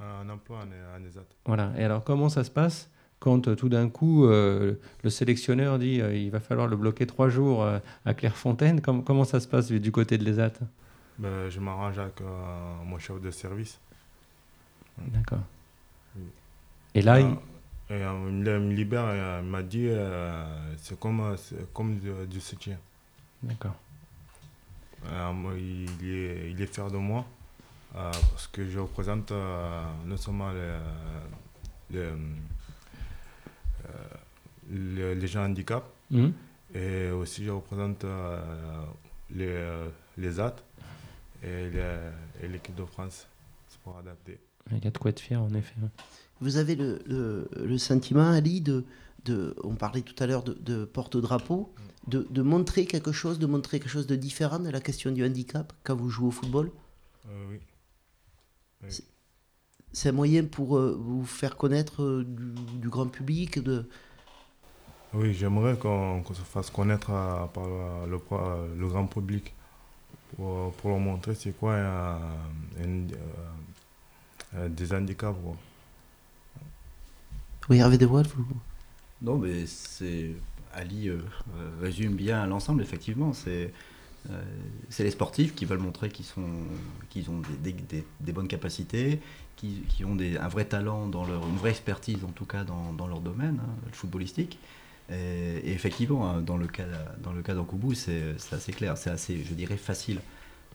Un 0.00 0.28
emploi 0.28 0.58
en, 0.58 0.62
en 1.00 1.04
ESAT. 1.06 1.20
Voilà. 1.46 1.72
Et 1.78 1.84
alors, 1.84 2.02
comment 2.04 2.28
ça 2.28 2.42
se 2.44 2.50
passe 2.50 2.90
quand 3.20 3.46
euh, 3.48 3.54
tout 3.54 3.68
d'un 3.68 3.88
coup 3.88 4.24
euh, 4.26 4.74
le 5.04 5.10
sélectionneur 5.10 5.78
dit 5.78 6.00
euh, 6.00 6.14
il 6.16 6.30
va 6.30 6.40
falloir 6.40 6.66
le 6.66 6.76
bloquer 6.76 7.06
trois 7.06 7.28
jours 7.28 7.62
euh, 7.62 7.78
à 8.04 8.12
Clairefontaine? 8.12 8.80
Com- 8.80 9.04
Comment 9.04 9.24
ça 9.24 9.38
se 9.40 9.46
passe 9.46 9.68
du, 9.68 9.92
côté 9.92 10.18
de 10.18 10.24
l'ESAT 10.24 10.52
Ben, 11.18 11.48
je 11.48 11.60
m'arrange 11.60 11.96
avec 11.98 12.20
euh, 12.20 12.24
mon 12.84 12.98
chef 12.98 13.20
de 13.20 13.30
service. 13.30 13.78
D'accord. 14.98 15.38
Et 16.96 17.02
là, 17.02 17.20
il- 17.20 17.36
Et, 17.90 17.92
euh, 17.94 18.12
il 18.28 18.32
me- 18.32 18.72
libère 18.72 19.04
et 19.10 19.20
euh, 19.20 19.40
il 19.42 19.48
m'a 19.50 19.62
dit 19.62 19.88
euh, 19.88 20.74
c'est 20.78 20.98
comme, 20.98 21.36
comme 21.74 21.98
du, 21.98 22.10
soutien. 22.40 22.78
D'accord. 23.42 23.74
Il, 25.56 26.08
est, 26.10 26.50
il 26.50 26.62
est 26.62 26.66
fier 26.72 26.90
de 26.90 26.96
moi 26.96 27.26
parce 27.92 28.46
que 28.48 28.66
je 28.68 28.78
représente 28.78 29.30
non 30.06 30.16
seulement 30.16 30.50
les, 30.50 30.78
les, 31.90 32.10
les- 34.70 35.14
les 35.14 35.26
gens 35.26 35.44
handicapés 35.44 35.86
Mhm. 36.10 36.32
et 36.74 37.10
aussi 37.10 37.44
je 37.44 37.50
représente 37.50 38.04
les, 39.30 39.68
les 40.16 40.40
AT 40.40 40.56
et 41.42 42.48
l'équipe 42.48 42.74
de 42.74 42.84
France 42.86 43.26
sport 43.68 43.98
adapté. 43.98 44.38
Il 44.70 44.84
y 44.84 44.86
a 44.86 44.90
de 44.90 44.98
quoi 44.98 45.10
être 45.10 45.20
fier, 45.20 45.40
en 45.42 45.52
effet. 45.54 45.74
Vous 46.40 46.56
avez 46.56 46.74
le, 46.74 47.00
le- 47.06 47.48
le 47.56 47.78
sentiment, 47.78 48.30
Ali, 48.30 48.60
de, 48.60 48.84
de, 49.24 49.54
on 49.62 49.74
parlait 49.74 50.02
tout 50.02 50.20
à 50.22 50.26
l'heure 50.26 50.42
de, 50.42 50.54
de 50.54 50.84
porte-drapeau, 50.84 51.72
de, 52.08 52.26
de 52.28 52.42
montrer 52.42 52.86
quelque 52.86 53.12
chose, 53.12 53.38
de 53.38 53.46
montrer 53.46 53.78
quelque 53.78 53.88
chose 53.90 54.06
de 54.06 54.16
différent 54.16 54.58
de 54.58 54.70
la 54.70 54.80
question 54.80 55.10
du 55.12 55.24
handicap 55.24 55.72
quand 55.84 55.94
vous 55.96 56.10
jouez 56.10 56.28
au 56.28 56.30
football? 56.30 56.70
Euh, 57.28 57.46
oui. 57.50 57.58
Oui. 58.82 59.00
C'est 59.92 60.08
un 60.08 60.12
moyen 60.12 60.44
pour 60.44 60.76
euh, 60.76 60.98
vous 61.00 61.24
faire 61.24 61.56
connaître 61.56 62.02
euh, 62.02 62.24
du, 62.24 62.78
du 62.80 62.88
grand 62.88 63.06
public 63.06 63.58
de... 63.60 63.88
Oui, 65.14 65.32
j'aimerais 65.32 65.78
qu'on 65.78 66.22
qu'on 66.22 66.34
se 66.34 66.42
fasse 66.42 66.70
connaître 66.70 67.06
par 67.06 67.64
le, 68.08 68.18
le 68.76 68.88
grand 68.88 69.06
public 69.06 69.54
pour, 70.34 70.72
pour 70.72 70.90
leur 70.90 70.98
montrer 70.98 71.36
c'est 71.36 71.52
quoi 71.52 71.76
un- 71.76 72.16
un- 72.82 73.06
des 74.68 74.92
handicaps. 74.94 75.36
quoi. 75.42 75.56
Oui, 77.68 77.78
Hervé 77.78 77.98
Desvoiles, 77.98 78.26
vous... 78.36 78.46
Non, 79.22 79.38
mais 79.38 79.66
c'est. 79.66 80.32
Ali 80.76 81.08
euh, 81.08 81.18
euh, 81.56 81.70
résume 81.80 82.16
bien 82.16 82.46
l'ensemble, 82.46 82.82
effectivement. 82.82 83.32
C'est 83.32 83.72
euh, 84.30 84.42
c'est 84.90 85.04
les 85.04 85.10
sportifs 85.12 85.54
qui 85.54 85.66
veulent 85.66 85.78
montrer 85.80 86.10
qu'ils 86.10 86.24
sont, 86.26 86.48
qu'ils 87.10 87.30
ont 87.30 87.40
des, 87.62 87.72
des- 87.72 87.82
des- 87.82 88.06
des 88.20 88.32
bonnes 88.32 88.48
capacités, 88.48 89.20
qui, 89.56 89.82
qui 89.88 90.04
ont 90.04 90.16
des, 90.16 90.36
un 90.38 90.48
vrai 90.48 90.64
talent, 90.66 91.08
dans 91.08 91.24
leur, 91.26 91.46
une 91.48 91.56
vraie 91.56 91.70
expertise 91.70 92.24
en 92.24 92.32
tout 92.32 92.46
cas 92.46 92.64
dans, 92.64 92.92
dans 92.94 93.06
leur 93.08 93.20
domaine, 93.20 93.60
hein, 93.62 93.70
le 93.86 93.92
footballistique. 93.92 94.58
Et, 95.10 95.14
et 95.64 95.72
effectivement, 95.72 96.30
hein, 96.30 96.42
dans 96.42 96.56
le 96.58 96.66
cas, 96.68 96.86
dans 97.22 97.32
le 97.32 97.42
cas 97.42 97.54
d'Ankoubou, 97.54 97.94
c'est 97.94 98.36
c'est 98.38 98.56
assez 98.56 98.72
clair, 98.72 98.98
c'est 98.98 99.10
assez, 99.10 99.44
je 99.44 99.54
dirais, 99.54 99.76
facile 99.76 100.20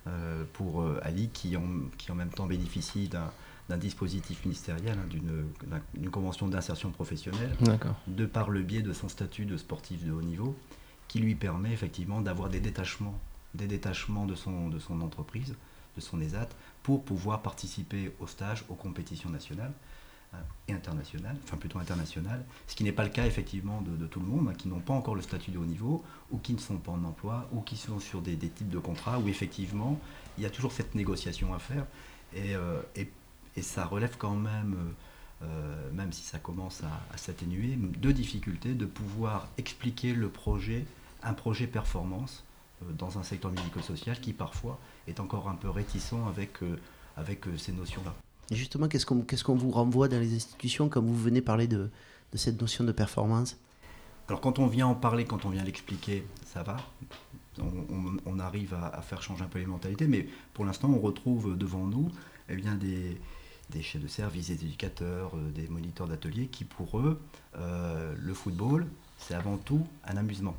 euh, 0.07 0.43
pour 0.53 0.81
euh, 0.83 0.99
Ali 1.03 1.29
qui 1.29 1.57
en, 1.57 1.63
qui 1.97 2.11
en 2.11 2.15
même 2.15 2.29
temps 2.31 2.47
bénéficie 2.47 3.07
d'un 3.09 3.31
d'un 3.69 3.77
dispositif 3.77 4.43
ministériel, 4.45 4.97
hein, 4.99 5.07
d'une 5.09 5.45
d'un- 5.69 5.81
d'une 5.93 6.09
convention 6.09 6.47
d'insertion 6.47 6.89
professionnelle, 6.91 7.55
de 8.07 8.25
par 8.25 8.49
le 8.49 8.61
biais 8.63 8.81
de 8.81 8.93
son 8.93 9.07
statut 9.09 9.45
de 9.45 9.57
sportif 9.57 10.03
de 10.03 10.11
haut 10.11 10.21
niveau, 10.23 10.55
qui 11.07 11.19
lui 11.19 11.35
permet 11.35 11.71
effectivement 11.71 12.21
d'avoir 12.21 12.49
des 12.49 12.59
détachements, 12.59 13.17
des 13.53 13.67
détachements 13.67 14.25
de 14.25 14.35
son, 14.35 14.69
de 14.69 14.79
son 14.79 15.01
entreprise, 15.01 15.55
de 15.95 16.01
son 16.01 16.19
ESAT, 16.19 16.49
pour 16.83 17.03
pouvoir 17.03 17.41
participer 17.41 18.11
aux 18.19 18.27
stages, 18.27 18.63
aux 18.69 18.75
compétitions 18.75 19.29
nationales 19.29 19.71
hein, 20.33 20.37
et 20.67 20.73
internationales, 20.73 21.35
enfin 21.43 21.57
plutôt 21.57 21.77
internationales, 21.79 22.43
ce 22.67 22.75
qui 22.75 22.83
n'est 22.83 22.91
pas 22.91 23.03
le 23.03 23.09
cas 23.11 23.25
effectivement 23.27 23.81
de, 23.81 23.95
de 23.95 24.07
tout 24.07 24.19
le 24.19 24.25
monde, 24.27 24.47
hein, 24.49 24.53
qui 24.57 24.67
n'ont 24.67 24.79
pas 24.79 24.93
encore 24.93 25.15
le 25.15 25.21
statut 25.21 25.51
de 25.51 25.57
haut 25.59 25.65
niveau, 25.65 26.03
ou 26.31 26.37
qui 26.39 26.53
ne 26.53 26.59
sont 26.59 26.77
pas 26.77 26.91
en 26.91 27.03
emploi, 27.03 27.47
ou 27.53 27.61
qui 27.61 27.75
sont 27.77 27.99
sur 27.99 28.21
des, 28.21 28.35
des 28.35 28.49
types 28.49 28.69
de 28.69 28.79
contrats 28.79 29.19
où 29.19 29.27
effectivement 29.27 29.99
il 30.37 30.43
y 30.43 30.47
a 30.47 30.49
toujours 30.49 30.71
cette 30.71 30.95
négociation 30.95 31.53
à 31.53 31.59
faire, 31.59 31.85
et, 32.35 32.55
euh, 32.55 32.81
et, 32.95 33.09
et 33.59 33.61
ça 33.61 33.85
relève 33.85 34.15
quand 34.17 34.35
même, 34.35 34.73
euh, 35.41 35.45
euh, 35.45 35.91
même 35.93 36.11
si 36.13 36.23
ça 36.23 36.39
commence 36.39 36.81
à, 36.83 37.13
à 37.13 37.17
s'atténuer, 37.17 37.77
de 37.77 38.11
difficultés 38.11 38.73
de 38.73 38.85
pouvoir 38.85 39.47
expliquer 39.57 40.13
le 40.13 40.29
projet, 40.29 40.85
un 41.23 41.33
projet 41.33 41.67
performance 41.67 42.43
euh, 42.81 42.85
dans 42.97 43.19
un 43.19 43.23
secteur 43.23 43.51
médico-social 43.51 44.19
qui 44.19 44.31
parfois 44.33 44.79
est 45.07 45.19
encore 45.19 45.49
un 45.49 45.55
peu 45.55 45.69
réticent 45.69 46.13
avec, 46.29 46.63
euh, 46.63 46.79
avec 47.17 47.39
ces 47.57 47.73
notions-là. 47.73 48.13
Et 48.51 48.55
justement, 48.55 48.87
qu'est-ce 48.87 49.05
qu'on 49.05 49.21
qu'est-ce 49.21 49.43
qu'on 49.43 49.55
vous 49.55 49.71
renvoie 49.71 50.07
dans 50.07 50.19
les 50.19 50.33
institutions 50.35 50.89
quand 50.89 51.01
vous 51.01 51.15
venez 51.15 51.41
parler 51.41 51.67
de, 51.67 51.89
de 52.33 52.37
cette 52.37 52.59
notion 52.61 52.83
de 52.85 52.91
performance? 52.93 53.57
Alors 54.29 54.41
quand 54.41 54.57
on 54.59 54.67
vient 54.67 54.87
en 54.87 54.95
parler, 54.95 55.25
quand 55.25 55.43
on 55.45 55.49
vient 55.49 55.63
l'expliquer, 55.63 56.23
ça 56.45 56.63
va. 56.63 56.77
On, 57.59 57.63
on- 57.65 58.17
on 58.25 58.39
arrive 58.39 58.73
à, 58.73 58.87
à 58.87 59.01
faire 59.01 59.21
changer 59.21 59.43
un 59.43 59.47
peu 59.47 59.59
les 59.59 59.65
mentalités, 59.65 60.07
mais 60.07 60.27
pour 60.53 60.63
l'instant, 60.65 60.89
on 60.89 60.99
retrouve 60.99 61.57
devant 61.57 61.85
nous 61.85 62.09
eh 62.51 62.55
bien, 62.55 62.73
des, 62.75 63.19
des 63.69 63.81
chefs 63.81 64.01
de 64.01 64.07
service, 64.07 64.47
des 64.47 64.65
éducateurs, 64.65 65.31
euh, 65.35 65.51
des 65.51 65.67
moniteurs 65.67 66.07
d'atelier 66.07 66.47
qui, 66.47 66.65
pour 66.65 66.99
eux, 66.99 67.21
euh, 67.57 68.13
le 68.17 68.33
football, 68.33 68.87
c'est 69.17 69.33
avant 69.33 69.57
tout 69.57 69.85
un 70.05 70.17
amusement. 70.17 70.55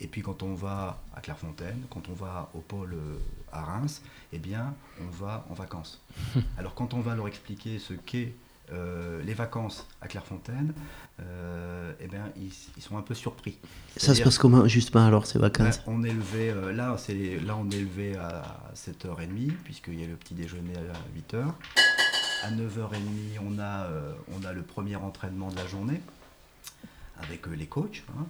Et 0.00 0.08
puis 0.08 0.20
quand 0.20 0.42
on 0.42 0.54
va 0.54 1.00
à 1.14 1.20
Clairefontaine, 1.20 1.82
quand 1.90 2.08
on 2.08 2.14
va 2.14 2.50
au 2.54 2.58
pôle 2.58 2.94
euh, 2.94 3.18
à 3.52 3.62
Reims, 3.62 4.02
eh 4.32 4.38
bien, 4.38 4.74
on 5.00 5.10
va 5.10 5.46
en 5.48 5.54
vacances. 5.54 6.00
Alors 6.58 6.74
quand 6.74 6.94
on 6.94 7.00
va 7.00 7.14
leur 7.14 7.28
expliquer 7.28 7.78
ce 7.78 7.94
qu'est 7.94 8.34
euh, 8.72 9.22
les 9.24 9.34
vacances 9.34 9.86
à 10.00 10.08
Clairefontaine, 10.08 10.72
euh, 11.20 11.92
eh 12.00 12.06
bien, 12.06 12.24
ils, 12.36 12.52
ils 12.76 12.82
sont 12.82 12.96
un 12.96 13.02
peu 13.02 13.14
surpris. 13.14 13.58
Ça 13.96 14.14
se 14.14 14.22
passe 14.22 14.38
comment, 14.38 14.66
justement, 14.66 15.04
alors, 15.04 15.26
ces 15.26 15.38
vacances? 15.38 15.76
Ouais, 15.78 15.82
on 15.88 16.02
est 16.04 16.12
levé, 16.12 16.50
euh, 16.50 16.72
là, 16.72 16.96
c'est, 16.96 17.38
là, 17.40 17.56
on 17.56 17.68
est 17.70 17.80
levé 17.80 18.16
à 18.16 18.70
7h30, 18.74 19.52
puisqu'il 19.64 20.00
y 20.00 20.04
a 20.04 20.06
le 20.06 20.14
petit 20.14 20.34
déjeuner 20.34 20.74
à 20.76 21.36
8h. 21.36 21.52
À 22.42 22.50
9h30, 22.50 23.38
on 23.40 23.58
a, 23.60 23.84
euh, 23.86 24.14
on 24.32 24.42
a 24.44 24.52
le 24.52 24.62
premier 24.62 24.96
entraînement 24.96 25.48
de 25.50 25.56
la 25.56 25.66
journée 25.66 26.00
avec 27.16 27.46
euh, 27.46 27.54
les 27.54 27.66
coachs. 27.66 28.02
hein. 28.18 28.26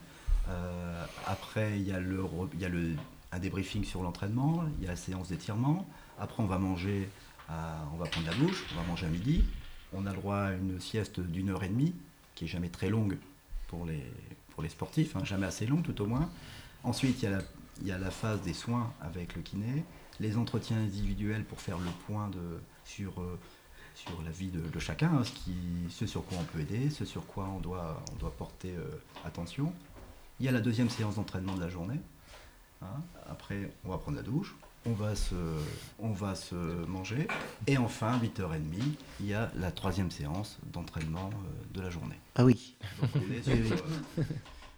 Euh, 0.48 1.06
après, 1.26 1.78
il 1.78 1.86
y 1.86 1.92
a, 1.92 1.98
le, 2.00 2.22
y 2.58 2.64
a 2.64 2.68
le, 2.68 2.90
un 3.30 3.38
débriefing 3.38 3.84
sur 3.84 4.02
l'entraînement, 4.02 4.64
il 4.76 4.84
y 4.84 4.86
a 4.86 4.90
la 4.90 4.96
séance 4.96 5.28
d'étirement. 5.28 5.86
Après, 6.18 6.42
on 6.42 6.46
va 6.46 6.58
manger, 6.58 7.08
on 7.48 7.96
va 7.96 8.06
prendre 8.06 8.26
la 8.26 8.34
douche, 8.34 8.64
on 8.72 8.80
va 8.80 8.86
manger 8.86 9.06
à 9.06 9.08
midi. 9.08 9.44
On 9.94 10.04
a 10.06 10.10
le 10.10 10.16
droit 10.16 10.36
à 10.36 10.52
une 10.52 10.78
sieste 10.80 11.20
d'une 11.20 11.50
heure 11.50 11.62
et 11.62 11.68
demie, 11.68 11.94
qui 12.34 12.44
est 12.44 12.48
jamais 12.48 12.68
très 12.68 12.90
longue 12.90 13.16
pour 13.68 13.86
les, 13.86 14.04
pour 14.50 14.62
les 14.62 14.68
sportifs, 14.68 15.16
hein, 15.16 15.24
jamais 15.24 15.46
assez 15.46 15.64
longue 15.66 15.82
tout 15.82 16.00
au 16.02 16.06
moins. 16.06 16.28
Ensuite, 16.84 17.22
il 17.22 17.30
y, 17.30 17.32
a 17.32 17.38
la, 17.38 17.42
y 17.84 17.92
a 17.92 17.98
la 17.98 18.10
phase 18.10 18.42
des 18.42 18.52
soins 18.52 18.92
avec 19.00 19.36
le 19.36 19.42
kiné, 19.42 19.84
les 20.20 20.36
entretiens 20.36 20.78
individuels 20.78 21.44
pour 21.44 21.60
faire 21.60 21.78
le 21.78 21.90
point 22.06 22.28
de, 22.28 22.60
sur, 22.84 23.12
sur 23.94 24.20
la 24.24 24.30
vie 24.30 24.48
de, 24.48 24.60
de 24.60 24.78
chacun, 24.78 25.10
hein, 25.14 25.22
ce, 25.24 25.32
qui, 25.32 25.54
ce 25.90 26.06
sur 26.06 26.24
quoi 26.24 26.38
on 26.40 26.44
peut 26.44 26.60
aider, 26.60 26.90
ce 26.90 27.04
sur 27.04 27.26
quoi 27.26 27.48
on 27.56 27.60
doit, 27.60 28.02
on 28.12 28.16
doit 28.16 28.32
porter 28.32 28.70
euh, 28.76 28.84
attention. 29.24 29.72
Il 30.40 30.46
y 30.46 30.48
a 30.48 30.52
la 30.52 30.60
deuxième 30.60 30.90
séance 30.90 31.16
d'entraînement 31.16 31.54
de 31.54 31.60
la 31.60 31.68
journée. 31.68 32.00
hein. 32.82 32.86
Après, 33.30 33.70
on 33.84 33.90
va 33.90 33.98
prendre 33.98 34.16
la 34.16 34.22
douche, 34.22 34.56
on 34.86 34.92
va, 34.92 35.14
se, 35.14 35.34
on 36.00 36.10
va 36.12 36.34
se 36.34 36.54
manger. 36.86 37.28
Et 37.68 37.76
enfin, 37.78 38.18
8h30, 38.18 38.58
il 39.20 39.26
y 39.26 39.34
a 39.34 39.52
la 39.56 39.70
troisième 39.70 40.10
séance 40.10 40.58
d'entraînement 40.72 41.30
euh, 41.32 41.74
de 41.74 41.80
la 41.82 41.90
journée. 41.90 42.18
Ah 42.34 42.44
oui. 42.44 42.74
Donc, 43.00 43.10
on 43.16 43.32
est 43.32 43.42
sur, 43.42 43.76
euh, 44.18 44.22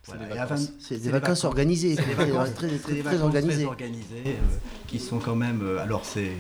voilà. 0.07 0.25
des 0.27 0.35
Et 0.35 0.39
à 0.39 0.45
vacances. 0.45 0.67
20 0.69 0.73
C'est 0.81 0.99
des 0.99 1.11
vacances 1.11 1.45
organisées, 1.45 1.97
C'est 1.97 2.05
des 2.07 2.15
vacances 2.15 2.53
Très- 2.55 2.69
très, 2.69 2.79
très- 2.79 2.79
très, 2.79 2.93
très 2.93 3.03
vacances 3.03 3.23
organisées. 3.23 3.55
très 3.57 3.65
organisées, 3.65 4.23
euh, 4.27 4.57
qui 4.87 4.99
sont 4.99 5.19
quand 5.21 5.37
même. 5.37 5.63
euh, 5.63 5.79
alors, 5.79 6.05
c'est. 6.05 6.33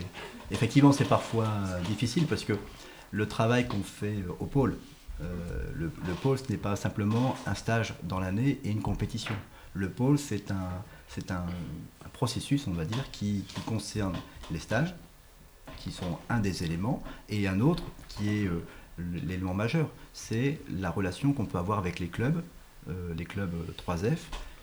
Effectivement, 0.50 0.92
c'est 0.92 1.08
parfois 1.08 1.46
euh, 1.46 1.80
difficile 1.82 2.26
parce 2.26 2.44
que 2.44 2.54
le 3.10 3.28
travail 3.28 3.66
qu'on 3.66 3.82
fait 3.82 4.18
euh, 4.18 4.32
au 4.40 4.46
pôle, 4.46 4.76
euh, 5.20 5.24
le, 5.74 5.90
le 6.06 6.14
pôle, 6.14 6.38
ce 6.38 6.50
n'est 6.50 6.58
pas 6.58 6.76
simplement 6.76 7.36
un 7.46 7.54
stage 7.54 7.94
dans 8.02 8.18
l'année 8.18 8.60
et 8.64 8.70
une 8.70 8.82
compétition. 8.82 9.34
Le 9.72 9.88
pôle, 9.88 10.18
c'est 10.18 10.50
un, 10.50 11.46
processus, 12.12 12.68
on 12.68 12.72
va 12.72 12.84
dire, 12.84 13.10
qui, 13.10 13.44
concerne 13.66 14.14
les 14.52 14.60
stages, 14.60 14.94
qui 15.78 15.90
sont 15.90 16.18
un 16.28 16.38
des 16.38 16.62
éléments, 16.62 17.02
et 17.28 17.48
un 17.48 17.58
autre 17.60 17.82
qui 18.08 18.28
est 18.28 18.48
l'élément 18.98 19.54
majeur, 19.54 19.88
c'est 20.12 20.60
la 20.70 20.90
relation 20.90 21.32
qu'on 21.32 21.44
peut 21.44 21.58
avoir 21.58 21.78
avec 21.78 21.98
les 21.98 22.06
clubs, 22.06 22.40
les 23.16 23.24
clubs 23.24 23.52
euh, 23.52 23.72
3F, 23.72 24.18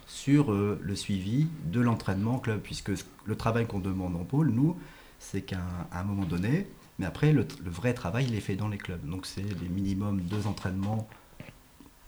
sur 0.08 0.52
le 0.52 0.96
suivi 0.96 1.48
de 1.66 1.80
l'entraînement 1.80 2.36
en 2.36 2.40
club, 2.40 2.60
puisque 2.62 2.92
le 3.26 3.36
travail 3.36 3.66
qu'on 3.66 3.80
demande 3.80 4.16
en 4.16 4.24
pôle, 4.24 4.50
nous, 4.50 4.78
c'est 5.22 5.44
qu'à 5.44 5.62
un, 5.92 6.04
moment 6.04 6.26
donné, 6.26 6.68
mais 6.98 7.06
après, 7.06 7.32
le, 7.32 7.46
vrai 7.64 7.94
travail, 7.94 8.26
il 8.28 8.36
est 8.36 8.42
fait 8.42 8.56
dans 8.56 8.68
les 8.68 8.80
clubs. 8.80 9.08
Donc 9.08 9.28
c'est 9.28 9.44
les 9.44 9.70
minimum 9.70 10.20
deux 10.22 10.48
entraînements, 10.48 11.08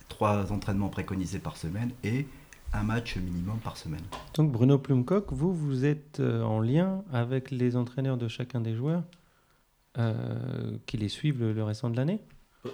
trois 0.09 0.51
entraînements 0.51 0.89
préconisés 0.89 1.39
par 1.39 1.55
semaine 1.55 1.91
et 2.03 2.27
un 2.73 2.83
match 2.83 3.15
minimum 3.17 3.59
par 3.59 3.77
semaine. 3.77 4.01
Donc 4.33 4.51
Bruno 4.51 4.79
Plumcock, 4.79 5.31
vous, 5.31 5.53
vous 5.53 5.85
êtes 5.85 6.19
euh, 6.19 6.41
en 6.41 6.59
lien 6.59 7.03
avec 7.13 7.51
les 7.51 7.75
entraîneurs 7.75 8.17
de 8.17 8.27
chacun 8.27 8.61
des 8.61 8.75
joueurs 8.75 9.03
euh, 9.99 10.75
qui 10.87 10.97
les 10.97 11.07
suivent 11.07 11.39
le, 11.39 11.53
le 11.53 11.63
restant 11.63 11.91
de 11.91 11.95
l'année? 11.95 12.19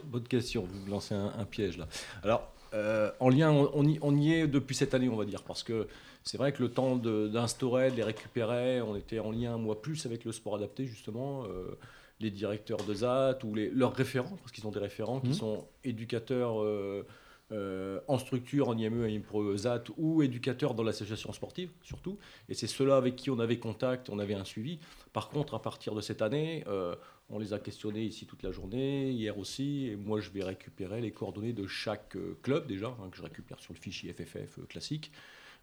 Bonne 0.06 0.24
question, 0.28 0.64
vous 0.70 0.86
me 0.86 0.90
lancez 0.92 1.16
un, 1.16 1.34
un 1.38 1.46
piège 1.46 1.78
là. 1.78 1.88
Alors, 2.24 2.48
euh, 2.74 3.12
en 3.20 3.30
lien, 3.30 3.52
on, 3.52 3.72
on 3.74 3.84
y, 3.88 3.98
on 4.02 4.16
y 4.16 4.34
est 4.34 4.48
depuis 4.48 4.76
cette 4.76 4.94
année, 4.94 5.10
on 5.10 5.16
va 5.16 5.26
dire, 5.26 5.42
parce 5.44 5.64
que 5.64 5.88
c'est 6.24 6.38
vrai 6.38 6.52
que 6.52 6.62
le 6.62 6.70
temps 6.72 6.96
d'instaurer, 6.96 7.90
de 7.90 7.96
les 7.96 8.04
récupérer, 8.04 8.82
on 8.82 8.96
était 8.96 9.20
en 9.20 9.32
lien 9.32 9.54
un 9.56 9.58
mois 9.58 9.82
plus 9.82 10.06
avec 10.06 10.26
le 10.26 10.32
sport 10.32 10.56
adapté, 10.56 10.86
justement. 10.86 11.44
euh, 11.46 11.78
les 12.22 12.32
directeurs 12.32 12.84
de 12.84 12.94
ZAT 12.94 13.40
ou 13.46 13.56
les, 13.56 13.70
leurs 13.70 13.94
référents, 13.94 14.36
parce 14.42 14.52
qu'ils 14.52 14.68
ont 14.68 14.72
des 14.72 14.80
référents 14.80 15.22
qui 15.22 15.30
Mhm. 15.30 15.34
sont 15.36 15.66
éducateurs 15.86 16.62
euh, 16.62 17.06
euh, 17.52 18.00
en 18.08 18.18
structure, 18.18 18.70
en 18.70 18.78
IME, 18.78 19.10
IMPRO, 19.10 19.58
ZAT 19.58 19.86
ou 19.98 20.22
éducateurs 20.22 20.76
dans 20.76 20.84
l'association 20.84 21.34
sportive, 21.34 21.72
surtout. 21.82 22.18
Et 22.48 22.54
c'est 22.54 22.68
ceux-là 22.68 22.98
avec 22.98 23.16
qui 23.16 23.30
on 23.30 23.40
avait 23.40 23.58
contact, 23.58 24.10
on 24.10 24.20
avait 24.20 24.36
un 24.36 24.46
suivi. 24.46 24.80
Par 25.14 25.30
contre, 25.30 25.56
à 25.56 25.62
partir 25.62 25.96
de 25.96 26.02
cette 26.02 26.22
année, 26.22 26.64
euh, 26.68 26.96
on 27.30 27.40
les 27.40 27.54
a 27.54 27.60
questionnés 27.60 28.04
ici 28.04 28.26
toute 28.26 28.44
la 28.44 28.52
journée, 28.52 29.12
hier 29.12 29.38
aussi, 29.38 29.88
et 29.88 29.96
moi 29.96 30.20
je 30.20 30.30
vais 30.32 30.44
récupérer 30.44 31.02
les 31.02 31.12
coordonnées 31.12 31.54
de 31.54 31.68
chaque 31.68 32.16
euh, 32.16 32.38
club 32.42 32.68
déjà, 32.68 32.88
hein, 32.88 33.10
que 33.12 33.18
je 33.18 33.24
récupère 33.24 33.60
sur 33.60 33.74
le 33.74 33.80
fichier 33.80 34.14
FFF 34.14 34.60
classique, 34.68 35.12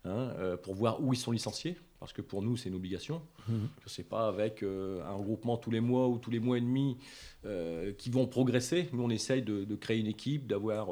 hein, 0.05 0.33
euh, 0.39 0.57
pour 0.57 0.75
voir 0.75 1.03
où 1.03 1.13
ils 1.13 1.19
sont 1.19 1.33
licenciés, 1.33 1.77
parce 1.99 2.13
que 2.13 2.23
pour 2.23 2.43
nous 2.43 2.57
c'est 2.57 2.69
une 2.69 2.77
obligation. 2.77 3.21
Mhm. 3.49 3.69
Je 3.85 3.89
sais 3.89 4.05
pas 4.05 4.29
avec 4.29 4.63
euh, 4.63 5.05
un 5.05 5.15
regroupement 5.15 5.57
tous 5.57 5.71
les 5.71 5.81
mois 5.81 6.09
ou 6.09 6.19
tous 6.19 6.31
les 6.31 6.41
mois 6.41 6.59
et 6.59 6.61
demi 6.61 6.97
euh, 7.45 7.93
qui 7.93 8.11
vont 8.11 8.27
progresser. 8.27 8.89
Nous 8.93 9.03
on 9.03 9.11
essaye 9.11 9.43
de, 9.43 9.65
de 9.65 9.77
créer 9.77 9.99
une 9.99 10.07
équipe, 10.07 10.47
d'avoir 10.47 10.89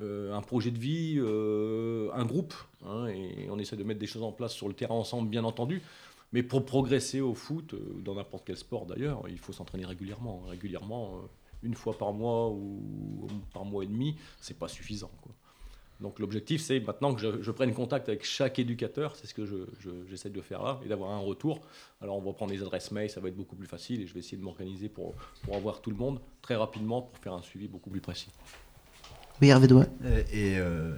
un 0.00 0.40
projet 0.42 0.70
de 0.70 0.78
vie, 0.78 1.16
euh, 1.18 2.10
un 2.12 2.24
groupe, 2.24 2.54
hein, 2.84 3.06
et 3.06 3.48
on 3.50 3.58
essaie 3.58 3.76
de 3.76 3.84
mettre 3.84 4.00
des 4.00 4.06
choses 4.06 4.22
en 4.22 4.32
place 4.32 4.52
sur 4.52 4.68
le 4.68 4.74
terrain 4.74 4.94
ensemble, 4.94 5.28
bien 5.28 5.44
entendu. 5.44 5.82
Mais 6.32 6.42
pour 6.42 6.64
progresser 6.64 7.20
au 7.20 7.34
foot, 7.34 7.74
euh, 7.74 7.94
ou 7.96 8.00
dans 8.02 8.14
n'importe 8.14 8.44
quel 8.46 8.56
sport 8.56 8.84
d'ailleurs, 8.84 9.22
il 9.28 9.38
faut 9.38 9.52
s'entraîner 9.52 9.86
régulièrement. 9.86 10.42
Régulièrement, 10.48 11.14
euh, 11.14 11.26
une 11.62 11.74
fois 11.74 11.96
par 11.96 12.12
mois 12.12 12.50
ou 12.50 13.26
par 13.52 13.64
mois 13.64 13.84
et 13.84 13.86
demi, 13.86 14.16
c'est 14.40 14.58
pas 14.58 14.68
suffisant. 14.68 15.10
Donc 16.00 16.18
l'objectif, 16.18 16.60
c'est 16.60 16.78
maintenant 16.80 17.14
que 17.14 17.40
je, 17.42 17.50
prenne 17.52 17.72
contact 17.72 18.10
avec 18.10 18.22
chaque 18.22 18.58
éducateur, 18.58 19.16
c'est 19.16 19.26
ce 19.26 19.32
que 19.32 19.46
je- 19.46 19.66
je- 19.78 20.04
j'essaie 20.10 20.28
de 20.28 20.42
faire 20.42 20.62
là, 20.62 20.78
et 20.84 20.88
d'avoir 20.88 21.10
un 21.12 21.20
retour. 21.20 21.60
Alors 22.02 22.16
on 22.18 22.20
va 22.20 22.34
prendre 22.34 22.52
les 22.52 22.60
adresses 22.60 22.90
mail, 22.90 23.08
ça 23.08 23.20
va 23.20 23.28
être 23.28 23.36
beaucoup 23.36 23.56
plus 23.56 23.66
facile, 23.66 24.02
et 24.02 24.06
je 24.06 24.12
vais 24.12 24.20
essayer 24.20 24.36
de 24.36 24.42
m'organiser 24.42 24.90
pour 24.90 25.14
avoir 25.50 25.80
tout 25.80 25.90
le 25.90 25.96
monde 25.96 26.20
très 26.42 26.56
rapidement 26.56 27.00
pour 27.00 27.16
faire 27.18 27.32
un 27.32 27.42
suivi 27.42 27.66
beaucoup 27.66 27.88
plus 27.88 28.02
précis. 28.02 28.28
Oui, 29.42 29.48
Hervé 29.48 29.66
Douai. 29.68 29.84
Euh, 30.04 30.22
Et 30.32 30.58
euh, 30.58 30.92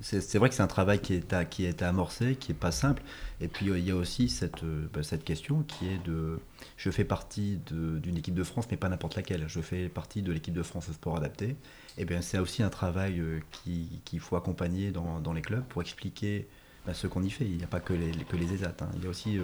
c'est 0.00 0.38
vrai 0.38 0.48
que 0.48 0.54
c'est 0.54 0.62
un 0.62 0.66
travail 0.66 1.00
qui 1.00 1.14
est, 1.14 1.32
à- 1.34 1.44
qui 1.44 1.64
est 1.66 1.82
amorcé, 1.82 2.36
qui 2.36 2.50
n'est 2.52 2.58
pas 2.58 2.72
simple. 2.72 3.02
Et 3.40 3.48
puis 3.48 3.66
il 3.66 3.84
y 3.86 3.90
a 3.90 3.96
aussi 3.96 4.28
cette, 4.30 4.62
euh, 4.64 4.86
bah, 4.92 5.02
cette 5.02 5.24
question 5.24 5.62
qui 5.62 5.88
est 5.88 5.98
de... 5.98 6.38
Je 6.78 6.90
fais 6.90 7.04
partie 7.04 7.58
d'une 7.66 8.16
équipe 8.16 8.34
de 8.34 8.42
France, 8.44 8.66
mais 8.70 8.76
pas 8.78 8.88
n'importe 8.88 9.16
laquelle. 9.16 9.44
Je 9.48 9.60
fais 9.60 9.88
partie 9.88 10.22
de 10.22 10.32
l'équipe 10.32 10.54
de 10.54 10.62
France 10.62 10.90
sport 10.92 11.16
adapté. 11.16 11.56
Et 11.98 12.04
bien 12.06 12.22
c'est 12.22 12.38
aussi 12.38 12.62
un 12.62 12.70
travail 12.70 13.20
euh, 13.20 13.40
qui- 13.52 14.00
qu'il 14.04 14.20
faut 14.20 14.36
accompagner 14.36 14.90
dans, 14.90 15.20
dans 15.20 15.32
les 15.34 15.42
clubs 15.42 15.64
pour 15.64 15.82
expliquer 15.82 16.48
bah, 16.86 16.94
ce 16.94 17.06
qu'on 17.06 17.22
y 17.22 17.30
fait. 17.30 17.44
Il 17.44 17.56
n'y 17.58 17.64
a 17.64 17.68
pas 17.68 17.80
que 17.80 17.92
les, 17.92 18.12
que 18.12 18.36
les 18.36 18.52
ESAT. 18.54 18.76
hein. 18.80 18.88
Il 18.96 19.04
y 19.04 19.06
a 19.06 19.10
aussi 19.10 19.38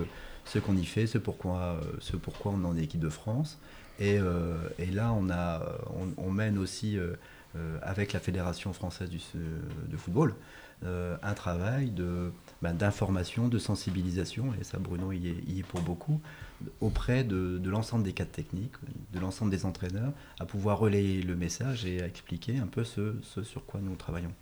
ce 0.47 0.59
qu'on 0.59 0.77
y 0.77 0.85
fait, 0.87 1.07
ce 1.07 1.19
pourquoi, 1.19 1.81
ce 2.01 2.17
pourquoi 2.17 2.53
on 2.53 2.63
est 2.65 2.67
en 2.67 2.77
équipe 2.77 3.01
de 3.01 3.09
France. 3.11 3.59
Et, 3.99 4.19
et 4.79 4.87
là, 4.87 5.13
on, 5.13 5.29
a, 5.29 5.63
on, 6.17 6.31
mène 6.31 6.57
aussi, 6.57 6.99
avec 7.83 8.13
la 8.13 8.21
Fédération 8.21 8.73
française 8.73 9.11
du, 9.11 9.19
de 9.89 9.97
football, 9.97 10.35
euh, 10.83 11.19
un 11.23 11.35
travail 11.35 11.91
de, 11.91 12.33
ben, 12.63 12.73
d'information, 12.73 13.49
de 13.49 13.59
sensibilisation, 13.59 14.55
et 14.59 14.65
ça 14.65 14.79
Bruno 14.79 15.13
y 15.13 15.29
est, 15.29 15.45
y 15.47 15.61
est 15.61 15.63
pour 15.63 15.83
beaucoup, 15.83 16.23
auprès 16.81 17.23
de, 17.23 17.59
de 17.59 17.71
l'ensemble 17.71 18.03
des 18.03 18.15
cadres 18.15 18.31
techniques, 18.31 18.73
de 19.13 19.21
l'ensemble 19.21 19.51
des 19.51 19.67
entraîneurs, 19.67 20.15
à 20.39 20.47
pouvoir 20.47 20.79
relayer 20.79 21.21
le 21.21 21.37
message 21.37 21.85
et 21.85 22.03
à 22.03 22.07
expliquer 22.07 22.57
un 22.57 22.67
peu 22.67 22.85
ce, 22.85 23.15
ce 23.23 23.43
sur 23.43 23.67
quoi 23.67 23.81
nous 23.83 23.95
travaillons. 23.95 24.33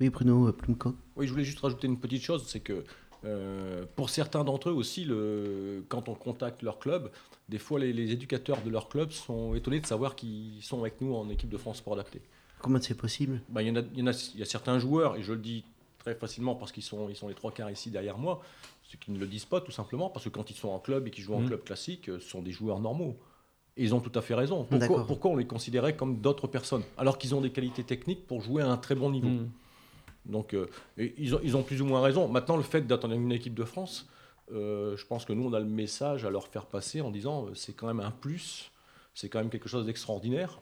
Oui, 0.00 0.08
Bruno 0.08 0.50
Plumcock. 0.50 0.96
Oui, 1.16 1.26
je 1.26 1.32
voulais 1.32 1.44
juste 1.44 1.60
rajouter 1.60 1.88
une 1.88 1.98
petite 1.98 2.22
chose, 2.22 2.46
c'est 2.48 2.60
que 2.60 2.84
euh, 3.24 3.84
pour 3.96 4.10
certains 4.10 4.44
d'entre 4.44 4.70
eux 4.70 4.72
aussi, 4.72 5.04
le, 5.04 5.84
quand 5.88 6.08
on 6.08 6.14
contacte 6.14 6.62
leur 6.62 6.78
club, 6.78 7.10
des 7.48 7.58
fois 7.58 7.78
les, 7.78 7.92
les 7.92 8.12
éducateurs 8.12 8.62
de 8.62 8.70
leur 8.70 8.88
club 8.88 9.10
sont 9.10 9.54
étonnés 9.54 9.80
de 9.80 9.86
savoir 9.86 10.16
qu'ils 10.16 10.62
sont 10.62 10.80
avec 10.80 11.00
nous 11.00 11.14
en 11.14 11.28
équipe 11.28 11.48
de 11.50 11.56
France 11.58 11.78
Sport 11.78 11.94
Adapté. 11.94 12.20
Comment 12.60 12.80
c'est 12.80 12.94
possible? 12.94 13.40
Ben, 13.48 13.62
Il 13.62 13.68
y, 13.68 13.70
en 13.70 13.76
a- 13.76 13.84
il 13.94 13.98
y 13.98 14.02
en 14.02 14.06
a, 14.06 14.30
il 14.34 14.40
y 14.40 14.42
a 14.42 14.46
certains 14.46 14.78
joueurs, 14.78 15.16
et 15.16 15.22
je 15.22 15.32
le 15.32 15.38
dis 15.40 15.64
très 15.98 16.14
facilement 16.14 16.54
parce 16.54 16.72
qu'ils 16.72 16.82
sont, 16.82 17.08
ils 17.08 17.16
sont 17.16 17.28
les 17.28 17.34
trois 17.34 17.52
quarts 17.52 17.70
ici 17.70 17.90
derrière 17.90 18.16
moi, 18.18 18.42
ceux 18.82 18.98
qui 18.98 19.10
ne 19.12 19.18
le 19.18 19.26
disent 19.26 19.44
pas 19.44 19.60
tout 19.60 19.70
simplement, 19.72 20.08
parce 20.10 20.24
que 20.24 20.30
quand 20.30 20.50
ils 20.50 20.56
sont 20.56 20.68
en 20.68 20.78
club 20.78 21.06
et 21.06 21.10
qu'ils 21.10 21.24
jouent 21.24 21.34
en 21.34 21.40
Mhm. 21.40 21.48
club 21.48 21.64
classique, 21.64 22.08
euh, 22.08 22.18
ce 22.20 22.28
sont 22.28 22.42
des 22.42 22.52
joueurs 22.52 22.80
normaux. 22.80 23.16
Et 23.76 23.84
ils 23.84 23.94
ont 23.94 24.00
tout 24.00 24.18
à 24.18 24.20
fait 24.22 24.34
raison. 24.34 24.64
Pourquoi, 25.06 25.30
on 25.30 25.36
les 25.36 25.46
considérait 25.46 25.94
comme 25.96 26.20
d'autres 26.20 26.48
personnes, 26.48 26.82
alors 26.98 27.16
qu'ils 27.18 27.34
ont 27.34 27.40
des 27.40 27.50
qualités 27.50 27.84
techniques 27.84 28.26
pour 28.26 28.40
jouer 28.42 28.62
à 28.62 28.68
un 28.68 28.76
très 28.76 28.94
bon 28.94 29.10
niveau? 29.10 29.28
Mhm. 29.28 29.48
Donc 30.26 30.54
euh, 30.54 30.68
ils, 30.96 31.56
ont, 31.56 31.62
plus 31.62 31.80
ou 31.80 31.86
moins 31.86 32.02
raison. 32.02 32.28
Maintenant, 32.28 32.56
le 32.56 32.62
fait 32.62 32.86
d'attendre 32.86 33.14
une 33.14 33.32
équipe 33.32 33.54
de 33.54 33.64
France, 33.64 34.08
euh, 34.52 34.96
je 34.96 35.06
pense 35.06 35.24
que 35.24 35.32
nous, 35.32 35.48
on 35.48 35.52
a 35.52 35.60
le 35.60 35.66
message 35.66 36.24
à 36.24 36.30
leur 36.30 36.48
faire 36.48 36.66
passer 36.66 37.00
en 37.00 37.10
disant 37.10 37.46
euh, 37.46 37.54
c'est 37.54 37.72
quand 37.72 37.86
même 37.86 38.00
un 38.00 38.10
plus, 38.10 38.70
c'est 39.14 39.28
quand 39.28 39.38
même 39.38 39.50
quelque 39.50 39.68
chose 39.68 39.86
d'extraordinaire. 39.86 40.60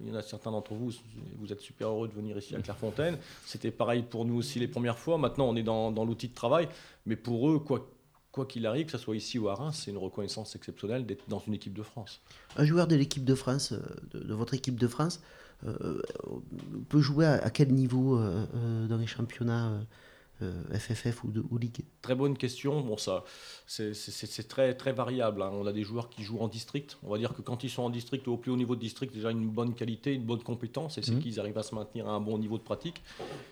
Il 0.00 0.08
y 0.08 0.12
en 0.12 0.14
a 0.14 0.22
certains 0.22 0.50
d'entre 0.50 0.74
vous, 0.74 0.92
vous 1.38 1.52
êtes 1.52 1.60
super 1.60 1.88
heureux 1.88 2.08
de 2.08 2.14
venir 2.14 2.36
ici 2.38 2.54
à 2.54 2.60
Clairefontaine. 2.60 3.18
C'était 3.44 3.70
pareil 3.70 4.02
pour 4.02 4.24
nous 4.24 4.36
aussi 4.36 4.58
les 4.58 4.68
premières 4.68 4.98
fois. 4.98 5.18
Maintenant, 5.18 5.48
on 5.48 5.56
est 5.56 5.62
dans, 5.62 5.90
dans 5.90 6.04
l'outil 6.04 6.28
de 6.28 6.34
travail, 6.34 6.68
mais 7.04 7.16
pour 7.16 7.50
eux, 7.50 7.58
quoi 7.58 7.88
quoi 8.38 8.46
qu'il 8.46 8.64
arrive, 8.66 8.86
que 8.86 8.92
ce 8.92 8.98
soit 8.98 9.16
ici 9.16 9.38
ou 9.38 9.48
à 9.48 9.54
Reims, 9.56 9.82
c'est 9.84 9.90
une 9.90 9.98
reconnaissance 9.98 10.54
exceptionnelle 10.56 11.04
d'être 11.06 11.28
dans 11.28 11.40
une 11.46 11.54
équipe 11.54 11.74
de 11.74 11.82
France. 11.82 12.20
Un 12.56 12.64
joueur 12.64 12.86
de 12.86 12.94
l'équipe 12.96 13.24
de 13.24 13.34
France, 13.34 13.72
euh, 13.72 13.80
de, 14.12 14.20
de 14.20 14.34
votre 14.34 14.54
équipe 14.54 14.78
de 14.78 14.86
France, 14.86 15.20
euh, 15.66 16.00
peut 16.88 17.00
jouer 17.00 17.26
à, 17.26 17.32
à 17.44 17.50
quel 17.50 17.72
niveau 17.72 18.16
euh, 18.16 18.46
euh, 18.54 18.86
dans 18.86 18.96
les 18.96 19.08
championnats 19.08 19.80
euh, 20.40 20.52
FFF 20.72 21.24
ou, 21.24 21.32
de, 21.32 21.42
ou 21.50 21.58
Ligue 21.58 21.80
Très 22.00 22.14
bonne 22.14 22.36
question. 22.38 22.80
Bon, 22.80 22.96
ça, 22.96 23.24
c'est 23.66 24.46
très, 24.46 24.74
très 24.74 24.92
variable. 24.92 25.42
hein. 25.42 25.50
On 25.52 25.66
a 25.66 25.72
des 25.72 25.82
joueurs 25.82 26.08
qui 26.10 26.22
jouent 26.22 26.38
en 26.38 26.46
district. 26.46 26.96
On 27.02 27.10
va 27.10 27.18
dire 27.18 27.34
que 27.34 27.42
quand 27.42 27.64
ils 27.64 27.70
sont 27.70 27.82
en 27.82 27.90
district 27.90 28.24
ou 28.28 28.32
au 28.34 28.36
plus 28.36 28.52
haut 28.52 28.56
niveau 28.56 28.76
de 28.76 28.80
district, 28.80 29.12
déjà 29.12 29.32
une 29.32 29.48
bonne 29.48 29.74
qualité, 29.74 30.14
une 30.14 30.22
bonne 30.24 30.44
compétence, 30.44 30.96
et 30.96 31.02
c'est 31.02 31.10
Mhm. 31.14 31.20
qu'ils 31.22 31.40
arrivent 31.40 31.58
à 31.58 31.64
se 31.64 31.74
maintenir 31.74 32.08
à 32.08 32.12
un 32.12 32.20
bon 32.20 32.38
niveau 32.38 32.56
de 32.56 32.62
pratique. 32.62 33.02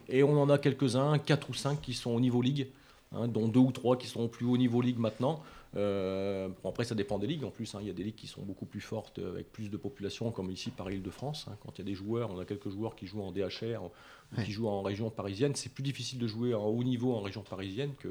Et 0.09 0.22
on 0.22 0.40
en 0.40 0.49
a 0.49 0.59
quelques-uns, 0.59 1.18
quatre 1.18 1.51
ou 1.51 1.55
cinq, 1.55 1.81
qui 1.81 1.92
sont 1.92 2.12
au 2.12 2.20
niveau 2.20 2.40
ligue. 2.40 2.68
Hein, 3.16 3.29
dont 3.29 3.48
deux 3.48 3.61
ou 3.61 3.72
trois 3.72 3.96
qui 3.96 4.07
sont 4.07 4.20
au 4.20 4.29
plus 4.29 4.46
haut 4.46 4.57
niveau 4.57 4.81
ligue 4.81 4.98
maintenant. 4.98 5.42
Euh, 5.76 6.48
bon, 6.62 6.70
après, 6.70 6.85
ça 6.85 6.94
dépend 6.94 7.18
des 7.18 7.26
ligues 7.26 7.44
en 7.44 7.50
plus. 7.50 7.74
hein. 7.74 7.79
Il 7.83 7.87
y 7.87 7.90
a 7.90 7.92
des 7.92 8.05
ligues 8.05 8.14
qui 8.14 8.26
sont 8.26 8.42
beaucoup 8.42 8.64
plus 8.66 8.81
fortes, 8.81 9.18
euh, 9.18 9.33
avec 9.33 9.52
plus 9.52 9.70
de 9.70 9.76
population, 9.76 10.31
comme 10.31 10.50
ici 10.50 10.70
par 10.70 10.90
Île-de-France. 10.90 11.46
hein. 11.50 11.57
Quand 11.62 11.72
il 11.76 11.79
y 11.79 11.83
a 11.83 11.85
des 11.85 11.94
joueurs, 11.94 12.31
on 12.35 12.38
a 12.38 12.44
quelques 12.44 12.70
joueurs 12.70 12.94
qui 12.96 13.07
jouent 13.07 13.22
en 13.22 13.33
DHR 13.33 13.83
ou 13.85 13.90
Ouais. 14.37 14.42
qui 14.44 14.50
jouent 14.50 14.66
en 14.68 14.83
région 14.83 15.09
parisienne. 15.11 15.52
C'est 15.55 15.72
plus 15.72 15.83
difficile 15.85 16.18
de 16.18 16.26
jouer 16.26 16.52
en 16.55 16.64
haut 16.66 16.83
niveau 16.83 17.14
en 17.14 17.20
région 17.20 17.42
parisienne 17.48 17.90
que, 18.00 18.09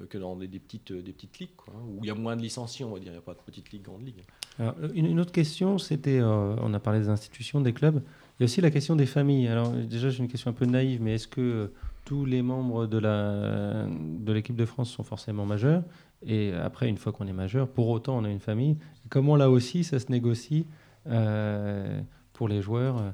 euh, 0.00 0.06
que 0.06 0.18
dans 0.18 0.36
des, 0.36 0.48
des 0.48 0.58
petites, 0.58 0.92
des 0.92 1.12
petites 1.12 1.38
ligues, 1.38 1.56
quoi, 1.56 1.72
hein, 1.74 1.80
où 1.88 2.00
il 2.04 2.08
y 2.08 2.10
a 2.10 2.14
moins 2.14 2.36
de 2.36 2.42
licenciés, 2.42 2.84
on 2.84 2.90
va 2.92 2.98
dire. 2.98 3.08
Il 3.08 3.12
n'y 3.12 3.18
a 3.18 3.22
pas 3.22 3.32
de 3.32 3.38
petites 3.46 3.70
ligues, 3.72 3.82
grandes 3.82 4.04
ligues. 4.04 4.22
Alors, 4.58 4.74
une, 4.94 5.06
une 5.06 5.18
autre 5.20 5.32
question, 5.32 5.78
c'était, 5.78 6.18
euh, 6.18 6.56
on 6.60 6.74
a 6.74 6.80
parlé 6.80 7.00
des 7.00 7.08
institutions, 7.08 7.60
des 7.62 7.72
clubs. 7.72 8.02
Il 8.38 8.42
y 8.42 8.42
a 8.42 8.44
aussi 8.44 8.60
la 8.60 8.70
question 8.70 8.96
des 8.96 9.06
familles. 9.06 9.48
Alors 9.48 9.70
déjà, 9.70 10.10
j'ai 10.10 10.22
une 10.22 10.28
question 10.28 10.50
un 10.50 10.54
peu 10.54 10.66
naïve, 10.66 11.00
mais 11.00 11.14
est-ce 11.14 11.28
que 11.28 11.40
euh, 11.40 11.66
tous 12.06 12.24
les 12.24 12.40
membres 12.40 12.86
de 12.86 12.96
la 12.98 13.86
de 13.88 14.32
l'équipe 14.32 14.56
de 14.56 14.64
France 14.64 14.88
sont 14.90 15.02
forcément 15.04 15.44
majeurs 15.44 15.82
Et 16.22 16.52
après, 16.54 16.88
une 16.88 16.96
fois 16.96 17.12
qu'on 17.12 17.26
est 17.26 17.32
majeur, 17.34 17.68
pour 17.68 17.88
autant, 17.88 18.16
on 18.16 18.24
a 18.24 18.30
une 18.30 18.40
famille. 18.40 18.78
Comment 19.10 19.36
là 19.36 19.50
aussi, 19.50 19.84
ça 19.84 19.98
se 19.98 20.10
négocie 20.10 20.66
euh, 21.08 22.00
pour 22.32 22.48
les 22.48 22.62
joueurs 22.62 22.98
euh, 22.98 23.10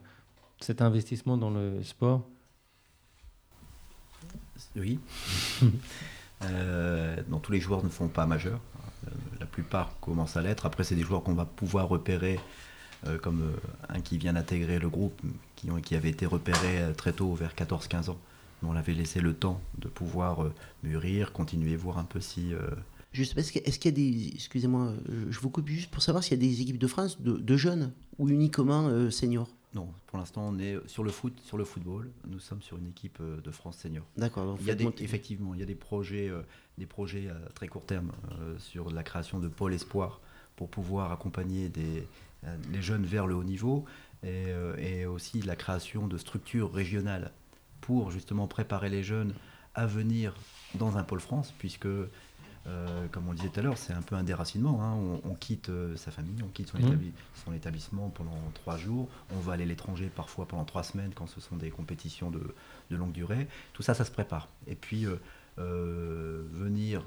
cet 0.61 0.81
investissement 0.83 1.37
dans 1.39 1.51
le 1.51 1.83
sport 1.83 2.23
Oui. 4.77 5.01
Euh, 6.45 7.23
tous 7.41 7.53
les 7.53 7.61
joueurs 7.61 7.85
ne 7.85 7.89
font 7.89 8.09
pas 8.09 8.27
majeur. 8.27 8.59
Euh, 9.07 9.11
la 9.39 9.47
plupart 9.47 9.95
commencent 10.01 10.37
à 10.37 10.43
l'être. 10.43 10.67
Après, 10.67 10.83
c'est 10.83 10.97
des 10.97 11.03
joueurs 11.05 11.23
qu'on 11.23 11.35
va 11.35 11.45
pouvoir 11.45 11.87
repérer, 11.89 12.41
comme 13.23 13.53
un 13.89 14.01
qui 14.01 14.19
vient 14.19 14.33
d'intégrer 14.33 14.81
le 14.81 14.89
groupe, 14.89 15.23
qui, 15.55 15.71
ont- 15.71 15.81
qui 15.81 15.95
avait 15.95 16.11
été 16.11 16.27
repéré 16.27 16.83
très 16.97 17.13
tôt, 17.13 17.33
vers 17.35 17.55
14-15 17.55 18.11
ans. 18.11 18.19
Mais 18.63 18.69
on 18.69 18.73
l'avait 18.73 18.95
laissé 18.95 19.21
le 19.21 19.35
temps 19.35 19.61
de 19.79 19.89
pouvoir 19.89 20.45
euh, 20.45 20.53
mûrir, 20.83 21.33
continuer, 21.33 21.77
voir 21.77 21.99
un 21.99 22.05
peu 22.05 22.21
si. 22.21 22.55
euh, 22.55 22.61
Juste, 23.13 23.37
est-ce 23.37 23.53
qu'il 23.53 23.61
y 23.61 23.65
a- 23.65 23.69
est-ce 23.69 23.79
qu'il 23.79 23.91
y 23.91 23.95
a 23.95 23.97
des. 23.97 24.29
Excusez-moi, 24.35 24.95
je, 25.29 25.39
vous 25.41 25.51
coupe 25.51 25.69
juste 25.69 25.91
pour 25.91 26.03
savoir 26.03 26.25
s'il 26.25 26.41
y 26.41 26.47
a 26.47 26.49
des 26.49 26.63
équipes 26.63 26.79
de 26.79 26.87
France 26.87 27.21
de, 27.21 27.33
de 27.37 27.57
jeunes 27.57 27.93
ou 28.19 28.29
uniquement 28.29 28.87
euh, 28.89 29.11
seniors? 29.11 29.49
Non, 29.75 29.89
pour 30.07 30.19
l'instant, 30.19 30.49
on 30.49 30.59
est 30.59 30.77
sur 30.87 31.03
le 31.03 31.11
foot, 31.11 31.33
sur 31.45 31.57
le 31.59 31.65
football. 31.65 32.11
Nous 32.29 32.39
sommes 32.39 32.61
sur 32.63 32.77
une 32.79 32.87
équipe 32.89 33.21
de 33.23 33.51
France 33.51 33.79
senior. 33.79 34.05
D'accord, 34.19 34.45
donc 34.47 34.59
Il 34.61 34.67
y 34.67 34.71
a 34.71 34.75
des, 34.75 34.85
monter- 34.85 35.03
effectivement, 35.05 35.55
il 35.55 35.61
y 35.61 35.63
a 35.63 35.67
des 35.67 35.75
projets, 35.75 36.29
euh, 36.29 36.43
des 36.79 36.85
projets 36.87 37.29
à 37.29 37.35
très 37.55 37.69
court 37.69 37.85
terme 37.85 38.13
euh, 38.41 38.55
sur 38.59 38.91
la 38.91 39.03
création 39.03 39.39
de 39.41 39.49
pôles 39.49 39.73
espoir 39.75 40.21
pour 40.57 40.69
pouvoir 40.69 41.11
accompagner 41.11 41.71
des, 41.71 42.07
les 42.71 42.83
jeunes 42.83 43.05
vers 43.07 43.27
le 43.27 43.35
haut 43.35 43.45
niveau 43.45 43.87
et, 44.23 44.51
et 44.79 45.07
aussi 45.07 45.41
la 45.41 45.57
création 45.57 46.07
de 46.07 46.19
structures 46.19 46.71
régionales 46.73 47.33
pour 47.83 48.11
justement 48.11 48.47
préparer 48.47 48.89
les 48.89 49.03
jeunes 49.03 49.35
à 49.75 49.87
venir 49.87 50.35
dans 50.75 50.97
un 50.97 51.05
pôle 51.05 51.21
France, 51.21 51.53
puisque 51.59 51.87
euh, 51.87 53.07
comme 53.11 53.27
on 53.27 53.33
le 53.33 53.37
disait 53.37 53.49
tout 53.49 53.61
à 53.61 53.63
l'heure, 53.63 53.77
c'est 53.77 53.93
un 53.93 54.03
peu 54.03 54.15
un 54.15 54.23
déracinement. 54.23 54.83
hein. 54.83 54.95
On, 54.95 55.31
on 55.31 55.35
quitte 55.35 55.69
euh, 55.69 55.97
sa 55.97 56.11
famille, 56.11 56.43
on 56.43 56.49
quitte 56.49 56.69
son, 56.69 56.79
établi- 56.79 57.13
son 57.45 57.53
établissement 57.53 58.09
pendant 58.11 58.39
trois 58.55 58.77
jours. 58.77 59.09
On 59.37 59.41
va 59.41 59.55
aller 59.55 59.65
à 59.65 59.67
l'étranger 59.67 60.11
parfois 60.15 60.47
pendant 60.47 60.65
trois 60.65 60.85
semaines 60.85 61.13
quand 61.15 61.27
ce 61.27 61.41
sont 61.41 61.57
des 61.57 61.71
compétitions 61.71 62.31
de, 62.31 62.55
de 62.91 62.97
longue 62.97 63.13
durée. 63.13 63.49
Tout 63.73 63.83
ça, 63.83 63.95
ça 63.95 64.05
se 64.05 64.13
prépare. 64.13 64.49
Et 64.67 64.77
puis, 64.77 65.07
euh, 65.07 66.47
venir 66.53 67.05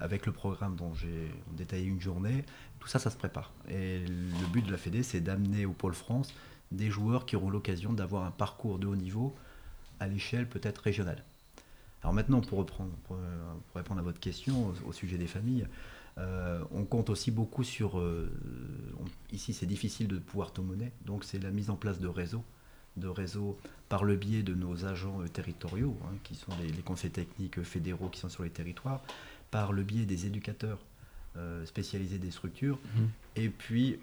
avec 0.00 0.26
le 0.26 0.32
programme 0.32 0.74
dont 0.76 0.92
j'ai 0.94 1.30
détaillé 1.52 1.86
une 1.86 2.00
journée, 2.00 2.44
tout 2.80 2.88
ça, 2.88 2.98
ça 2.98 3.10
se 3.10 3.16
prépare. 3.16 3.52
Et 3.68 4.00
le 4.00 4.46
but 4.52 4.66
de 4.66 4.72
la 4.72 4.78
Fédé, 4.78 5.02
c'est 5.02 5.20
d'amener 5.20 5.64
au 5.64 5.72
Pôle 5.72 5.94
France 5.94 6.34
des 6.70 6.90
joueurs 6.90 7.24
qui 7.24 7.36
auront 7.36 7.50
l'occasion 7.50 7.92
d'avoir 7.92 8.24
un 8.24 8.30
parcours 8.30 8.78
de 8.78 8.86
haut 8.86 8.96
niveau 8.96 9.34
à 10.00 10.06
l'échelle 10.08 10.48
peut-être 10.48 10.78
régionale. 10.78 11.24
Alors 12.02 12.14
maintenant, 12.14 12.40
pour, 12.40 12.58
reprendre, 12.58 12.92
pour, 13.04 13.16
pour 13.16 13.76
répondre 13.76 14.00
à 14.00 14.02
votre 14.02 14.20
question 14.20 14.68
au, 14.68 14.88
au 14.88 14.92
sujet 14.92 15.18
des 15.18 15.26
familles, 15.26 15.66
euh, 16.18 16.62
on 16.72 16.84
compte 16.84 17.10
aussi 17.10 17.30
beaucoup 17.30 17.64
sur... 17.64 17.98
euh, 17.98 18.30
on- 19.00 19.34
ici, 19.34 19.52
c'est 19.52 19.66
difficile 19.66 20.08
de 20.08 20.18
pouvoir 20.18 20.52
tout 20.52 20.64
donc 21.04 21.24
c'est 21.24 21.38
la 21.38 21.50
mise 21.50 21.70
en 21.70 21.76
place 21.76 21.98
de 22.00 22.08
réseaux, 22.08 22.44
de 22.96 23.08
réseaux 23.08 23.58
par 23.88 24.04
le 24.04 24.16
biais 24.16 24.42
de 24.42 24.54
nos 24.54 24.84
agents 24.84 25.20
euh, 25.22 25.28
territoriaux, 25.28 25.96
hein, 26.04 26.14
qui 26.24 26.34
sont 26.34 26.52
les, 26.60 26.68
les 26.68 26.82
conseils 26.82 27.10
techniques 27.10 27.62
fédéraux 27.62 28.08
qui 28.08 28.20
sont 28.20 28.28
sur 28.28 28.42
les 28.42 28.50
territoires, 28.50 29.02
par 29.50 29.72
le 29.72 29.82
biais 29.82 30.06
des 30.06 30.26
éducateurs 30.26 30.78
euh, 31.36 31.64
spécialisés 31.66 32.18
des 32.18 32.30
structures, 32.32 32.78
Mhm. 32.96 33.08
et 33.36 33.48
puis 33.48 33.98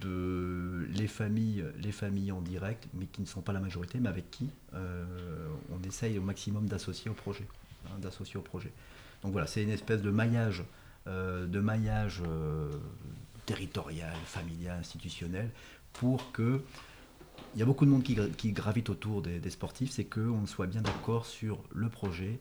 de 0.00 0.86
les 0.90 1.08
familles, 1.08 1.64
les 1.78 1.92
familles 1.92 2.32
en 2.32 2.40
direct, 2.40 2.86
mais 2.94 3.06
qui 3.06 3.20
ne 3.22 3.26
sont 3.26 3.40
pas 3.40 3.52
la 3.52 3.60
majorité, 3.60 3.98
mais 3.98 4.08
avec 4.08 4.30
qui 4.30 4.48
euh, 4.74 5.04
on 5.72 5.82
essaye 5.86 6.18
au 6.18 6.22
maximum 6.22 6.66
d'associer 6.66 7.10
au 7.10 7.14
projet, 7.14 7.46
hein, 7.86 7.98
d'associer 8.00 8.36
au 8.38 8.42
projet. 8.42 8.70
Donc 9.22 9.32
voilà, 9.32 9.46
c'est 9.46 9.62
une 9.62 9.70
espèce 9.70 10.02
de 10.02 10.10
maillage, 10.10 10.62
euh, 11.06 11.46
de 11.46 11.60
maillage 11.60 12.22
euh, 12.26 12.70
territorial, 13.46 14.14
familial, 14.26 14.78
institutionnel, 14.78 15.50
pour 15.92 16.30
que 16.32 16.60
il 17.54 17.58
y 17.58 17.62
a 17.62 17.66
beaucoup 17.66 17.84
de 17.84 17.90
monde 17.90 18.04
qui, 18.04 18.14
gra- 18.14 18.30
qui 18.30 18.52
gravite 18.52 18.90
autour 18.90 19.22
des, 19.22 19.50
sportifs, 19.50 19.90
c'est 19.90 20.04
qu'on 20.04 20.46
soit 20.46 20.66
bien 20.66 20.82
d'accord 20.82 21.26
sur 21.26 21.58
le 21.74 21.88
projet, 21.88 22.38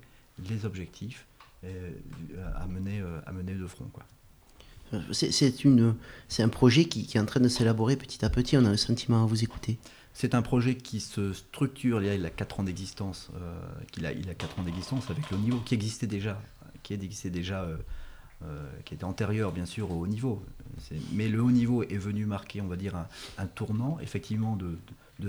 les 0.49 0.65
objectifs 0.65 1.25
à, 1.63 2.67
mener, 2.67 3.01
euh, 3.01 3.19
à 3.25 3.31
mener 3.31 3.53
de 3.53 3.65
front. 3.65 3.85
Quoi. 3.85 4.03
Euh, 4.93 4.99
C'est- 5.11 6.43
un 6.43 6.49
projet 6.49 6.85
qui, 6.85 7.09
est 7.13 7.19
en 7.19 7.25
train 7.25 7.39
de 7.39 7.47
s'élaborer 7.47 7.95
petit 7.95 8.23
à 8.25 8.29
petit, 8.29 8.57
on 8.57 8.65
a 8.65 8.69
le 8.69 8.77
sentiment 8.77 9.23
à 9.23 9.25
vous 9.25 9.43
écouter. 9.43 9.77
C'est 10.13 10.35
un 10.35 10.41
projet 10.41 10.75
qui 10.75 10.99
se 10.99 11.33
structure, 11.33 12.01
il 12.01 12.09
a, 12.09 12.15
il 12.15 12.25
a 12.25 12.29
4 12.29 12.59
ans 12.59 12.63
d'existence, 12.63 13.29
euh, 13.35 14.05
a, 14.05 14.11
il 14.11 14.29
a 14.29 14.33
4 14.33 14.59
ans 14.59 14.63
d'existence 14.63 15.09
avec 15.09 15.29
le 15.31 15.37
niveau 15.37 15.59
qui 15.59 15.73
existait 15.73 16.07
déjà, 16.07 16.41
qui 16.83 16.93
existait 16.93 17.31
déjà, 17.31 17.67
euh, 18.43 18.67
qui 18.85 18.93
était 18.93 19.05
antérieur 19.05 19.51
bien 19.51 19.65
sûr 19.65 19.91
au 19.91 20.01
haut 20.01 20.07
niveau. 20.07 20.43
Mais 21.13 21.29
le 21.29 21.41
haut 21.41 21.51
niveau 21.51 21.83
est 21.83 21.97
venu 21.97 22.25
marquer, 22.25 22.61
on 22.61 22.67
va 22.67 22.75
dire, 22.75 22.95
un, 23.37 23.47
tournant 23.47 23.99
effectivement 24.01 24.55
de, 24.55 24.77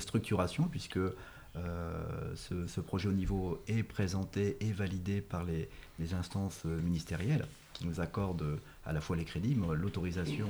structuration, 0.00 0.64
puisque 0.64 0.98
ce, 1.54 2.80
projet 2.80 3.08
haut 3.08 3.12
niveau 3.12 3.62
est 3.68 3.84
présenté 3.84 4.56
et 4.60 4.72
validé 4.72 5.20
par 5.20 5.44
les, 5.44 5.68
instances 6.12 6.64
ministérielles 6.64 7.46
qui 7.72 7.86
nous 7.86 8.00
accordent 8.00 8.58
à 8.86 8.92
la 8.92 9.00
fois 9.00 9.16
les 9.16 9.24
crédits, 9.24 9.56
l'autorisation 9.74 10.48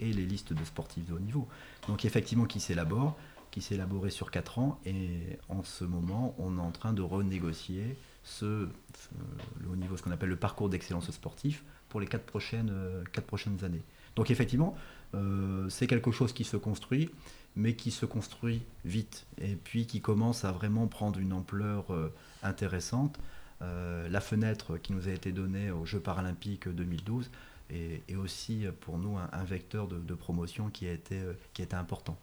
et 0.00 0.12
les 0.12 0.26
listes 0.26 0.52
de 0.52 0.64
sportifs 0.64 1.06
de 1.06 1.14
haut 1.14 1.18
niveau. 1.20 1.48
Donc 1.88 2.04
effectivement 2.04 2.44
qui 2.44 2.60
s'élabore, 2.60 3.16
qui 3.50 3.62
s'est 3.62 3.74
élaboré 3.76 4.10
sur 4.10 4.30
4 4.30 4.58
ans 4.58 4.78
et 4.84 5.08
en 5.48 5.62
ce 5.62 5.84
moment 5.84 6.34
on 6.38 6.58
est 6.58 6.60
en 6.60 6.70
train 6.72 6.92
de 6.92 7.02
renégocier 7.02 7.96
ce, 8.22 8.68
ce- 8.98 9.62
le 9.62 9.70
haut 9.70 9.76
niveau, 9.76 9.96
ce 9.96 10.02
qu'on 10.02 10.10
appelle 10.10 10.28
le 10.28 10.36
parcours 10.36 10.68
d'excellence 10.68 11.10
sportif 11.10 11.64
pour 11.88 12.00
les 12.00 12.06
4 12.06 12.24
prochaines, 12.24 12.70
euh, 12.72 13.02
prochaines 13.26 13.64
années. 13.64 13.82
Donc 14.16 14.30
effectivement 14.30 14.76
euh, 15.14 15.68
c'est 15.70 15.86
quelque 15.86 16.10
chose 16.10 16.32
qui 16.32 16.44
se 16.44 16.56
construit 16.56 17.10
mais 17.54 17.74
qui 17.74 17.90
se 17.90 18.04
construit 18.04 18.60
vite 18.84 19.24
et 19.40 19.54
puis 19.56 19.86
qui 19.86 20.02
commence 20.02 20.44
à 20.44 20.52
vraiment 20.52 20.88
prendre 20.88 21.18
une 21.18 21.32
ampleur 21.32 21.90
euh, 21.94 22.12
intéressante. 22.42 23.18
Euh, 23.62 24.06
la 24.10 24.20
fenêtre 24.20 24.76
qui 24.76 24.92
nous 24.92 25.08
a 25.08 25.12
été 25.12 25.32
donnée 25.32 25.70
aux 25.70 25.86
Jeux 25.86 26.00
paralympiques 26.00 26.68
2012 26.68 27.30
est 27.70 28.14
aussi 28.16 28.66
euh, 28.66 28.72
pour 28.80 28.98
nous 28.98 29.16
un, 29.16 29.28
un 29.32 29.44
vecteur 29.44 29.88
de, 29.88 29.98
de 29.98 30.14
promotion 30.14 30.68
qui 30.70 30.86
a 30.86 30.92
été, 30.92 31.16
euh, 31.18 31.32
qui 31.52 31.62
a 31.62 31.64
été 31.64 31.76
important. 31.76 32.16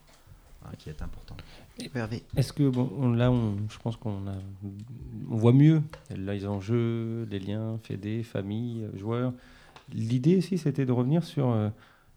Hein, 0.65 0.69
qui 0.77 0.89
est 0.89 1.01
important. 1.01 1.35
Est-ce 2.37 2.53
que 2.53 2.69
bon, 2.69 2.89
on- 2.97 3.11
là, 3.11 3.29
on, 3.31 3.57
je 3.69 3.77
pense 3.79 3.97
qu'on 3.97 4.27
a, 4.27 4.35
on 5.29 5.35
voit 5.35 5.51
mieux 5.51 5.81
les 6.15 6.45
enjeux, 6.47 7.27
les 7.29 7.39
liens, 7.39 7.77
fédés, 7.83 8.23
famille, 8.23 8.83
euh, 8.85 8.97
joueurs. 8.97 9.33
L'idée 9.91 10.37
aussi, 10.37 10.57
c'était 10.57 10.85
de 10.85 10.91
revenir 10.93 11.23
sur 11.25 11.51
euh, 11.51 11.69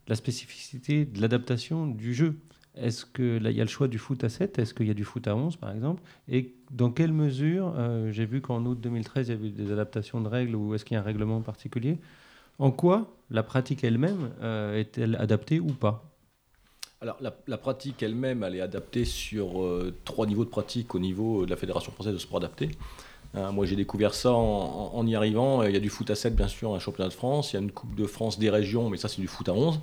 la 0.06 0.14
spécificité 0.14 1.04
de 1.04 1.20
l'adaptation 1.20 1.86
du 1.88 2.14
jeu. 2.14 2.38
est-ce 2.76 3.04
que 3.04 3.38
là, 3.38 3.50
il 3.50 3.56
y 3.56 3.60
a 3.60 3.64
le 3.64 3.70
choix 3.70 3.88
du 3.88 3.98
foot 3.98 4.22
à 4.22 4.28
7 4.28 4.60
Est-ce 4.60 4.74
qu'il 4.74 4.86
y 4.86 4.90
a 4.90 4.94
du 4.94 5.02
foot 5.04 5.26
à 5.26 5.34
11, 5.34 5.56
par 5.56 5.72
exemple? 5.72 6.00
Et 6.28 6.54
dans 6.70 6.92
quelle 6.92 7.12
mesure, 7.12 7.74
euh, 7.76 8.12
j'ai 8.12 8.26
vu 8.26 8.40
qu'en 8.40 8.64
août 8.66 8.78
2013, 8.80 9.26
il 9.28 9.30
y 9.32 9.34
avait 9.34 9.48
eu 9.48 9.50
des 9.50 9.72
adaptations 9.72 10.20
de 10.20 10.28
règles 10.28 10.54
ou 10.54 10.74
est-ce 10.74 10.84
qu'il 10.84 10.94
y 10.94 10.98
a 10.98 11.00
un 11.00 11.04
règlement 11.04 11.40
particulier? 11.40 11.98
En 12.59 12.71
quoi 12.71 13.16
la 13.31 13.42
pratique 13.42 13.83
elle-même 13.83 14.31
euh, 14.42 14.79
est-elle 14.79 15.16
adaptée 15.16 15.59
ou 15.59 15.73
pas? 15.73 16.05
Alors, 17.03 17.16
la, 17.21 17.35
la 17.47 17.59
pratique 17.59 18.03
elle-même, 18.03 18.42
elle 18.42 18.55
est 18.57 18.61
adaptée 18.61 19.05
sur 19.05 19.62
euh, 19.62 19.95
trois 20.05 20.27
niveaux 20.27 20.45
de 20.45 20.51
pratique 20.51 20.95
au 20.95 20.99
niveau 20.99 21.45
de 21.45 21.51
la 21.51 21.57
Fédération 21.57 21.92
française 21.92 22.14
de 22.14 22.19
sport 22.19 22.38
adapté. 22.38 22.71
Hein, 23.35 23.53
moi, 23.53 23.66
j'ai 23.66 23.77
découvert 23.77 24.14
ça 24.14 24.33
en, 24.33 24.38
en- 24.95 24.99
en 24.99 25.07
y 25.07 25.14
arrivant. 25.16 25.62
Il 25.64 25.73
y 25.75 25.77
a 25.77 25.81
du 25.81 25.90
foot 25.90 26.11
à 26.11 26.14
7, 26.16 26.37
bien 26.37 26.49
sûr, 26.49 26.75
un 26.75 26.81
championnat 26.81 27.09
de 27.11 27.14
France. 27.14 27.53
Il 27.53 27.57
y 27.57 27.59
a 27.59 27.62
une 27.62 27.73
Coupe 27.73 27.95
de 27.97 28.07
France 28.07 28.38
des 28.38 28.51
régions, 28.51 28.90
mais 28.90 28.99
ça, 28.99 29.09
c'est 29.09 29.21
du 29.23 29.29
foot 29.29 29.49
à 29.49 29.55
11. 29.55 29.81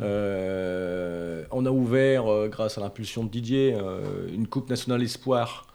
Euh, 0.00 1.44
on 1.52 1.66
a 1.66 1.70
ouvert, 1.70 2.28
euh, 2.28 2.48
grâce 2.48 2.78
à 2.78 2.82
l'impulsion 2.82 3.24
de 3.24 3.30
Didier, 3.30 3.74
euh, 3.78 4.28
une 4.32 4.46
Coupe 4.48 4.70
nationale 4.70 5.02
espoir, 5.02 5.66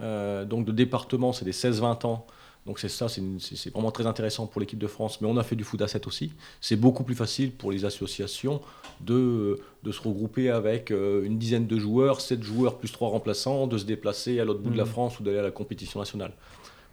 euh, 0.00 0.44
donc 0.44 0.66
de 0.66 0.72
département, 0.72 1.32
c'est 1.32 1.44
des 1.44 1.52
16-20 1.52 2.04
ans. 2.04 2.26
Donc 2.68 2.78
c'est 2.78 2.88
ça, 2.90 3.08
c'est 3.08 3.72
vraiment 3.72 3.90
très 3.90 4.06
intéressant 4.06 4.46
pour 4.46 4.60
l'équipe 4.60 4.78
de 4.78 4.86
France. 4.86 5.20
Mais 5.20 5.26
on 5.26 5.36
a 5.38 5.42
fait 5.42 5.56
du 5.56 5.64
foot 5.64 5.80
à 5.80 5.88
7 5.88 6.06
aussi. 6.06 6.32
C'est 6.60 6.76
beaucoup 6.76 7.02
plus 7.02 7.14
facile 7.14 7.50
pour 7.50 7.72
les 7.72 7.86
associations 7.86 8.60
de, 9.00 9.58
de 9.82 9.90
se 9.90 10.00
regrouper 10.06 10.50
avec 10.50 10.90
euh, 10.90 11.24
une 11.24 11.38
dizaine 11.38 11.66
de 11.66 11.78
joueurs, 11.78 12.20
7 12.20 12.42
joueurs 12.42 12.76
plus 12.78 12.92
3 12.92 13.08
remplaçants, 13.08 13.66
de 13.66 13.78
se 13.78 13.84
déplacer 13.86 14.38
à 14.38 14.44
l'autre 14.44 14.60
bout 14.60 14.70
de 14.70 14.76
la 14.76 14.84
Mhm. 14.84 14.90
France 14.90 15.18
ou 15.18 15.22
d'aller 15.24 15.38
à 15.38 15.42
la 15.42 15.50
compétition 15.50 15.98
nationale. 15.98 16.32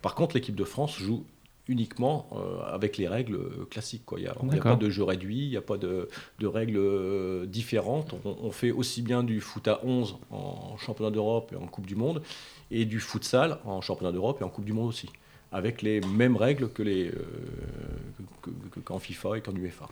Par 0.01 0.15
contre, 0.15 0.35
l'équipe 0.35 0.55
de 0.55 0.63
France 0.63 0.97
joue 0.97 1.25
uniquement 1.67 2.27
euh, 2.33 2.61
avec 2.73 2.95
les 2.97 3.07
règles 3.07 3.35
euh, 3.35 3.65
classiques. 3.69 4.05
quoi. 4.05 4.19
Il 4.19 4.21
n'y 4.21 4.27
a, 4.29 4.61
pas 4.61 4.75
de 4.75 4.89
jeu 4.89 5.03
réduit, 5.03 5.43
il 5.45 5.49
n'y 5.49 5.57
a 5.57 5.61
pas 5.61 5.77
de, 5.77 6.07
de 6.39 6.47
règles 6.47 6.77
euh, 6.77 7.45
différentes. 7.47 8.13
On, 8.23 8.37
on 8.43 8.51
fait 8.51 8.71
aussi 8.71 9.01
bien 9.01 9.23
du 9.23 9.41
foot 9.41 9.67
à 9.67 9.81
11 9.83 10.15
en 10.31 10.77
championnat 10.77 11.11
d'Europe 11.11 11.51
et 11.53 11.55
en 11.57 11.65
Coupe 11.67 11.87
du 11.87 11.95
Monde, 11.95 12.21
et 12.71 12.85
du 12.85 12.99
futsal 13.01 13.57
en 13.65 13.81
championnat 13.81 14.11
d'Europe 14.13 14.37
et 14.41 14.43
en 14.45 14.49
Coupe 14.49 14.65
du 14.65 14.73
Monde 14.73 14.89
aussi, 14.89 15.09
avec 15.55 15.81
les 15.81 16.01
mêmes 16.01 16.35
règles 16.35 16.69
que 16.69 16.83
les, 16.83 17.07
euh, 17.07 17.13
que- 18.41 18.49
que- 18.71 18.79
qu'en 18.81 18.99
FIFA 18.99 19.37
et 19.37 19.41
qu'en 19.41 19.55
UEFA. 19.55 19.87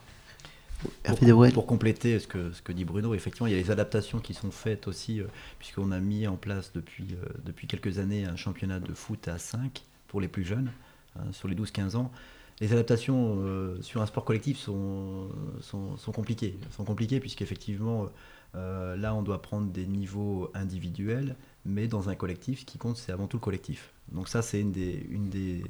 Pour 1.54 1.66
compléter 1.66 2.20
ce 2.20 2.28
que, 2.28 2.52
ce 2.52 2.62
que 2.62 2.74
dit 2.74 2.84
Bruno, 2.84 3.14
effectivement, 3.14 3.48
il 3.48 3.54
y 3.54 3.56
a 3.56 3.60
les 3.60 3.72
adaptations 3.72 4.20
qui 4.20 4.34
sont 4.34 4.52
faites 4.52 4.90
aussi, 4.90 5.22
euh, 5.22 5.28
puisqu'on 5.60 5.94
a 5.94 6.00
mis 6.00 6.28
en 6.28 6.36
place 6.36 6.72
depuis, 6.76 7.08
euh, 7.14 7.26
depuis 7.46 7.68
quelques 7.68 7.98
années 8.00 8.26
un 8.26 8.36
championnat 8.36 8.82
de 8.82 8.94
foot 8.94 9.30
à 9.30 9.38
5 9.38 9.84
pour 10.10 10.20
les 10.20 10.28
plus 10.28 10.44
jeunes, 10.44 10.70
hein, 11.18 11.24
sur 11.32 11.48
les 11.48 11.56
12-15 11.56 11.96
ans. 11.96 12.12
Les 12.60 12.74
adaptations 12.74 13.38
euh, 13.40 13.82
sur 13.82 14.02
un 14.02 14.06
sport 14.06 14.26
collectif 14.26 14.58
sont, 14.60 15.30
sont, 15.62 15.96
sont 15.96 16.12
compliquées. 16.12 16.58
Sont 16.76 16.84
compliquées 16.84 17.22
puisqu'effectivement, 17.22 18.10
euh, 18.56 18.96
là, 18.96 19.16
on 19.16 19.24
doit 19.24 19.42
prendre 19.42 19.72
des 19.72 19.86
niveaux 19.86 20.52
individuels, 20.54 21.36
mais 21.66 21.88
dans 21.88 22.10
un 22.10 22.16
collectif, 22.16 22.62
ce 22.62 22.66
qui 22.66 22.78
compte, 22.78 22.98
c'est 22.98 23.12
avant 23.12 23.28
tout 23.28 23.38
le 23.38 23.42
collectif. 23.42 23.92
Donc 24.12 24.28
ça, 24.28 24.42
c'est 24.42 24.60
une 24.60 24.72
des, 24.72 25.64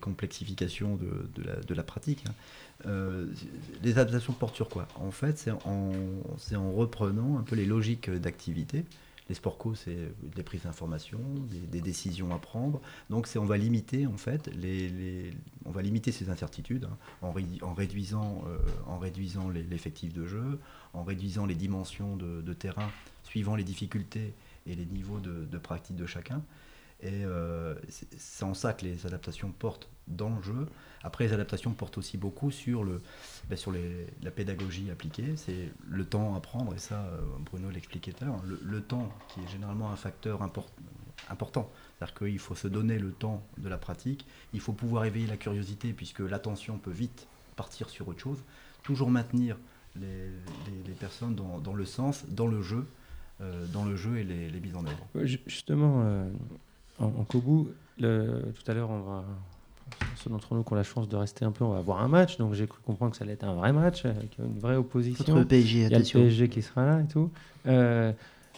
complexifications 0.00 0.96
de, 0.96 1.74
la, 1.74 1.82
pratique. 1.82 2.24
hein. 2.28 2.34
Euh, 2.86 3.26
les 3.82 3.92
adaptations 3.98 4.32
portent 4.32 4.56
sur 4.56 4.68
quoi? 4.68 4.88
En 4.96 5.10
fait, 5.10 5.38
c'est 5.38 5.50
en, 5.50 5.92
en 6.56 6.72
reprenant 6.72 7.38
un 7.38 7.42
peu 7.42 7.54
les 7.56 7.66
logiques 7.66 8.10
d'activité. 8.10 8.84
Les 9.30 9.36
sports 9.36 9.58
co, 9.58 9.76
c'est 9.76 10.12
des 10.34 10.42
prises 10.42 10.64
d'informations, 10.64 11.20
des, 11.70 11.80
décisions 11.80 12.34
à 12.34 12.40
prendre. 12.40 12.80
Donc, 13.10 13.28
on 13.36 13.44
va 13.44 13.56
limiter 13.58 14.08
on 14.08 15.70
va 15.70 15.82
limiter 15.82 16.10
ces 16.10 16.30
incertitudes 16.30 16.88
hein, 16.90 16.96
en, 17.22 17.30
ré- 17.30 17.44
en 17.62 17.72
réduisant, 17.72 18.42
euh, 18.48 19.52
l'effectif 19.70 20.12
de 20.12 20.26
jeu, 20.26 20.58
en 20.94 21.04
réduisant 21.04 21.46
les 21.46 21.54
dimensions 21.54 22.16
de, 22.16 22.52
terrain 22.54 22.90
suivant 23.22 23.54
les 23.54 23.62
difficultés 23.62 24.34
et 24.66 24.74
les 24.74 24.84
niveaux 24.84 25.20
de, 25.20 25.58
pratique 25.58 25.94
de 25.94 26.06
chacun. 26.06 26.42
Et 27.00 27.24
euh, 27.24 27.76
c'est 27.88 28.44
en 28.44 28.54
ça 28.54 28.72
que 28.72 28.84
les 28.84 29.06
adaptations 29.06 29.52
portent 29.52 29.88
dans 30.10 30.30
le 30.36 30.42
jeu. 30.42 30.66
Après, 31.02 31.24
les 31.24 31.32
adaptations 31.32 31.72
portent 31.72 31.96
aussi 31.98 32.18
beaucoup 32.18 32.50
sur, 32.50 32.84
le, 32.84 33.00
ben, 33.48 33.56
sur 33.56 33.72
la 33.72 34.30
pédagogie 34.30 34.90
appliquée. 34.90 35.34
C'est 35.36 35.70
le 35.88 36.04
temps 36.04 36.34
à 36.34 36.40
prendre, 36.40 36.74
et 36.74 36.78
ça, 36.78 36.96
euh, 37.06 37.20
Bruno 37.50 37.70
l'expliquait 37.70 38.12
tout 38.12 38.24
à 38.24 38.26
l'heure. 38.26 38.42
Le, 38.62 38.80
temps 38.82 39.08
qui 39.28 39.40
est 39.40 39.48
généralement 39.48 39.90
un 39.90 39.96
facteur 39.96 40.42
import- 40.42 40.68
important. 41.30 41.70
C'est-à-dire 41.98 42.14
qu'il 42.14 42.38
faut 42.38 42.54
se 42.54 42.68
donner 42.68 42.98
le 42.98 43.12
temps 43.12 43.42
de 43.58 43.68
la 43.68 43.78
pratique. 43.78 44.26
Il 44.52 44.60
faut 44.60 44.72
pouvoir 44.74 45.04
éveiller 45.06 45.26
la 45.26 45.36
curiosité, 45.38 45.92
puisque 45.94 46.20
l'attention 46.20 46.76
peut 46.78 46.90
vite 46.90 47.26
partir 47.56 47.88
sur 47.88 48.06
autre 48.08 48.20
chose. 48.20 48.42
Toujours 48.82 49.10
maintenir 49.10 49.56
les, 49.96 50.30
personnes 50.98 51.34
dans, 51.34 51.74
le 51.74 51.84
sens, 51.86 52.24
dans 52.28 52.46
le 52.46 52.60
jeu, 52.62 52.86
euh, 53.40 53.66
dans 53.72 53.84
le 53.84 53.96
jeu 53.96 54.18
et 54.18 54.24
les, 54.24 54.60
mises 54.60 54.76
en 54.76 54.84
œuvre. 54.86 55.06
Ju- 55.24 55.40
Justement, 55.46 56.02
euh, 56.04 56.28
en, 56.98 57.06
en 57.06 57.24
Kobu, 57.24 57.70
tout 57.98 58.04
à 58.70 58.74
l'heure, 58.74 58.90
on 58.90 59.00
va. 59.00 59.24
Ceux 60.16 60.30
d'entre 60.30 60.54
nous 60.54 60.62
qui 60.62 60.72
ont 60.72 60.76
la 60.76 60.82
chance 60.82 61.08
de 61.08 61.16
rester 61.16 61.44
un 61.44 61.52
peu, 61.52 61.64
on 61.64 61.72
va 61.72 61.80
voir 61.80 62.02
un 62.02 62.08
match. 62.08 62.36
Donc 62.36 62.54
j'ai 62.54 62.66
cru 62.66 62.78
comprendre 62.84 63.12
que 63.12 63.16
ça 63.16 63.24
allait 63.24 63.34
être 63.34 63.44
un 63.44 63.54
vrai 63.54 63.72
match, 63.72 64.04
avec 64.04 64.36
une 64.38 64.58
vraie 64.58 64.76
opposition. 64.76 65.24
Contre 65.24 65.38
le 65.38 65.44
PSG, 65.46 65.78
Il 65.78 65.90
y 65.90 65.94
a 65.94 65.98
le. 65.98 66.04
PSG 66.04 66.48
qui 66.48 66.62
sera 66.62 66.84
là 66.84 67.00
et 67.00 67.06
tout. 67.06 67.30
Euh, 67.66 68.12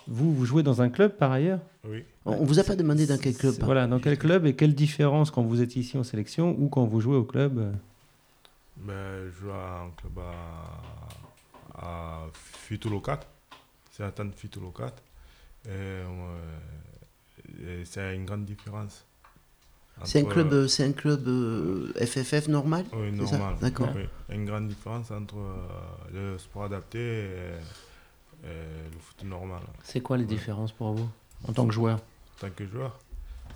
vous, 0.09 0.35
vous 0.35 0.45
jouez 0.45 0.63
dans 0.63 0.83
un 0.83 0.89
club 0.89 1.13
par 1.17 1.31
ailleurs? 1.31 1.61
Oui. 1.85 2.05
On 2.25 2.33
on 2.33 2.45
vous 2.45 2.59
a 2.59 2.65
pas 2.65 2.77
demandé 2.77 3.07
dans 3.07 3.19
quel 3.19 3.35
club 3.35 3.55
Voilà, 3.61 3.87
dans 3.87 3.99
quel 3.99 4.19
club 4.19 4.47
et 4.47 4.55
quelle 4.55 4.75
différence 4.75 5.31
quand 5.31 5.43
vous 5.43 5.63
êtes 5.63 5.77
ici 5.77 5.97
en 5.99 6.05
sélection 6.05 6.57
ou 6.59 6.69
quand 6.69 6.85
vous 6.85 7.01
jouez 7.01 7.17
au 7.17 7.25
club 7.25 7.59
euh, 7.59 7.73
Ben, 8.77 9.27
je 9.27 9.41
joue 9.41 9.51
à 9.51 9.83
un 9.87 9.91
club 9.97 10.19
à, 11.77 11.87
à 11.87 12.27
Fitulo 12.33 13.01
4. 13.01 13.27
C'est 13.91 14.05
un 14.05 14.11
temps 14.11 14.25
de 14.25 14.35
Fitulo 14.35 14.71
4. 14.77 14.93
Et, 15.65 15.69
euh, 15.71 16.03
et 17.61 17.85
c'est 17.85 18.15
une 18.17 18.25
grande 18.25 18.45
différence. 18.45 19.05
C'est 20.05 20.21
un 20.21 20.25
club, 20.25 20.53
euh, 20.53 20.67
c'est 20.69 20.85
un 20.85 20.93
club 20.93 21.29
euh, 21.29 21.93
FFF 22.05 22.49
normal 22.49 22.85
Oui, 22.93 23.13
normal. 23.13 23.55
D'accord. 23.61 23.91
Oui. 23.95 24.03
Une 24.31 24.45
grande 24.47 24.67
différence 24.69 25.11
entre 25.13 25.37
euh, 25.39 26.33
le 26.33 26.39
sport 26.39 26.65
adapté 26.65 26.99
et, 26.99 28.45
et 28.45 28.91
le 28.93 28.99
foot 28.99 29.23
normal. 29.25 29.61
C'est 29.85 30.01
quoi 30.01 30.17
les 30.17 30.25
Ouais. 30.25 30.29
différences 30.29 30.73
pour 30.73 30.93
vous 30.95 31.09
en 31.47 31.53
tant 31.53 31.67
que 31.67 31.73
joueur 31.75 31.99
En 31.99 32.41
tant 32.41 32.51
que 32.51 32.67
joueur, 32.67 32.99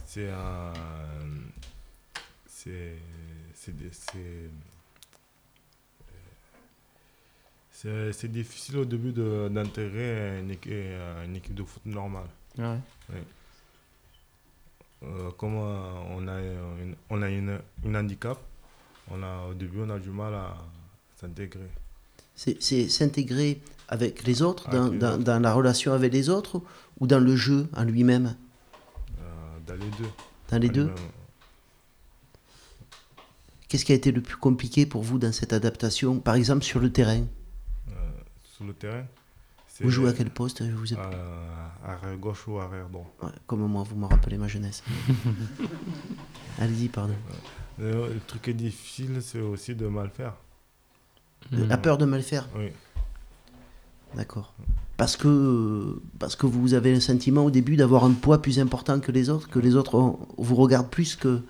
c'est 0.04 0.30
un. 0.30 0.72
C'est. 2.48 2.96
C'est. 3.52 3.72
c'est- 7.72 8.28
difficile 8.28 8.78
au 8.78 8.84
début 8.84 9.12
de- 9.12 9.48
d'intégrer 9.50 10.40
une, 10.40 10.50
une 11.24 11.36
équipe 11.36 11.54
de 11.54 11.62
foot 11.64 11.84
normale. 11.84 12.28
Ouais. 12.58 12.78
Oui. 13.10 13.18
Euh, 15.02 15.30
comme 15.36 15.56
euh, 15.56 15.92
on 16.16 16.26
a 16.26 16.40
une, 16.40 16.94
on 17.10 17.22
a 17.22 17.28
une, 17.28 17.58
une 17.84 17.96
handicap, 17.96 18.38
on 19.10 19.22
a, 19.22 19.46
au 19.50 19.54
début 19.54 19.80
on 19.82 19.90
a 19.90 19.98
du 19.98 20.08
mal 20.10 20.34
à 20.34 20.56
s'intégrer. 21.20 21.68
C'est 22.34 22.88
s'intégrer 22.88 23.60
avec 23.88 24.24
les 24.24 24.42
autres, 24.42 24.68
dans, 24.70 24.88
les 24.90 24.98
dans- 24.98 25.14
autres. 25.14 25.24
dans 25.24 25.38
la 25.38 25.52
relation 25.54 25.92
avec 25.92 26.12
les 26.12 26.28
autres, 26.28 26.60
ou 26.98 27.06
dans 27.06 27.20
le 27.20 27.36
jeu 27.36 27.68
en 27.76 27.84
lui-même? 27.84 28.36
Euh, 29.20 29.22
dans 29.66 29.74
les 29.74 29.90
deux. 29.98 30.10
Dans 30.50 30.58
les 30.58 30.68
En 30.70 30.72
deux? 30.72 30.90
Qu'est-ce 33.68 33.84
qui 33.84 33.92
a 33.92 33.96
été 33.96 34.12
le 34.12 34.20
plus 34.22 34.36
compliqué 34.36 34.86
pour 34.86 35.02
vous 35.02 35.18
dans 35.18 35.32
cette 35.32 35.52
adaptation, 35.52 36.20
par 36.20 36.36
exemple 36.36 36.62
sur 36.64 36.78
le 36.80 36.90
terrain? 36.90 37.24
Euh, 37.90 37.92
sur 38.44 38.64
le 38.64 38.72
terrain? 38.74 39.04
Vous 39.80 39.90
jouez 39.90 40.08
à 40.10 40.12
quel 40.12 40.30
poste 40.30 40.64
Je 40.64 40.72
vous 40.74 40.92
ai- 40.92 40.96
euh, 40.96 41.58
Arrière 41.84 42.16
gauche 42.18 42.46
ou 42.48 42.58
arrière 42.58 42.88
droit. 42.88 43.10
Ouais, 43.22 43.28
Comme 43.46 43.60
moi, 43.66 43.84
vous 43.88 43.96
me 43.96 44.06
rappelez 44.06 44.38
ma 44.38 44.48
jeunesse. 44.48 44.82
Allez-y, 46.58 46.88
pardon. 46.88 47.14
Le, 47.78 47.92
le 48.14 48.20
truc 48.26 48.42
qui 48.42 48.50
est 48.50 48.54
difficile, 48.54 49.18
c'est 49.20 49.40
aussi 49.40 49.74
de 49.74 49.86
mal 49.86 50.10
faire. 50.10 50.34
La 51.52 51.76
peur 51.76 51.98
de 51.98 52.04
mal 52.06 52.22
faire 52.22 52.48
Oui. 52.56 52.68
D'accord. 54.14 54.54
Parce 54.96 55.16
que, 55.16 56.00
parce 56.18 56.36
que 56.36 56.46
vous 56.46 56.72
avez 56.74 56.94
le 56.94 57.00
sentiment 57.00 57.44
au 57.44 57.50
début 57.50 57.76
d'avoir 57.76 58.04
un 58.04 58.12
poids 58.12 58.40
plus 58.40 58.58
important 58.58 58.98
que 58.98 59.12
les 59.12 59.28
autres, 59.28 59.48
que 59.48 59.58
les 59.58 59.76
autres 59.76 59.94
ont- 59.96 60.18
vous 60.38 60.54
regardent 60.56 60.88
plus 60.88 61.16
que, 61.16 61.40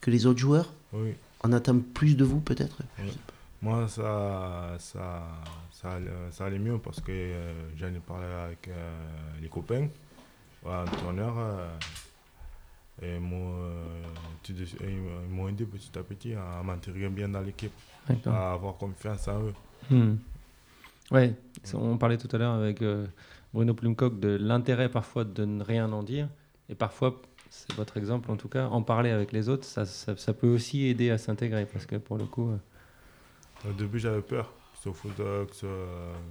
que 0.00 0.10
les 0.10 0.24
autres 0.26 0.38
joueurs 0.40 0.72
Oui. 0.94 1.10
On 1.44 1.52
attend 1.52 1.78
plus 1.78 2.14
de 2.16 2.24
vous 2.24 2.40
peut-être? 2.40 2.78
Oui. 2.98 3.10
Moi, 3.62 3.86
ça, 3.88 4.76
ça, 4.78 5.22
ça, 5.70 5.90
allait- 5.92 6.30
ça 6.30 6.46
allait 6.46 6.58
mieux 6.58 6.78
parce 6.78 7.00
que 7.00 7.12
euh, 7.12 7.52
j'en 7.76 7.88
ai 7.88 8.00
parlé 8.00 8.26
avec 8.26 8.68
euh, 8.68 8.96
les 9.42 9.48
copains, 9.48 9.88
voilà, 10.62 10.82
entraîneurs, 10.84 11.34
euh, 11.38 11.68
et 13.02 13.14
ils 13.16 13.20
m'ont, 13.20 13.52
euh, 13.58 14.04
ils 14.80 15.28
m'ont- 15.30 15.48
aidé 15.48 15.66
petit 15.66 15.96
à 15.98 16.02
petit 16.02 16.34
à 16.34 16.62
m'intégrer 16.62 17.08
bien 17.10 17.28
dans 17.28 17.40
l'équipe, 17.42 17.72
à 18.30 18.52
avoir 18.52 18.76
confiance 18.76 19.28
en 19.28 19.42
eux. 19.42 19.54
Hmm. 19.90 20.16
C'est- 21.62 21.74
on 21.76 21.98
parlait 21.98 22.16
tout 22.18 22.28
à 22.32 22.38
l'heure 22.38 22.54
avec 22.54 22.80
euh, 22.82 23.06
Bruno 23.52 23.74
Plumcock 23.74 24.18
de 24.20 24.36
l'intérêt 24.40 24.88
parfois 24.88 25.24
de 25.24 25.44
ne 25.44 25.62
rien 25.62 25.92
en 25.92 26.02
dire. 26.02 26.28
Et 26.70 26.74
parfois, 26.74 27.20
c'est 27.50 27.74
votre 27.74 27.96
exemple 27.98 28.30
en 28.30 28.36
tout 28.36 28.48
cas, 28.48 28.68
en 28.68 28.82
parler 28.82 29.10
avec 29.10 29.32
les 29.32 29.48
autres, 29.50 29.64
ça, 29.64 29.84
ça, 29.84 30.16
ça 30.16 30.32
peut 30.32 30.48
aussi 30.48 30.84
aider 30.86 31.10
à 31.10 31.18
s'intégrer. 31.18 31.66
Parce 31.66 31.84
que 31.84 31.96
pour 31.96 32.16
le 32.16 32.24
coup. 32.24 32.52
Au 33.68 33.72
début, 33.72 33.98
j'avais 33.98 34.22
peur 34.22 34.50
que 34.74 34.78
se, 34.90 34.92
foute, 34.92 35.20
euh, 35.20 35.44
que 35.46 35.54
se, 35.54 35.66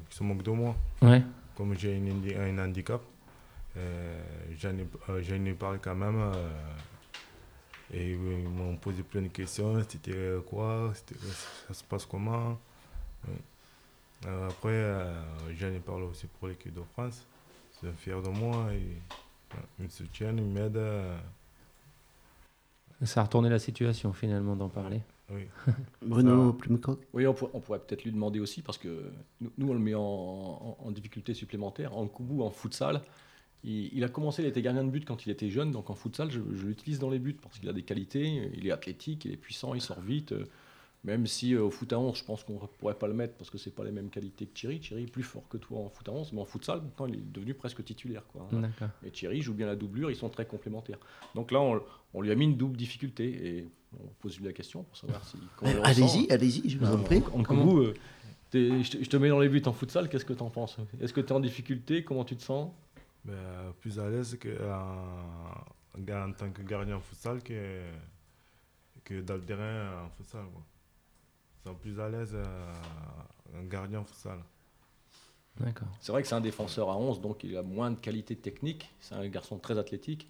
qu'ils 0.10 0.18
se 0.18 0.24
moquent 0.24 0.44
de 0.44 0.52
moi. 0.52 0.76
Ouais. 1.02 1.22
comme 1.56 1.78
j'ai 1.78 2.02
un 2.38 2.58
handicap, 2.58 3.02
euh, 3.78 4.22
j'en 4.58 4.70
ai, 4.78 4.88
euh, 5.10 5.22
j'en 5.22 5.46
ai 5.46 5.54
parlé 5.54 5.80
quand 5.82 5.96
même. 5.96 6.20
euh, 6.20 6.50
et 7.92 8.12
ils 8.12 8.18
m'ont 8.50 8.76
posé 8.76 9.02
plein 9.02 9.22
de 9.24 9.28
questions. 9.30 9.84
C'était 9.88 10.38
quoi? 10.48 10.94
Ça 11.68 11.74
se 11.74 11.84
passe 11.84 12.06
comment? 12.06 12.58
Après, 14.24 14.96
j'en 15.58 15.70
ai 15.70 15.80
parlé 15.80 16.04
aussi 16.06 16.28
pour 16.28 16.48
l'équipe 16.50 16.74
de 16.74 16.84
France. 16.94 17.26
Ils 17.82 17.88
sont 17.88 17.96
fiers 17.98 18.22
de 18.22 18.30
moi. 18.30 18.72
Et, 18.74 19.58
ils 19.80 19.86
me 19.86 19.90
soutiennent, 19.90 20.38
ils 20.38 20.44
m'aident. 20.44 20.80
Ça 23.04 23.22
a 23.22 23.24
retourné 23.24 23.50
la 23.50 23.58
situation 23.58 24.14
finalement 24.14 24.56
d'en 24.56 24.70
parler. 24.70 25.02
Oui. 25.32 25.44
Bruno 26.02 26.54
Oui, 27.14 27.28
on, 27.28 27.34
pour- 27.34 27.54
on 27.54 27.60
pourrait 27.60 27.80
peut-être 27.80 28.04
lui 28.04 28.12
demander 28.12 28.40
aussi, 28.40 28.62
parce 28.62 28.78
que 28.78 29.12
nous, 29.42 29.52
nous, 29.58 29.70
on 29.70 29.74
le 29.74 29.80
met 29.80 29.94
en, 29.94 30.02
en- 30.02 30.78
en 30.80 30.92
difficulté 30.92 31.34
supplémentaire. 31.34 31.96
En 31.98 32.08
Koubou, 32.08 32.42
en 32.44 32.50
futsal, 32.50 33.02
il, 33.64 33.90
il 33.94 34.04
a 34.04 34.10
commencé, 34.10 34.42
il 34.42 34.48
était 34.48 34.62
gardien 34.62 34.84
de 34.84 34.90
but 34.90 35.06
quand 35.06 35.26
il 35.26 35.32
était 35.32 35.50
jeune, 35.50 35.72
donc 35.72 35.90
en 35.90 35.96
futsal, 35.96 36.32
je, 36.32 36.40
je 36.56 36.66
l'utilise 36.66 37.00
dans 37.00 37.10
les 37.10 37.20
buts 37.20 37.38
parce 37.42 37.60
qu'il 37.60 37.70
a 37.70 37.74
des 37.74 37.84
qualités, 37.84 38.50
il 38.56 38.66
est 38.68 38.72
athlétique, 38.72 39.26
il 39.26 39.32
est 39.32 39.38
puissant, 39.38 39.74
il 39.76 39.82
sort 39.82 40.02
vite. 40.02 40.34
Même 41.06 41.28
si 41.28 41.54
euh, 41.56 41.64
au 41.64 41.70
foot 41.70 41.94
à 41.94 42.00
11, 42.00 42.18
je 42.18 42.24
pense 42.26 42.44
qu'on 42.44 42.56
ne 42.62 42.68
pourrait 42.68 42.96
pas 43.00 43.08
le 43.08 43.14
mettre 43.14 43.36
parce 43.36 43.50
que 43.50 43.58
c'est 43.58 43.72
pas 43.74 43.86
les 43.86 43.92
mêmes 43.92 44.10
qualités 44.10 44.46
que 44.46 44.54
Thierry. 44.54 44.80
Thierry 44.82 45.04
est 45.04 45.12
plus 45.12 45.24
fort 45.24 45.48
que 45.48 45.56
toi 45.58 45.80
en 45.80 45.90
foot 45.90 46.10
à 46.10 46.12
11, 46.12 46.34
mais 46.34 46.42
en 46.42 46.46
futsal, 46.46 46.82
maintenant, 46.82 47.06
il 47.06 47.16
est 47.16 47.32
devenu 47.32 47.54
presque 47.54 47.84
titulaire. 47.86 48.24
Quoi. 48.34 48.48
Et 49.06 49.10
Thierry 49.12 49.42
joue 49.42 49.54
bien 49.54 49.66
la 49.68 49.78
doublure, 49.78 50.12
ils 50.12 50.18
sont 50.18 50.28
très 50.30 50.46
complémentaires. 50.46 51.00
Donc 51.36 51.52
là, 51.52 51.62
on, 51.62 51.82
on 52.14 52.22
lui 52.22 52.32
a 52.32 52.36
mis 52.36 52.46
une 52.46 52.58
double 52.58 52.76
difficulté 52.76 53.48
et 53.60 53.70
on 54.04 54.08
pose 54.20 54.38
lui 54.40 54.46
la 54.46 54.52
question 54.54 54.84
pour 54.84 54.98
savoir 54.98 55.26
si. 55.26 55.38
Allez-y, 55.84 56.30
allez-y, 56.32 56.70
je 56.70 56.78
vous 56.78 56.86
en 56.86 57.00
Euh, 57.00 57.04
prie. 57.04 57.24
En 57.34 57.44
Koubou, 57.44 57.80
euh, 57.80 57.94
je 58.54 59.08
te- 59.10 59.18
mets 59.18 59.30
dans 59.30 59.40
les 59.40 59.48
buts 59.48 59.62
en 59.68 59.74
futsal, 59.74 60.10
qu'est-ce 60.10 60.26
que 60.26 60.34
tu 60.34 60.44
en 60.44 60.50
penses? 60.50 60.78
Est-ce 61.00 61.14
que 61.14 61.22
tu 61.22 61.28
es 61.28 61.32
en 61.32 61.40
difficulté? 61.40 62.04
Comment 62.04 62.26
tu 62.26 62.36
te 62.36 62.44
sens? 62.44 62.72
Ben, 63.24 63.36
plus 63.80 64.00
à 64.00 64.10
l'aise 64.10 64.38
que, 64.38 64.50
en, 64.70 66.04
en 66.14 66.32
tant 66.34 66.50
que 66.52 66.62
gardien 66.62 66.98
en 66.98 67.02
futsal 67.02 67.42
que, 67.42 67.84
que 69.06 69.22
dans 69.22 69.36
le 69.36 69.42
terrain 69.42 70.04
en 70.06 70.10
futsal. 70.10 70.44
Quoi. 70.54 70.64
Ils 71.66 71.70
sont 71.70 71.76
plus 71.76 72.00
à 72.00 72.10
l'aise 72.10 72.32
euh, 72.34 72.74
en 73.60 73.64
gardien 73.66 74.00
en 74.00 74.04
futsal. 74.06 74.40
D'accord. 75.60 75.88
C'est 76.00 76.12
vrai 76.12 76.22
que 76.22 76.28
c'est 76.28 76.36
un 76.36 76.42
défenseur 76.42 76.90
à 76.90 76.98
11, 76.98 77.20
donc 77.20 77.44
il 77.44 77.58
a 77.58 77.64
moins 77.64 77.92
de 77.92 77.98
qualité 77.98 78.36
technique. 78.36 78.90
C'est 79.02 79.16
un 79.16 79.28
garçon 79.28 79.58
très 79.58 79.78
athlétique. 79.78 80.28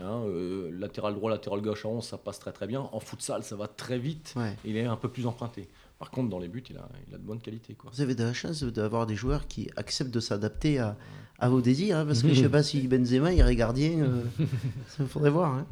Hein, 0.00 0.22
euh, 0.26 0.70
latéral 0.72 1.14
droit, 1.14 1.30
latéral 1.30 1.60
gauche 1.60 1.84
à 1.84 1.88
11, 1.88 2.02
ça 2.04 2.16
passe 2.18 2.38
très 2.40 2.50
très 2.52 2.66
bien. 2.66 2.80
En 2.80 2.98
futsal, 2.98 3.44
ça 3.44 3.54
va 3.56 3.68
très 3.68 3.98
vite. 3.98 4.32
Ouais. 4.36 4.56
Il 4.64 4.76
est 4.76 4.86
un 4.86 4.96
peu 4.96 5.08
plus 5.10 5.26
emprunté. 5.26 5.68
Par 5.98 6.10
contre, 6.10 6.30
dans 6.30 6.38
les 6.40 6.48
buts, 6.48 6.64
il 6.70 6.76
a, 6.78 6.88
il 7.08 7.14
a 7.14 7.18
de 7.18 7.22
bonnes 7.22 7.40
qualités. 7.40 7.74
Quoi. 7.74 7.90
Vous 7.94 8.00
avez 8.00 8.14
de 8.16 8.24
la 8.24 8.32
chance 8.32 8.64
d'avoir 8.64 9.06
des 9.06 9.14
joueurs 9.14 9.46
qui 9.46 9.70
acceptent 9.76 10.10
de 10.10 10.18
s'adapter 10.18 10.78
à, 10.80 10.96
à 11.38 11.48
vos 11.48 11.60
désirs, 11.60 11.98
hein, 11.98 12.06
parce 12.06 12.22
que 12.22 12.28
je 12.32 12.38
ne 12.40 12.44
sais 12.46 12.48
pas 12.50 12.62
si 12.64 12.88
Benzema 12.88 13.32
irait 13.34 13.54
gardien, 13.54 14.00
euh, 14.00 14.24
ça 14.88 15.06
faudrait 15.06 15.30
voir. 15.30 15.52
hein. 15.54 15.66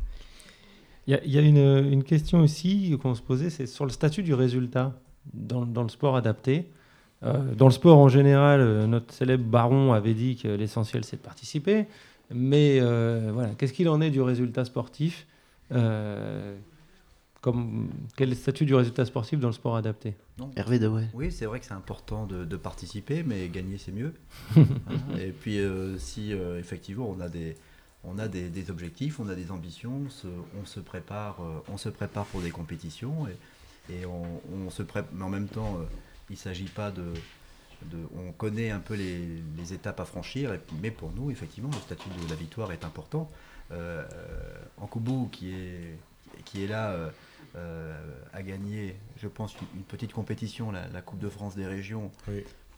Il 1.11 1.15
y 1.15 1.17
a, 1.17 1.25
il 1.25 1.33
y 1.33 1.39
a 1.39 1.41
une, 1.41 1.93
une 1.93 2.05
question 2.05 2.39
aussi 2.39 2.97
qu'on 3.03 3.17
se 3.17 3.21
posait, 3.23 3.51
c'est 3.51 3.67
sur 3.67 3.85
le 3.85 3.91
statut 3.91 4.23
du 4.23 4.33
résultat 4.33 4.95
dans, 5.35 5.67
dans 5.67 5.83
le 5.83 5.89
sport 5.89 6.15
adapté. 6.15 6.69
Euh, 7.25 7.53
dans 7.57 7.67
le 7.67 7.73
sport 7.73 7.99
en 7.99 8.09
général, 8.09 8.61
euh, 8.61 8.87
notre 8.87 9.13
célèbre 9.13 9.43
baron 9.43 9.93
avait 9.93 10.15
dit 10.15 10.37
que 10.37 10.47
l'essentiel 10.47 11.03
c'est 11.05 11.17
de 11.17 11.23
participer. 11.23 11.87
Mais 12.33 12.79
euh, 12.81 13.31
voilà, 13.35 13.49
qu'est-ce 13.59 13.73
qu'il 13.73 13.89
en 13.89 14.01
est 14.01 14.11
du 14.11 14.21
résultat 14.23 14.65
sportif 14.65 15.27
Euh, 15.73 16.57
comme, 17.41 17.89
Quel 18.17 18.29
est 18.29 18.31
le 18.31 18.37
statut 18.37 18.65
du 18.65 18.75
résultat 18.77 19.05
sportif 19.05 19.41
dans 19.41 19.49
le 19.49 19.53
sport 19.55 19.75
adapté? 19.75 20.15
Non. 20.39 20.53
Hervé 20.55 20.79
Dewey. 20.79 21.09
Oui, 21.15 21.33
c'est 21.33 21.47
vrai 21.47 21.59
que 21.59 21.67
c'est 21.67 21.75
important 21.75 22.25
de, 22.27 22.45
de 22.45 22.57
participer, 22.57 23.25
mais 23.25 23.49
gagner 23.49 23.79
c'est 23.79 23.91
mieux. 23.93 24.15
Et 25.19 25.33
puis 25.33 25.59
euh, 25.59 25.99
si 25.99 26.33
euh, 26.33 26.61
effectivement 26.61 27.09
on 27.11 27.19
a 27.21 27.29
des 27.29 27.57
on 28.05 28.19
a 28.19 28.29
des, 28.29 28.71
objectifs, 28.71 29.21
on 29.21 29.29
a 29.29 29.35
des 29.35 29.51
ambitions, 29.51 30.03
on 30.61 30.65
se, 30.67 30.79
euh, 30.79 30.83
prépare 30.83 31.37
pour 32.27 32.41
des 32.41 32.51
compétitions 32.51 33.27
et, 33.91 34.07
on, 34.07 34.71
se 34.71 34.83
prépare. 34.83 35.11
Mais 35.13 35.25
en 35.25 35.29
même 35.29 35.49
temps, 35.49 35.77
euh, 35.77 35.85
il 36.29 36.35
ne 36.35 36.39
s'agit 36.39 36.69
pas 36.69 36.91
de, 36.91 37.13
on 38.17 38.33
connaît 38.33 38.71
un 38.71 38.79
peu 38.79 38.95
les, 38.95 39.73
étapes 39.73 40.01
à 40.01 40.05
franchir. 40.05 40.59
mais 40.81 40.91
pour 40.91 41.13
nous, 41.13 41.31
effectivement, 41.31 41.71
le 41.73 41.81
statut 41.81 42.09
de 42.09 42.31
la 42.31 42.37
victoire 42.37 42.73
est 42.73 42.85
important. 42.85 43.31
Euh, 43.73 44.05
en 44.79 44.87
Koubou, 44.87 45.29
qui 45.31 45.53
est 45.53 46.67
là. 46.67 46.91
euh, 46.91 47.11
euh, 47.57 47.93
a 48.33 48.43
gagné, 48.43 48.95
je 49.21 49.27
pense, 49.27 49.57
une, 49.75 49.83
petite 49.83 50.13
compétition, 50.13 50.71
la 50.71 51.01
Coupe 51.01 51.19
de 51.19 51.29
France 51.29 51.57
des 51.57 51.67
régions, 51.67 52.13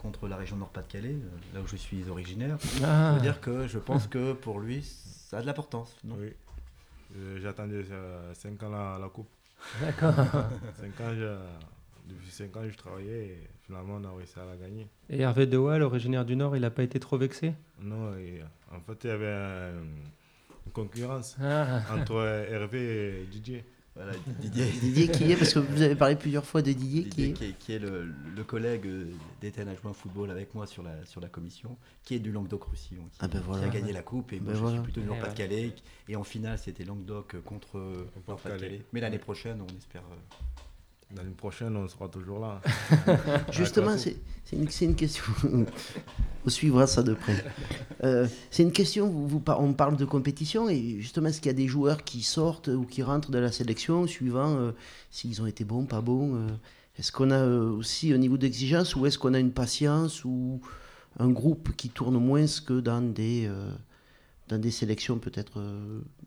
contre 0.02 0.26
la 0.28 0.36
région 0.36 0.56
Nord-Pas-de-Calais, 0.56 1.14
euh, 1.14 1.54
là 1.54 1.60
où 1.60 1.66
je 1.66 1.76
suis 1.76 2.08
originaire. 2.08 2.56
Ah. 2.82 3.10
Ça 3.10 3.12
veut 3.14 3.20
dire 3.20 3.40
que 3.40 3.66
je 3.68 3.78
pense 3.78 4.06
que 4.08 4.32
pour 4.32 4.58
lui, 4.60 4.82
ça 4.82 5.38
a 5.38 5.42
de 5.42 5.46
l'importance. 5.46 5.96
Oui. 6.04 6.32
Euh, 7.16 7.38
J'attendais 7.40 7.84
5 8.34 8.62
ans 8.64 8.70
la, 8.70 8.98
la 9.00 9.08
coupe. 9.08 9.28
D'accord. 9.80 10.14
5 10.80 11.00
ans, 11.00 11.14
je- 11.14 11.36
depuis 12.08 12.30
5 12.30 12.56
ans, 12.56 12.62
je 12.68 12.76
travaillais 12.76 13.26
et 13.26 13.48
finalement, 13.64 13.94
on 14.00 14.04
a 14.04 14.12
réussi 14.16 14.38
à 14.38 14.44
la 14.44 14.56
gagner. 14.56 14.88
Et 15.08 15.20
Hervé 15.20 15.46
Dewey, 15.46 15.80
originaire 15.82 16.24
du 16.24 16.34
Nord, 16.34 16.56
il 16.56 16.62
n'a 16.62 16.70
pas 16.70 16.82
été 16.82 16.98
trop 16.98 17.16
vexé? 17.16 17.54
Non, 17.80 18.14
et, 18.16 18.42
en 18.74 18.80
fait, 18.80 19.04
il 19.04 19.06
y 19.06 19.10
avait 19.10 19.32
un- 19.32 19.82
une 20.66 20.72
concurrence 20.72 21.36
Ah. 21.40 21.80
entre 21.96 22.16
Hervé 22.50 23.22
et 23.22 23.26
Didier. 23.26 23.64
Voilà, 23.94 24.12
Didier. 24.40 24.64
Didier 24.66 25.08
qui 25.08 25.30
est, 25.30 25.36
parce 25.36 25.52
que 25.52 25.58
vous 25.58 25.82
avez 25.82 25.94
parlé 25.94 26.16
plusieurs 26.16 26.44
fois 26.46 26.62
de 26.62 26.72
Didier, 26.72 27.02
qui 27.04 27.08
Didier, 27.10 27.28
est. 27.28 27.32
qui 27.34 27.44
est, 27.44 27.52
qui 27.58 27.72
est 27.74 27.78
le, 27.78 28.06
le 28.34 28.44
collègue 28.44 28.86
euh, 28.86 29.04
d'Étienne 29.40 29.68
a 29.68 29.74
joué 29.74 29.90
au 29.90 29.94
football 29.94 30.30
avec 30.30 30.54
moi 30.54 30.66
sur 30.66 30.82
la, 30.82 31.04
sur 31.04 31.20
la 31.20 31.28
commission, 31.28 31.76
qui 32.02 32.14
est 32.14 32.18
du 32.18 32.32
Languedoc-Roussillon, 32.32 33.04
qui, 33.12 33.18
Ah 33.20 33.28
ben 33.28 33.42
qui 33.42 33.64
a 33.64 33.68
gagné 33.68 33.92
la 33.92 34.02
coupe. 34.02 34.32
Et 34.32 34.40
Ben 34.40 34.58
moi, 34.58 34.70
je 34.70 34.74
suis 34.76 34.82
plutôt 34.82 35.00
du 35.00 35.06
Eh 35.06 35.10
Nord-Pas-de-Calais. 35.10 35.74
Et 36.08 36.16
en 36.16 36.24
finale, 36.24 36.58
c'était 36.58 36.84
Languedoc 36.84 37.36
contre 37.42 37.76
euh, 37.78 38.06
Nord-Pas-de-Calais. 38.28 38.82
Mais 38.92 39.00
l'année 39.00 39.18
prochaine, 39.18 39.60
on 39.60 39.76
espère. 39.76 40.02
L'année 41.14 41.34
prochaine, 41.36 41.76
on 41.76 41.86
sera 41.88 42.08
toujours 42.08 42.38
là. 42.38 42.60
Justement, 43.50 43.96
c'est 43.98 44.16
une, 44.52 44.94
question. 44.94 45.24
on 46.46 46.48
suivra 46.48 46.86
ça 46.86 47.02
de 47.02 47.12
près. 47.12 47.44
Euh, 48.02 48.26
c'est 48.50 48.62
une 48.62 48.72
question, 48.72 49.08
vous, 49.08 49.42
on 49.46 49.72
parle 49.74 49.96
de 49.96 50.06
compétition, 50.06 50.70
et 50.70 51.00
justement, 51.00 51.28
est-ce 51.28 51.40
qu'il 51.40 51.50
y 51.50 51.54
a 51.54 51.56
des 51.56 51.68
joueurs 51.68 52.02
qui 52.04 52.22
sortent 52.22 52.68
ou 52.68 52.84
qui 52.84 53.02
rentrent 53.02 53.30
de 53.30 53.38
la 53.38 53.52
sélection 53.52 54.06
suivant 54.06 54.56
euh, 54.56 54.72
s'ils 55.10 55.42
ont 55.42 55.46
été 55.46 55.64
bons, 55.64 55.84
pas 55.84 56.00
bons 56.00 56.34
euh, 56.34 56.48
Est-ce 56.98 57.12
qu'on 57.12 57.30
a 57.30 57.46
aussi 57.46 58.12
un 58.12 58.18
niveau 58.18 58.38
d'exigence 58.38 58.96
ou 58.96 59.04
est-ce 59.04 59.18
qu'on 59.18 59.34
a 59.34 59.38
une 59.38 59.52
patience 59.52 60.24
ou 60.24 60.62
un 61.18 61.28
groupe 61.28 61.76
qui 61.76 61.90
tourne 61.90 62.16
moins 62.16 62.46
que 62.64 62.80
dans 62.80 63.02
des, 63.02 63.50
dans 64.48 64.58
des 64.58 64.70
sélections 64.70 65.18
peut-être 65.18 65.60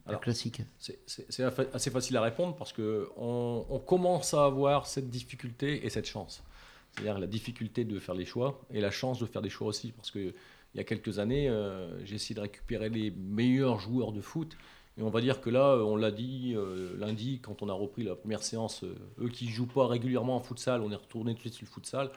Alors, 0.06 0.22
classiques 0.22 0.62
C'est 0.78 1.44
assez 1.74 1.90
facile 1.90 2.18
à 2.18 2.22
répondre 2.22 2.56
parce 2.56 2.74
que 2.74 3.10
on, 3.18 3.82
commence 3.86 4.34
à 4.34 4.46
avoir 4.46 4.86
cette 4.88 5.10
difficulté 5.10 5.86
et 5.86 5.90
cette 5.90 6.06
chance. 6.06 6.44
C'est-à-dire 6.92 7.20
la 7.20 7.28
difficulté 7.28 7.84
de 7.84 8.00
faire 8.00 8.16
les 8.16 8.26
choix 8.26 8.62
et 8.72 8.80
la 8.80 8.92
chance 8.92 9.20
de 9.20 9.26
faire 9.26 9.42
des 9.42 9.50
choix 9.50 9.68
aussi. 9.68 9.92
Parce 9.92 10.12
que 10.12 10.34
il 10.74 10.78
y 10.78 10.80
a 10.80 10.84
quelques 10.84 11.20
années, 11.20 11.50
euh, 11.50 12.04
j'ai 12.06 12.16
essayé 12.16 12.36
de 12.36 12.42
récupérer 12.42 12.90
les 12.90 13.12
meilleurs 13.12 13.80
joueurs 13.80 14.12
de 14.12 14.22
foot. 14.22 14.56
Et 14.98 15.02
on 15.02 15.10
va 15.10 15.22
dire 15.22 15.42
que 15.42 15.50
là, 15.50 15.78
on 15.78 15.96
l'a 15.96 16.12
dit 16.12 16.54
euh, 16.56 16.96
lundi, 16.98 17.40
quand 17.42 17.62
on 17.62 17.70
a 17.70 17.74
repris 17.74 18.04
la 18.04 18.16
première 18.16 18.44
séance, 18.44 18.84
euh, 18.84 18.96
eux 19.20 19.30
qui 19.30 19.48
jouent 19.48 19.68
pas 19.68 19.88
régulièrement 19.88 20.36
en 20.36 20.40
futsal, 20.42 20.82
on 20.82 20.92
est 20.92 20.96
retourné 20.96 21.34
tout 21.34 21.38
de 21.38 21.42
suite 21.42 21.54
sur 21.54 21.66
le 21.66 21.72
futsal. 21.72 22.12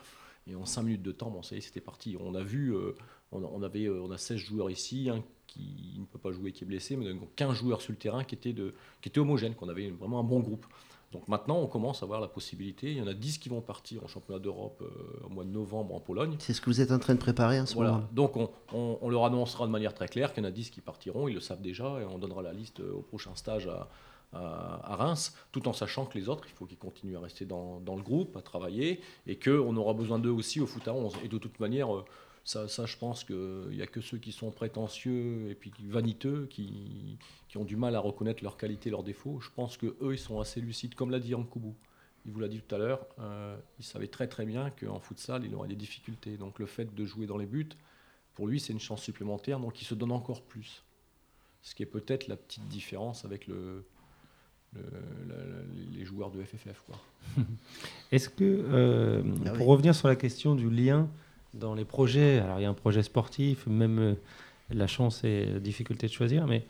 Et 0.49 0.55
en 0.55 0.65
5 0.65 0.83
minutes 0.83 1.03
de 1.03 1.11
temps, 1.11 1.29
bon, 1.29 1.43
ça 1.43 1.55
y 1.55 1.59
est, 1.59 1.61
c'était 1.61 1.81
parti. 1.81 2.17
On 2.19 2.33
a 2.35 2.43
vu, 2.43 2.73
euh, 2.73 2.95
on, 3.31 3.43
on 3.43 3.61
avait, 3.61 3.85
euh, 3.85 4.01
on 4.01 4.11
a 4.11 4.17
16 4.17 4.37
joueurs 4.37 4.69
ici, 4.69 5.09
un 5.09 5.23
qui 5.53 5.95
ne 5.99 6.05
peut 6.05 6.19
pas 6.19 6.31
jouer, 6.31 6.51
qui 6.51 6.63
est 6.63 6.67
blessé, 6.67 6.95
mais 6.95 7.11
donc 7.13 7.29
15 7.35 7.53
joueurs 7.55 7.81
sur 7.81 7.91
le 7.91 7.97
terrain 7.97 8.23
qui 8.23 8.35
étaient, 8.35 8.53
de, 8.53 8.73
qui 9.01 9.09
étaient 9.09 9.19
homogènes, 9.19 9.55
qu'on 9.55 9.69
avait 9.69 9.89
vraiment 9.89 10.19
un 10.19 10.23
bon 10.23 10.39
groupe. 10.39 10.65
Donc 11.11 11.27
maintenant, 11.27 11.57
on 11.57 11.65
commence 11.65 12.03
à 12.03 12.05
avoir 12.05 12.21
la 12.21 12.27
possibilité. 12.27 12.91
Il 12.91 12.97
y 12.97 13.01
en 13.01 13.07
a 13.07 13.15
10 13.15 13.39
qui 13.39 13.49
vont 13.49 13.61
partir 13.61 14.03
en 14.03 14.07
championnat 14.07 14.39
d'Europe 14.39 14.83
euh, 14.83 15.25
au 15.25 15.29
mois 15.29 15.43
de 15.43 15.49
novembre 15.49 15.95
en 15.95 15.99
Pologne. 15.99 16.35
C'est 16.37 16.53
ce 16.53 16.61
que 16.61 16.69
vous 16.69 16.81
êtes 16.81 16.91
en 16.91 16.99
train 16.99 17.15
de 17.15 17.19
préparer 17.19 17.59
en 17.59 17.65
ce 17.65 17.73
Voilà. 17.73 17.91
moment 17.93 18.07
Donc 18.11 18.37
on, 18.37 18.49
on- 18.73 18.99
on 19.01 19.09
leur 19.09 19.25
annoncera 19.25 19.65
de 19.65 19.71
manière 19.71 19.95
très 19.95 20.07
claire 20.07 20.33
qu'il 20.33 20.43
y 20.43 20.45
en 20.45 20.49
a 20.49 20.51
10 20.51 20.69
qui 20.69 20.81
partiront, 20.81 21.27
ils 21.27 21.33
le 21.33 21.39
savent 21.39 21.61
déjà, 21.63 21.99
et 21.99 22.05
on 22.05 22.19
donnera 22.19 22.43
la 22.43 22.53
liste 22.53 22.79
euh, 22.81 22.93
au 22.93 23.01
prochain 23.01 23.31
stage 23.33 23.65
à, 23.67 23.89
à- 24.33 24.91
à 24.93 24.95
Reims, 24.97 25.33
tout 25.51 25.67
en 25.67 25.73
sachant 25.73 26.05
que 26.05 26.15
les 26.15 26.29
autres, 26.29 26.43
il 26.47 26.53
faut 26.53 26.65
qu'ils 26.67 26.77
continuent 26.77 27.17
à 27.17 27.21
rester 27.21 27.45
dans, 27.45 27.79
dans 27.79 27.95
le 27.95 28.03
groupe, 28.03 28.37
à 28.37 28.43
travailler, 28.43 29.01
et 29.25 29.39
qu'on 29.39 29.75
aura 29.77 29.93
besoin 29.95 30.19
d'eux 30.19 30.29
aussi 30.29 30.61
au 30.61 30.67
foot 30.67 30.87
à 30.87 30.93
11. 30.93 31.13
Et 31.23 31.27
de 31.27 31.37
toute 31.39 31.59
manière, 31.59 31.91
euh, 31.95 32.05
ça, 32.49 32.67
ça 32.67 32.87
je 32.87 32.97
pense 32.97 33.23
qu'il 33.23 33.69
n'y 33.71 33.81
a 33.83 33.85
que 33.87 34.01
ceux 34.01 34.17
qui 34.17 34.31
sont 34.31 34.49
prétentieux 34.49 35.49
et 35.51 35.55
puis 35.55 35.71
vaniteux 35.87 36.47
qui, 36.49 37.19
qui 37.47 37.57
ont 37.57 37.63
du 37.63 37.75
mal 37.75 37.95
à 37.95 37.99
reconnaître 37.99 38.41
leurs 38.43 38.57
qualités, 38.57 38.89
leurs 38.89 39.03
défauts. 39.03 39.39
Je 39.39 39.49
pense 39.55 39.77
qu'eux, 39.77 39.95
ils 40.11 40.17
sont 40.17 40.39
assez 40.39 40.59
lucides, 40.59 40.95
comme 40.95 41.11
l'a 41.11 41.19
dit 41.19 41.29
Yankoubou. 41.29 41.75
Il 42.25 42.31
vous 42.31 42.39
l'a 42.39 42.47
dit 42.47 42.59
tout 42.59 42.73
à 42.73 42.79
l'heure, 42.79 43.05
euh, 43.19 43.55
il 43.77 43.85
savait 43.85 44.07
très 44.07 44.27
très 44.27 44.45
bien 44.47 44.71
qu'en 44.71 44.99
futsal, 44.99 45.45
il 45.45 45.53
aurait 45.53 45.67
des 45.67 45.75
difficultés. 45.75 46.37
Donc 46.37 46.57
le 46.57 46.65
fait 46.65 46.93
de 46.95 47.05
jouer 47.05 47.27
dans 47.27 47.37
les 47.37 47.45
buts, 47.45 47.69
pour 48.33 48.47
lui, 48.47 48.59
c'est 48.59 48.73
une 48.73 48.79
chance 48.79 49.03
supplémentaire, 49.03 49.59
donc 49.59 49.79
il 49.81 49.85
se 49.85 49.93
donne 49.93 50.11
encore 50.11 50.41
plus. 50.41 50.83
Ce 51.61 51.75
qui 51.75 51.83
est 51.83 51.91
peut-être 51.97 52.27
la 52.27 52.35
petite 52.35 52.67
différence 52.67 53.25
avec 53.25 53.45
le, 53.47 53.83
le- 54.73 54.81
la- 55.27 55.35
la- 55.35 55.63
les 55.93 56.03
joueurs 56.03 56.31
de 56.31 56.43
FFF. 56.43 56.81
Quoi. 56.87 56.99
Est-ce 58.11 58.29
que, 58.29 58.43
euh, 58.43 59.21
Ah 59.45 59.51
pour 59.51 59.67
revenir 59.67 59.93
sur 59.93 60.07
la 60.07 60.15
question 60.15 60.55
du 60.55 60.69
lien 60.69 61.07
dans 61.53 61.73
les 61.73 61.85
projets. 61.85 62.39
Alors 62.39 62.59
il 62.59 62.63
y 62.63 62.65
a 62.65 62.69
un 62.69 62.73
projet 62.73 63.03
sportif, 63.03 63.67
même 63.67 63.99
euh, 63.99 64.13
la 64.71 64.87
chance 64.87 65.23
et 65.23 65.45
la 65.45 65.59
difficulté 65.59 66.07
de 66.07 66.11
choisir, 66.11 66.47
mais 66.47 66.65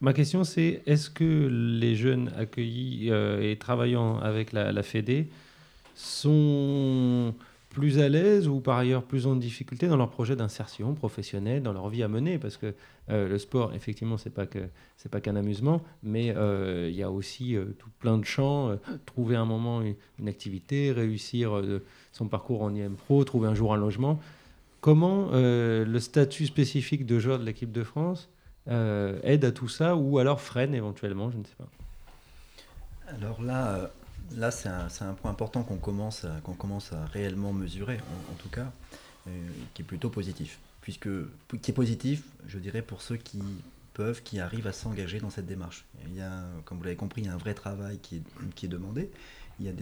ma 0.00 0.12
question 0.12 0.44
c'est 0.44 0.82
est-ce 0.86 1.10
que 1.10 1.48
les 1.80 1.96
jeunes 1.96 2.32
accueillis 2.36 3.10
euh, 3.10 3.40
et 3.40 3.56
travaillant 3.56 4.18
avec 4.18 4.52
la, 4.52 4.72
la 4.72 4.82
Fédé 4.82 5.28
sont 5.94 7.34
plus 7.74 7.98
à 7.98 8.08
l'aise 8.08 8.46
ou 8.46 8.60
par 8.60 8.78
ailleurs 8.78 9.02
plus 9.02 9.26
en 9.26 9.34
difficulté 9.34 9.88
dans 9.88 9.96
leur 9.96 10.08
projet 10.08 10.36
d'insertion 10.36 10.94
professionnelle, 10.94 11.60
dans 11.62 11.72
leur 11.72 11.88
vie 11.88 12.04
à 12.04 12.08
mener 12.08 12.38
Parce 12.38 12.56
que 12.56 12.72
euh, 13.10 13.28
le 13.28 13.36
sport, 13.38 13.74
effectivement, 13.74 14.16
c'est 14.16 14.30
pas 14.30 14.46
que 14.46 14.60
c'est 14.96 15.10
pas 15.10 15.20
qu'un 15.20 15.34
amusement, 15.34 15.82
mais 16.04 16.32
euh, 16.36 16.88
il 16.88 16.96
y 16.96 17.02
a 17.02 17.10
aussi 17.10 17.56
euh, 17.56 17.66
tout 17.76 17.90
plein 17.98 18.16
de 18.16 18.24
champs. 18.24 18.78
trouver 19.06 19.34
un 19.34 19.44
moment 19.44 19.82
une, 19.82 19.96
une 20.20 20.28
activité, 20.28 20.92
réussir 20.92 21.60
son 22.12 22.28
parcours 22.28 22.62
en 22.62 22.72
IM 22.74 22.94
Pro, 22.94 23.24
trouver 23.24 23.48
un 23.48 23.54
jour 23.54 23.74
un 23.74 23.76
logement. 23.76 24.20
Comment 24.80 25.30
le 25.32 25.98
statut 25.98 26.46
spécifique 26.46 27.06
de 27.06 27.18
joueur 27.18 27.38
de 27.38 27.44
l'équipe 27.44 27.72
de 27.72 27.82
France 27.82 28.30
aide 28.68 29.44
à 29.44 29.50
tout 29.50 29.68
ça 29.68 29.96
ou 29.96 30.18
alors 30.18 30.40
freine 30.40 30.74
éventuellement, 30.74 31.30
je 31.30 31.38
ne 31.38 31.44
sais 31.44 31.56
pas. 31.58 31.68
Alors 33.08 33.42
là, 33.42 33.90
là 34.32 34.50
c'est 34.50 34.68
un, 34.68 35.14
point 35.14 35.30
important 35.30 35.62
qu'on 35.62 35.76
commence, 35.76 36.24
à- 36.24 36.40
commence 36.58 36.92
à 36.92 37.04
réellement 37.06 37.52
mesurer, 37.52 37.98
en, 38.30 38.34
tout 38.34 38.48
cas, 38.48 38.72
euh, 39.26 39.30
qui 39.74 39.82
est 39.82 39.84
plutôt 39.84 40.10
positif. 40.10 40.58
Puisque, 40.80 41.08
qui 41.62 41.70
est 41.70 41.74
positif, 41.74 42.22
je 42.46 42.58
dirais, 42.58 42.82
pour 42.82 43.00
ceux 43.00 43.16
qui 43.16 43.40
peuvent, 43.94 44.22
qui 44.22 44.38
arrivent 44.40 44.66
à 44.66 44.72
s'engager 44.72 45.18
dans 45.20 45.30
cette 45.30 45.46
démarche. 45.46 45.84
Il 46.06 46.14
y 46.16 46.20
a, 46.20 46.42
comme 46.64 46.78
vous 46.78 46.84
l'avez 46.84 46.96
compris, 46.96 47.22
il 47.22 47.26
y 47.26 47.30
a 47.30 47.34
un 47.34 47.38
vrai 47.38 47.54
travail 47.54 47.98
qui 47.98 48.16
est, 48.16 48.68
demandé. 48.68 49.10
Il 49.60 49.66
y 49.66 49.68
a 49.68 49.72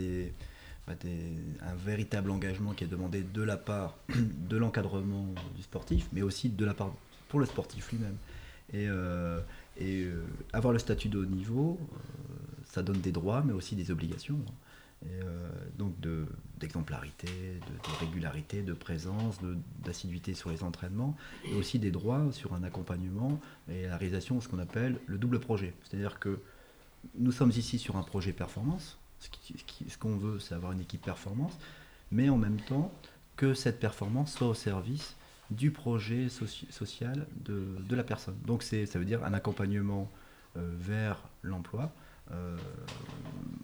bah, 0.87 0.95
des- 1.01 1.33
un 1.61 1.75
véritable 1.75 2.31
engagement 2.31 2.73
qui 2.73 2.85
est 2.85 2.89
demandé 2.89 3.23
de 3.23 3.43
la 3.43 3.57
part 3.57 3.97
de 4.15 4.57
l'encadrement 4.57 5.27
du 5.57 5.63
sportif, 5.63 6.07
mais 6.13 6.23
aussi 6.23 6.51
de 6.51 6.65
la 6.65 6.75
part 6.75 6.93
pour 7.29 7.41
le 7.41 7.47
sportif 7.47 7.91
lui-même. 7.91 8.17
Et, 8.73 8.87
euh, 8.89 9.41
euh, 9.81 10.23
avoir 10.53 10.73
le 10.73 10.79
statut 10.79 11.09
de 11.09 11.19
haut 11.19 11.25
niveau, 11.25 11.81
ça 12.73 12.83
donne 12.83 13.01
des 13.01 13.13
droits, 13.13 13.43
mais 13.47 13.53
aussi 13.53 13.77
des 13.77 13.91
obligations. 13.91 14.41
euh, 15.05 15.51
donc 15.79 15.99
de- 16.01 16.27
d'exemplarité, 16.61 17.27
de, 17.27 17.73
de 17.91 17.97
régularité, 17.99 18.63
de 18.63 18.73
présence, 18.73 19.41
d'assiduité 19.85 20.33
sur 20.33 20.49
les 20.51 20.63
entraînements, 20.63 21.17
et 21.45 21.55
aussi 21.57 21.81
des 21.81 21.91
droits 21.91 22.31
sur 22.31 22.55
un 22.55 22.63
accompagnement 22.63 23.41
et 23.69 23.89
la 23.89 23.97
réalisation 23.97 24.37
de 24.37 24.41
ce 24.41 24.49
qu'on 24.49 24.61
appelle 24.61 25.01
le 25.07 25.19
double 25.19 25.41
projet. 25.41 25.75
C'est-à-dire 25.83 26.21
que 26.21 26.39
nous 27.17 27.33
sommes 27.33 27.51
ici 27.51 27.81
sur 27.81 27.97
un 27.97 28.05
projet 28.05 28.33
performance. 28.33 28.97
Ce 29.19 29.99
qu'on 29.99 30.17
veut, 30.17 30.39
c'est 30.39 30.55
avoir 30.55 30.71
une 30.71 30.81
équipe 30.81 31.03
performance, 31.03 31.59
mais 32.13 32.29
en 32.29 32.39
même 32.39 32.61
temps 32.61 32.93
que 33.35 33.55
cette 33.55 33.81
performance 33.81 34.33
soit 34.35 34.47
au 34.49 34.55
service 34.55 35.17
du 35.51 35.73
projet 35.73 36.29
soci- 36.29 36.71
social 36.71 37.27
de, 37.45 37.97
la 37.97 38.05
personne. 38.05 38.37
Donc 38.47 38.63
ça 38.63 38.77
veut 39.01 39.05
dire 39.05 39.25
un 39.25 39.35
accompagnement 39.35 40.09
euh, 40.57 40.73
vers 40.79 41.19
l'emploi. 41.43 41.93
Euh, 42.33 42.57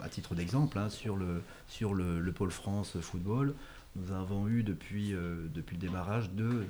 à 0.00 0.08
titre 0.08 0.34
d'exemple, 0.34 0.78
hein, 0.78 0.88
sur, 0.88 1.16
le, 1.16 1.42
sur 1.66 1.92
le, 1.94 2.20
le 2.20 2.32
pôle 2.32 2.50
France 2.50 2.96
football, 3.00 3.54
nous 3.96 4.12
avons 4.12 4.46
eu 4.48 4.62
depuis, 4.62 5.12
euh, 5.12 5.46
depuis 5.54 5.74
le 5.76 5.80
démarrage 5.80 6.30
deux, 6.30 6.66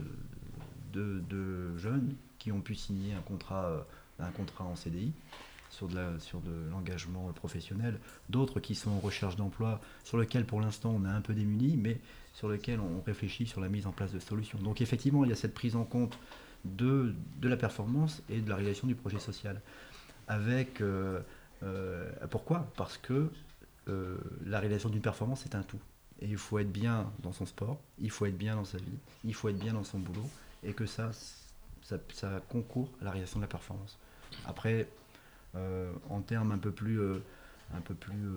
deux- 0.93 1.77
jeunes 1.77 2.15
qui 2.39 2.51
ont 2.53 2.61
pu 2.61 2.75
signer 2.75 3.13
un 3.15 3.21
contrat, 3.21 3.67
euh, 3.67 3.81
un 4.21 4.31
contrat 4.31 4.65
en 4.65 4.77
CDI 4.77 5.13
sur 5.71 5.87
de, 5.89 6.01
l'engagement 6.71 7.31
professionnel, 7.33 7.99
d'autres 8.31 8.59
qui 8.59 8.75
sont 8.75 8.91
en 8.91 8.99
recherche 8.99 9.37
d'emploi, 9.37 9.81
sur 10.03 10.17
lequel 10.17 10.45
pour 10.47 10.61
l'instant 10.61 10.97
on 10.99 11.05
est 11.05 11.11
un 11.11 11.21
peu 11.21 11.35
démunis, 11.35 11.77
mais 11.77 12.01
sur 12.33 12.49
lequel 12.49 12.81
on 12.81 13.03
réfléchit 13.05 13.47
sur 13.47 13.61
la 13.61 13.69
mise 13.69 13.87
en 13.87 13.93
place 13.93 14.13
de 14.13 14.19
solutions. 14.19 14.59
Donc 14.61 14.81
effectivement, 14.81 15.25
il 15.25 15.31
y 15.31 15.33
a 15.33 15.37
cette 15.37 15.55
prise 15.55 15.77
en 15.77 15.85
compte 15.85 16.19
de, 16.65 17.15
de 17.41 17.49
la 17.49 17.57
performance 17.57 18.23
et 18.31 18.41
de 18.41 18.49
la 18.49 18.57
réalisation 18.57 18.87
du 18.87 18.95
projet 18.95 19.19
social. 19.19 19.61
Avec, 20.27 20.81
euh, 20.81 21.21
euh, 21.63 22.11
pourquoi? 22.31 22.71
Parce 22.77 22.99
que 22.99 23.31
euh, 23.89 24.17
la 24.47 24.61
réalisation 24.61 24.89
d'une 24.91 25.01
performance 25.03 25.45
est 25.47 25.55
un 25.55 25.63
tout. 25.63 25.81
Et 26.21 26.27
il 26.27 26.37
faut 26.37 26.59
être 26.59 26.73
bien 26.73 27.11
dans 27.21 27.33
son 27.33 27.47
sport, 27.47 27.79
il 27.99 28.11
faut 28.11 28.27
être 28.27 28.37
bien 28.37 28.57
dans 28.57 28.65
sa 28.65 28.79
vie, 28.79 28.99
il 29.25 29.35
faut 29.35 29.49
être 29.49 29.59
bien 29.59 29.73
dans 29.73 29.85
son 29.85 29.99
boulot, 30.01 30.29
et 30.65 30.73
que 30.73 30.85
ça, 30.85 31.11
ça, 31.83 31.99
concourt 32.49 32.91
à 33.01 33.05
la 33.05 33.11
réalisation 33.13 33.39
de 33.39 33.45
la 33.45 33.49
performance. 33.49 33.99
Après, 34.45 34.89
euh, 35.55 35.93
en 36.11 36.21
termes 36.21 36.51
un 36.51 36.59
peu 36.59 36.73
plus, 36.73 37.01
un 37.73 37.81
peu 37.85 37.95
plus 37.95 38.29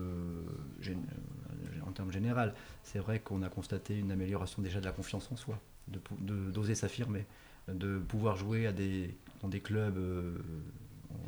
en 1.88 1.92
termes 1.92 2.12
général, 2.12 2.54
c'est 2.84 3.00
vrai 3.00 3.20
qu'on 3.20 3.42
a 3.42 3.50
constaté 3.50 3.98
une 3.98 4.12
amélioration 4.12 4.62
déjà 4.62 4.80
de 4.80 4.86
la 4.86 4.92
confiance 4.92 5.32
en 5.32 5.36
soi, 5.36 5.60
pou- 6.04 6.18
de- 6.20 6.52
d'oser 6.52 6.76
s'affirmer, 6.76 7.26
de 7.68 7.98
pouvoir 7.98 8.38
jouer 8.38 8.68
à 8.68 8.72
des, 8.72 9.16
dans 9.42 9.48
des 9.48 9.60
clubs 9.60 9.98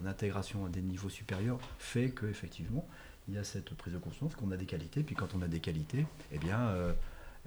en 0.02 0.06
intégration 0.08 0.66
à 0.66 0.70
des 0.70 0.82
niveaux 0.82 1.10
supérieurs, 1.10 1.60
fait 1.80 2.10
que 2.10 2.26
effectivement 2.26 2.88
il 3.28 3.36
y 3.36 3.38
a 3.38 3.44
cette 3.44 3.74
prise 3.76 3.94
de 3.94 4.00
conscience 4.00 4.36
qu'on 4.36 4.52
a 4.52 4.58
des 4.58 4.66
qualités, 4.66 5.02
puis 5.02 5.16
quand 5.16 5.30
on 5.34 5.42
a 5.42 5.48
des 5.48 5.60
qualités, 5.62 6.06
eh 6.34 6.38
bien, 6.38 6.60
euh, 6.60 6.92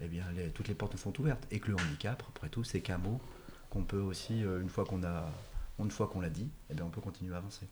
eh 0.01 0.07
bien 0.09 0.24
toutes 0.55 0.68
les 0.68 0.74
portes 0.74 0.97
sont 0.97 1.18
ouvertes. 1.20 1.47
Et 1.51 1.59
que 1.61 1.68
le 1.70 1.74
handicap, 1.76 2.22
après 2.28 2.49
tout, 2.49 2.64
c'est 2.64 2.80
qu'un 2.80 2.97
mot 2.99 3.20
qu'on 3.68 3.82
peut 3.84 4.01
aussi, 4.01 4.43
euh, 4.43 4.62
une 4.62 4.70
fois 4.70 4.84
qu'on 4.87 5.03
a, 5.05 5.30
une 5.78 5.91
fois 5.91 6.07
qu'on 6.07 6.20
l'a 6.22 6.30
dit, 6.30 6.49
eh 6.70 6.74
bien, 6.74 6.84
on 6.87 6.89
peut 6.91 7.03
continuer 7.03 7.34
à 7.34 7.39
avancer. 7.39 7.66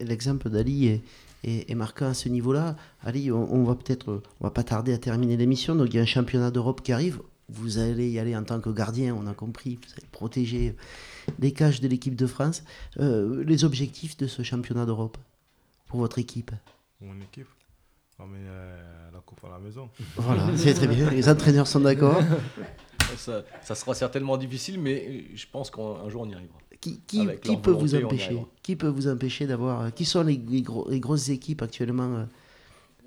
L'exemple 0.00 0.48
d'Ali 0.50 0.86
est, 0.88 1.02
est- 1.44 1.70
est 1.70 1.74
marquant 1.74 2.06
à 2.06 2.14
ce 2.14 2.28
niveau-là. 2.28 2.74
Ali, 3.02 3.30
on, 3.30 3.52
on 3.54 3.64
va 3.64 3.74
peut-être, 3.76 4.22
on 4.40 4.44
va 4.44 4.50
pas 4.50 4.64
tarder 4.64 4.92
à 4.94 4.98
terminer 4.98 5.36
l'émission. 5.36 5.74
Donc 5.76 5.88
il 5.90 5.96
y 5.96 5.98
a 5.98 6.02
un 6.02 6.06
championnat 6.06 6.50
d'Europe 6.50 6.82
qui 6.82 6.90
arrive. 6.92 7.20
Vous 7.50 7.78
allez 7.78 8.10
y 8.10 8.18
aller 8.18 8.36
en 8.36 8.44
tant 8.44 8.60
que 8.60 8.68
gardien, 8.70 9.14
on 9.14 9.26
a 9.26 9.34
compris. 9.34 9.76
Vous 9.76 9.92
allez 9.96 10.06
protéger 10.12 10.76
les 11.38 11.52
cages 11.52 11.80
de 11.80 11.88
l'équipe 11.88 12.14
de 12.14 12.26
France. 12.26 12.62
Euh, 13.00 13.42
les 13.44 13.64
objectifs 13.64 14.16
de 14.18 14.26
ce 14.26 14.42
championnat 14.42 14.84
d'Europe 14.84 15.16
pour 15.86 16.00
votre 16.00 16.18
équipe. 16.18 16.50
Mon 17.00 17.18
équipe, 17.22 17.46
ramener 18.18 18.40
euh, 18.46 19.10
la 19.12 19.20
coupe 19.20 19.42
à 19.44 19.48
la 19.48 19.58
maison. 19.58 19.88
Voilà, 20.16 20.54
c'est 20.56 20.74
très 20.74 20.88
bien. 20.88 21.08
Les 21.10 21.28
entraîneurs 21.28 21.66
sont 21.66 21.80
d'accord. 21.80 22.20
ça, 23.16 23.44
ça 23.62 23.74
sera 23.74 23.94
certainement 23.94 24.36
difficile, 24.36 24.78
mais 24.80 25.24
je 25.34 25.46
pense 25.50 25.70
qu'un 25.70 26.08
jour 26.10 26.22
on 26.22 26.28
y 26.28 26.34
arrivera. 26.34 26.58
Qui, 26.80 27.00
peut 27.62 27.70
vous 27.72 27.86
volonté, 27.86 28.04
empêcher? 28.04 28.42
Qui 28.62 28.76
peut 28.76 28.86
vous 28.88 29.08
empêcher 29.08 29.46
d'avoir 29.46 29.80
euh, 29.80 29.90
Qui 29.90 30.04
sont 30.04 30.22
les, 30.22 30.36
les 30.36 30.62
gros- 30.62 30.88
les 30.88 31.00
grosses 31.00 31.28
équipes 31.28 31.62
actuellement 31.62 32.14
euh, 32.14 32.24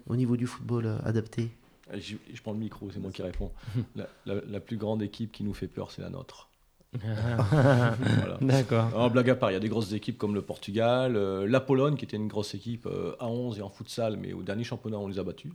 au 0.07 0.15
niveau 0.17 0.35
du 0.35 0.45
football 0.45 0.85
euh, 0.87 0.97
adapté 1.05 1.51
Je, 1.97 2.15
je 2.33 2.41
prends 2.41 2.53
le 2.53 2.59
micro, 2.59 2.89
c'est 2.91 2.99
moi 2.99 3.11
qui 3.11 3.21
réponds. 3.21 3.51
La, 3.95 4.07
la- 4.25 4.41
la 4.47 4.59
plus 4.59 4.77
grande 4.77 5.01
équipe 5.01 5.31
qui 5.31 5.43
nous 5.43 5.53
fait 5.53 5.67
peur, 5.67 5.91
c'est 5.91 6.01
la 6.01 6.09
nôtre. 6.09 6.49
D'accord. 8.41 8.91
En 8.95 9.09
blague 9.09 9.29
à 9.29 9.35
part, 9.35 9.51
il 9.51 9.53
y 9.53 9.57
a 9.57 9.59
des 9.61 9.69
grosses 9.69 9.93
équipes 9.93 10.17
comme 10.17 10.33
le 10.35 10.41
Portugal, 10.41 11.15
euh, 11.15 11.47
la 11.47 11.59
Pologne 11.59 11.95
qui 11.95 12.05
était 12.05 12.17
une 12.17 12.27
grosse 12.27 12.53
équipe 12.53 12.85
euh, 12.85 13.15
à 13.19 13.27
11 13.27 13.59
et 13.59 13.61
en 13.61 13.69
futsal, 13.69 14.17
mais 14.17 14.33
au 14.33 14.43
dernier 14.43 14.63
championnat 14.63 14.97
on 14.97 15.07
les 15.07 15.19
a 15.19 15.23
battus. 15.23 15.51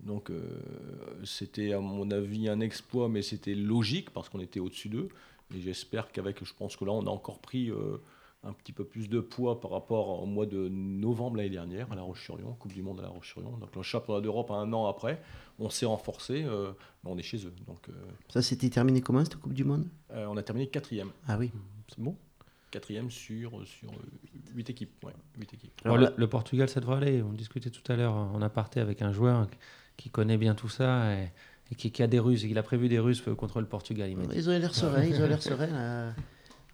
Donc 0.00 0.30
euh, 0.30 0.40
c'était 1.24 1.72
à 1.72 1.80
mon 1.80 2.10
avis 2.10 2.48
un 2.48 2.60
exploit, 2.60 3.08
mais 3.08 3.22
c'était 3.22 3.54
logique 3.54 4.10
parce 4.10 4.28
qu'on 4.28 4.40
était 4.40 4.60
au-dessus 4.60 4.88
d'eux. 4.88 5.08
Et 5.56 5.60
j'espère 5.60 6.10
qu'avec, 6.12 6.44
je 6.44 6.52
pense 6.54 6.76
que 6.76 6.84
là 6.84 6.92
on 6.92 7.06
a 7.06 7.10
encore 7.10 7.38
pris 7.40 7.70
un 8.46 8.52
petit 8.52 8.72
peu 8.72 8.84
plus 8.84 9.08
de 9.08 9.20
poids 9.20 9.60
par 9.60 9.72
rapport 9.72 10.22
au 10.22 10.26
mois 10.26 10.46
de 10.46 10.68
novembre 10.68 11.36
l'année 11.38 11.50
dernière 11.50 11.90
à 11.90 11.96
La 11.96 12.02
Roche-sur-Yon, 12.02 12.54
Coupe 12.54 12.72
du 12.72 12.82
Monde 12.82 13.00
à 13.00 13.02
La 13.02 13.08
Roche-sur-Yon. 13.08 13.58
Donc 13.58 13.74
le 13.74 13.82
championnat 13.82 14.20
d'Europe 14.20 14.50
un 14.50 14.72
an 14.72 14.86
après, 14.86 15.20
on 15.58 15.68
s'est 15.68 15.86
renforcé, 15.86 16.44
euh, 16.44 16.72
mais 17.04 17.10
on 17.10 17.18
est 17.18 17.22
chez 17.22 17.44
eux. 17.46 17.52
Donc 17.66 17.88
euh, 17.88 17.92
Ça 18.28 18.42
s'était 18.42 18.70
terminé 18.70 19.00
comment 19.00 19.24
cette 19.24 19.36
Coupe 19.36 19.54
du 19.54 19.64
Monde 19.64 19.86
euh, 20.12 20.26
on 20.28 20.36
a 20.36 20.42
terminé 20.42 20.68
quatrième. 20.68 21.10
Ah 21.26 21.36
oui. 21.38 21.50
C'est 21.88 22.00
bon? 22.00 22.16
Quatrième 22.70 23.10
sur, 23.10 23.66
sur 23.66 23.90
8 24.54 24.70
équipes. 24.70 25.04
Ouais, 25.04 25.12
équipes. 25.40 25.72
Alors, 25.84 25.96
le, 25.98 26.12
le 26.16 26.26
Portugal, 26.28 26.68
ça 26.68 26.80
devrait 26.80 26.96
aller. 26.96 27.22
On 27.22 27.32
discutait 27.32 27.70
tout 27.70 27.90
à 27.90 27.96
l'heure 27.96 28.14
en 28.14 28.40
aparté 28.42 28.80
avec 28.80 29.02
un 29.02 29.12
joueur 29.12 29.46
qui 29.96 30.10
connaît 30.10 30.36
bien 30.36 30.54
tout 30.54 30.68
ça 30.68 31.14
et, 31.14 31.32
et 31.70 31.74
qui, 31.74 31.90
qui 31.90 32.02
a 32.02 32.06
des 32.06 32.18
ruses. 32.18 32.44
et 32.44 32.48
Il 32.48 32.58
a 32.58 32.62
prévu 32.62 32.88
des 32.88 32.98
ruses 32.98 33.22
contre 33.36 33.60
le 33.60 33.66
Portugal. 33.66 34.10
il. 34.10 34.18
Ils 34.36 34.48
ont 34.48 34.52
l'air 34.58 34.74
sereins, 34.74 35.04
ils 35.04 35.20
ont 35.22 35.26
l'air 35.26 35.42
sereins 35.42 36.14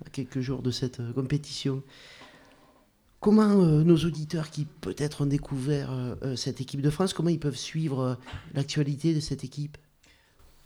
à, 0.04 0.10
quelques 0.10 0.40
jours 0.40 0.62
de 0.62 0.70
cette 0.70 1.00
euh, 1.00 1.12
compétition. 1.12 1.82
Comment 3.20 3.62
euh, 3.62 3.84
nos 3.84 3.96
auditeurs 3.98 4.50
qui 4.50 4.64
peut-être 4.64 5.22
ont 5.22 5.26
découvert 5.26 5.90
euh, 5.92 6.34
cette 6.36 6.60
équipe 6.60 6.80
de 6.80 6.90
France, 6.90 7.12
comment 7.12 7.28
ils 7.30 7.38
peuvent 7.38 7.56
suivre 7.56 8.18
l'actualité 8.54 9.14
de 9.14 9.20
cette 9.20 9.44
équipe? 9.44 9.78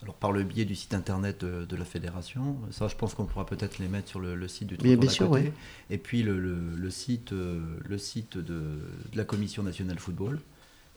Alors 0.02 0.14
par 0.14 0.30
le 0.30 0.42
biais 0.44 0.64
du 0.66 0.74
site 0.74 0.92
internet 0.94 1.42
de, 1.44 1.64
de 1.64 1.76
la 1.76 1.84
fédération, 1.84 2.58
ça 2.70 2.86
je 2.86 2.94
pense 2.96 3.14
qu'on 3.14 3.24
pourra 3.24 3.46
peut-être 3.46 3.78
les 3.78 3.88
mettre 3.88 4.08
sur 4.08 4.20
le, 4.20 4.34
le 4.34 4.46
site 4.48 4.68
du 4.68 4.76
Bien- 4.76 4.96
bien 4.96 5.08
sûr, 5.10 5.28
côté. 5.28 5.42
ouais. 5.44 5.52
Et 5.90 5.98
puis 5.98 6.22
le, 6.22 6.38
le- 6.38 6.76
le 6.76 6.90
site, 6.90 7.32
le 7.32 7.98
site 7.98 8.36
de, 8.36 8.42
de 9.12 9.16
la 9.16 9.24
Commission 9.24 9.62
nationale 9.62 9.98
football 9.98 10.40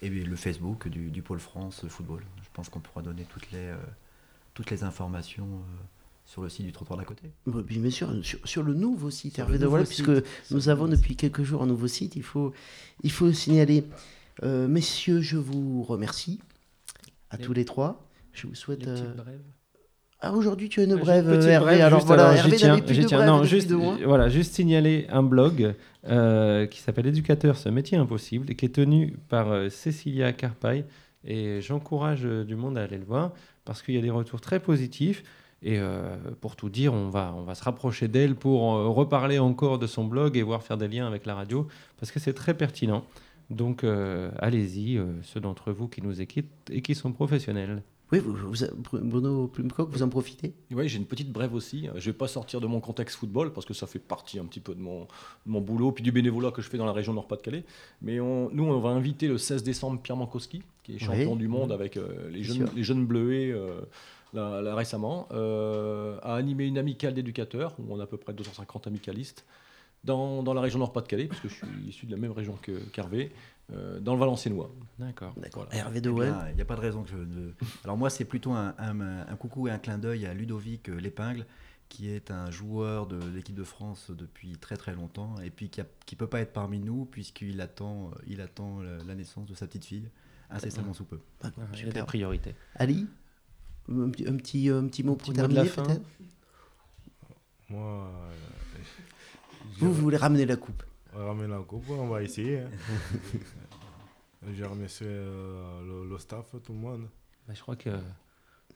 et 0.01 0.09
le 0.09 0.35
Facebook 0.35 0.87
du, 0.89 1.11
du 1.11 1.21
pôle 1.21 1.39
France 1.39 1.85
football. 1.87 2.23
Je 2.43 2.49
pense 2.53 2.67
qu'on 2.69 2.81
pourra 2.81 3.01
donner 3.01 3.23
toutes 3.23 3.49
les, 3.51 3.57
euh, 3.69 3.77
toutes 4.53 4.69
les 4.69 4.83
informations 4.83 5.47
euh, 5.47 5.83
sur 6.29 6.43
le 6.43 6.49
site 6.49 6.63
du 6.65 6.71
trottoir 6.71 6.99
d'à 6.99 7.05
côté. 7.05 7.31
Oui, 7.47 7.63
puis 7.65 7.79
bien 7.79 7.89
sûr, 7.89 8.07
sur, 8.23 8.37
sur 8.47 8.61
le 8.61 8.75
nouveau 8.75 9.09
site 9.09 9.33
Sur 9.35 9.45
Hervé 9.45 9.57
de 9.57 9.63
nouveau 9.65 9.77
puisque 9.83 10.11
nous 10.51 10.69
avons 10.69 10.87
depuis 10.87 11.15
quelques 11.15 11.41
jours 11.41 11.63
un 11.63 11.65
nouveau 11.65 11.87
site, 11.87 12.15
il 12.15 12.21
faut, 12.21 12.53
il 13.03 13.11
faut 13.11 13.31
signaler. 13.33 13.83
Euh, 14.43 14.67
messieurs, 14.67 15.21
je 15.21 15.37
vous 15.37 15.81
remercie 15.81 16.39
à 17.31 17.37
Les- 17.37 17.43
tous 17.43 17.53
les 17.53 17.65
trois. 17.65 18.07
Je 18.31 18.45
vous 18.45 18.53
souhaite. 18.53 18.81
Les 18.85 18.89
euh, 18.89 19.13
brèves. 19.15 19.41
Ah, 20.21 20.33
aujourd'hui, 20.33 20.69
tu 20.69 20.81
as 20.81 20.83
une 20.83 20.97
brève, 20.97 21.25
petite 21.25 21.49
Hervé. 21.49 21.65
brève, 21.65 21.81
Alors 21.81 21.99
juste, 21.99 22.07
voilà, 22.07 22.27
alors, 22.29 22.35
Hervé 22.45 22.57
tiens, 22.57 22.67
n'avait 22.69 22.81
plus 22.83 22.97
de 22.97 23.03
tiens. 23.05 23.17
brève 23.17 23.29
Non, 23.29 23.43
juste, 23.43 23.71
mois. 23.71 23.97
voilà, 24.05 24.29
juste 24.29 24.53
signaler 24.53 25.07
un 25.09 25.23
blog 25.23 25.73
euh, 26.07 26.67
qui 26.67 26.79
s'appelle 26.79 27.07
Éducateur, 27.07 27.57
ce 27.57 27.69
métier 27.69 27.97
impossible, 27.97 28.51
et 28.51 28.55
qui 28.55 28.65
est 28.65 28.75
tenu 28.75 29.17
par 29.29 29.51
euh, 29.51 29.69
Cécilia 29.69 30.31
Carpaille. 30.33 30.85
Et 31.25 31.59
j'encourage 31.61 32.21
euh, 32.23 32.43
du 32.43 32.55
monde 32.55 32.77
à 32.77 32.83
aller 32.83 32.97
le 32.97 33.03
voir 33.05 33.31
parce 33.65 33.81
qu'il 33.81 33.95
y 33.95 33.97
a 33.97 34.01
des 34.01 34.09
retours 34.11 34.41
très 34.41 34.59
positifs. 34.59 35.23
Et 35.61 35.77
euh, 35.77 36.15
pour 36.39 36.55
tout 36.55 36.69
dire, 36.69 36.93
on 36.93 37.09
va, 37.09 37.33
on 37.35 37.43
va 37.43 37.53
se 37.55 37.63
rapprocher 37.63 38.07
d'elle 38.07 38.35
pour 38.35 38.73
euh, 38.75 38.87
reparler 38.87 39.39
encore 39.39 39.77
de 39.79 39.87
son 39.87 40.05
blog 40.05 40.37
et 40.37 40.41
voir 40.41 40.63
faire 40.63 40.77
des 40.77 40.87
liens 40.87 41.05
avec 41.07 41.25
la 41.25 41.35
radio 41.35 41.67
parce 41.99 42.11
que 42.11 42.19
c'est 42.19 42.33
très 42.33 42.53
pertinent. 42.55 43.03
Donc 43.49 43.83
euh, 43.83 44.31
allez-y, 44.39 44.97
euh, 44.97 45.05
ceux 45.23 45.39
d'entre 45.41 45.71
vous 45.71 45.87
qui 45.87 46.01
nous 46.01 46.21
écoutent 46.21 46.45
et 46.71 46.81
qui 46.81 46.95
sont 46.95 47.11
professionnels. 47.11 47.81
Oui, 48.11 48.17
vous, 48.19 48.33
vous- 48.33 48.99
Bruno 49.03 49.47
Plumcock, 49.47 49.89
vous 49.91 50.01
en 50.01 50.09
profitez? 50.09 50.53
Oui, 50.71 50.87
j'ai 50.87 50.97
une 50.97 51.05
petite 51.05 51.31
brève 51.31 51.53
aussi. 51.53 51.83
Je 51.93 51.93
ne 51.93 51.99
vais 51.99 52.13
pas 52.13 52.27
sortir 52.27 52.59
de 52.59 52.65
mon 52.65 52.79
contexte 52.79 53.17
football 53.17 53.53
parce 53.53 53.67
que 53.67 53.73
ça 53.75 53.85
fait 53.85 53.99
partie 53.99 54.39
un 54.39 54.45
petit 54.45 54.59
peu 54.59 54.73
de 54.73 54.79
mon, 54.79 55.01
de 55.01 55.07
mon 55.51 55.61
boulot 55.61 55.91
puis 55.91 56.03
du 56.03 56.11
bénévolat 56.11 56.49
que 56.51 56.61
je 56.63 56.69
fais 56.69 56.77
dans 56.79 56.85
la 56.87 56.91
région 56.93 57.13
Nord-Pas-de-Calais. 57.13 57.65
Mais 58.01 58.19
on- 58.19 58.49
nous, 58.51 58.63
on 58.63 58.79
va 58.79 58.89
inviter 58.89 59.27
le 59.27 59.37
16 59.37 59.61
décembre 59.61 60.01
Pierre 60.01 60.17
Mankowski, 60.17 60.63
qui 60.83 60.93
est 60.93 60.95
Oui. 60.95 60.99
champion 61.01 61.35
du 61.35 61.47
monde 61.47 61.71
avec 61.71 61.97
euh, 61.97 62.29
les, 62.31 62.41
jeunes, 62.43 62.67
les 62.75 62.83
jeunes 62.83 63.05
bleuets 63.05 63.51
euh, 63.51 63.81
là, 64.33 64.61
là, 64.61 64.75
récemment, 64.75 65.27
euh, 65.31 66.17
à 66.21 66.35
animer 66.35 66.65
une 66.65 66.77
amicale 66.77 67.13
d'éducateurs 67.13 67.75
où 67.79 67.93
on 67.93 67.99
a 67.99 68.03
à 68.03 68.07
peu 68.07 68.17
près 68.17 68.33
250 68.33 68.87
amicalistes 68.87 69.45
dans, 70.03 70.43
dans 70.43 70.53
la 70.53 70.61
région 70.61 70.79
Nord-Pas-de-Calais, 70.79 71.27
parce 71.27 71.41
que 71.41 71.49
je 71.49 71.55
suis 71.55 71.67
issu 71.87 72.05
de 72.05 72.11
la 72.11 72.17
même 72.17 72.31
région 72.31 72.57
que 72.61 72.71
qu'Hervé, 72.91 73.31
euh, 73.73 73.99
dans 73.99 74.13
le 74.13 74.19
Valenciennois. 74.19 74.71
D'accord. 74.97 75.33
Voilà. 75.65 75.75
Hervé 75.75 75.97
Eh 75.97 76.01
de 76.01 76.09
Il 76.51 76.55
n'y 76.55 76.61
a 76.61 76.65
pas 76.65 76.75
de 76.75 76.81
raison 76.81 77.03
que 77.03 77.09
je 77.09 77.17
ne. 77.17 77.51
Alors, 77.83 77.97
moi, 77.97 78.09
c'est 78.09 78.25
plutôt 78.25 78.51
un, 78.51 78.73
un- 78.77 79.27
un 79.27 79.35
coucou 79.35 79.67
et 79.67 79.71
un 79.71 79.77
clin 79.77 79.97
d'œil 79.97 80.25
à 80.25 80.33
Ludovic 80.33 80.89
euh, 80.89 80.99
Lépingle, 80.99 81.45
qui 81.89 82.09
est 82.09 82.31
un 82.31 82.49
joueur 82.51 83.07
de 83.07 83.19
l'équipe 83.35 83.55
de 83.55 83.63
France 83.63 84.11
depuis 84.11 84.53
très 84.57 84.77
très 84.77 84.93
longtemps, 84.93 85.35
et 85.43 85.49
puis 85.49 85.69
qui 85.69 85.81
ne 85.81 86.17
peut 86.17 86.27
pas 86.27 86.39
être 86.39 86.53
parmi 86.53 86.79
nous, 86.79 87.05
puisqu'il 87.05 87.59
attend, 87.61 88.11
il 88.27 88.41
attend 88.41 88.79
la, 88.81 88.97
la 89.05 89.15
naissance 89.15 89.47
de 89.47 89.55
sa 89.55 89.65
petite 89.67 89.85
fille, 89.85 90.07
incessamment 90.51 90.93
sous 90.93 91.03
peu. 91.05 91.19
Ah, 91.43 91.47
a 91.47 91.75
super. 91.75 91.93
des 91.93 92.03
priorités. 92.03 92.53
Ali? 92.75 93.07
Un, 93.89 94.09
petit- 94.09 94.27
un 94.27 94.35
petit, 94.37 94.69
un 94.69 94.87
petit 94.87 95.03
mot 95.03 95.15
pour 95.15 95.33
terminer, 95.33 95.65
fin. 95.65 95.83
peut-être 95.83 96.01
Moi, 97.69 97.81
euh, 97.81 98.79
Vous, 99.79 99.93
vous 99.93 100.01
voulez 100.01 100.17
ramener 100.17 100.45
la 100.45 100.55
coupe 100.55 100.83
ramener 101.13 101.47
la 101.47 101.59
coupe, 101.59 101.89
on 101.89 102.07
va 102.07 102.21
essayer. 102.23 102.59
hein. 102.59 102.69
je 104.53 104.63
remercie 104.63 105.03
euh, 105.05 105.81
le, 106.03 106.09
le 106.09 106.17
staff, 106.19 106.51
tout 106.63 106.71
le 106.73 106.79
monde. 106.79 107.07
Bah, 107.47 107.53
je 107.55 107.61
crois 107.61 107.75
qu'il 107.75 107.91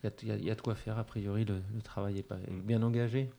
y, 0.03 0.07
y 0.28 0.32
a- 0.32 0.36
il 0.38 0.43
y 0.45 0.49
a 0.51 0.55
de 0.55 0.61
quoi 0.61 0.74
faire. 0.76 0.97
A 0.97 1.03
priori, 1.03 1.45
le, 1.45 1.61
le 1.74 1.82
travail 1.82 2.18
est, 2.20 2.24
pas, 2.24 2.38
est 2.47 2.51
bien 2.51 2.82
engagé. 2.82 3.30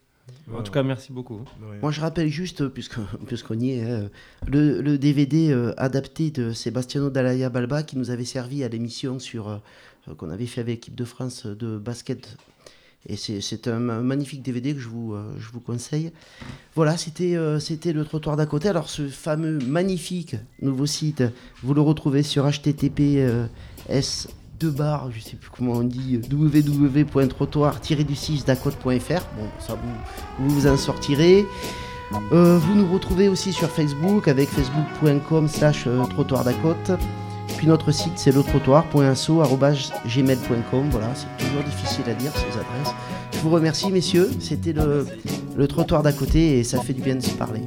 En 0.52 0.62
tout 0.62 0.72
cas, 0.72 0.82
merci 0.82 1.12
beaucoup. 1.12 1.40
Moi, 1.82 1.90
je 1.90 2.00
rappelle 2.00 2.28
juste, 2.28 2.68
puisque- 2.68 2.98
puisqu'on 3.26 3.58
y 3.58 3.70
est, 3.72 3.82
hein, 3.90 4.10
le, 4.46 4.80
le 4.80 4.98
DVD 4.98 5.50
euh, 5.50 5.72
adapté 5.76 6.30
de 6.30 6.52
Sebastiano 6.52 7.10
Dalaya 7.10 7.48
Balba 7.50 7.82
qui 7.82 7.96
nous 7.98 8.10
avait 8.10 8.24
servi 8.24 8.62
à 8.64 8.68
l'émission 8.68 9.18
sur 9.18 9.48
euh, 9.48 9.56
euh, 10.08 10.14
qu'on 10.14 10.30
avait 10.30 10.46
fait 10.46 10.60
avec 10.60 10.76
l'équipe 10.76 10.94
de 10.94 11.04
France 11.04 11.46
de 11.46 11.78
basket. 11.78 12.36
Et 13.06 13.16
c'est, 13.16 13.42
c'est 13.42 13.68
un, 13.68 13.78
ma- 13.80 14.00
magnifique 14.00 14.42
DVD 14.42 14.72
que 14.74 14.80
je 14.80 14.88
vous, 14.88 15.12
euh, 15.12 15.30
je 15.38 15.50
vous 15.50 15.60
conseille. 15.60 16.10
Voilà, 16.74 16.96
c'était, 16.96 17.36
euh, 17.36 17.58
c'était 17.60 17.92
le 17.92 18.04
trottoir 18.04 18.36
d'à 18.36 18.46
côté. 18.46 18.68
Alors, 18.68 18.88
ce 18.88 19.08
fameux 19.08 19.58
magnifique 19.58 20.36
nouveau 20.62 20.86
site, 20.86 21.22
vous 21.62 21.74
le 21.74 21.82
retrouvez 21.82 22.22
sur 22.22 22.46
https 22.46 24.28
2 24.60 24.70
barres, 24.70 25.10
je 25.10 25.20
sais 25.20 25.36
plus 25.36 25.50
comment 25.56 25.72
on 25.72 25.82
dit, 25.82 26.20
www.trottoir-du-6dacote.fr. 26.30 29.22
Bon, 29.36 29.48
ça 29.58 29.74
vous, 29.74 29.92
vous 30.48 30.66
en 30.66 30.76
sortirez. 30.76 31.46
Euh, 32.32 32.58
vous 32.58 32.74
nous 32.74 32.92
retrouvez 32.92 33.28
aussi 33.28 33.52
sur 33.52 33.70
Facebook 33.70 34.26
avec 34.28 34.48
facebook.com 34.48 35.48
slash 35.48 35.84
euh, 35.86 36.04
trottoir 36.04 36.44
d'Acote. 36.44 36.92
Puis 37.56 37.66
notre 37.66 37.92
site 37.92 38.12
c'est 38.16 38.32
le 38.32 38.42
trottoir.so.gmail.com. 38.42 40.88
Voilà, 40.90 41.08
c'est 41.14 41.26
toujours 41.44 41.62
difficile 41.62 42.04
à 42.08 42.14
dire 42.14 42.32
ces 42.34 42.58
adresses. 42.58 42.94
Je 43.32 43.38
vous 43.38 43.50
remercie 43.50 43.90
messieurs, 43.90 44.30
c'était 44.40 44.72
le, 44.72 45.06
le 45.56 45.68
trottoir 45.68 46.02
d'à 46.02 46.12
côté 46.12 46.58
et 46.58 46.64
ça 46.64 46.80
fait 46.80 46.92
du 46.92 47.00
bien 47.02 47.14
de 47.16 47.20
se 47.20 47.30
parler. 47.30 47.62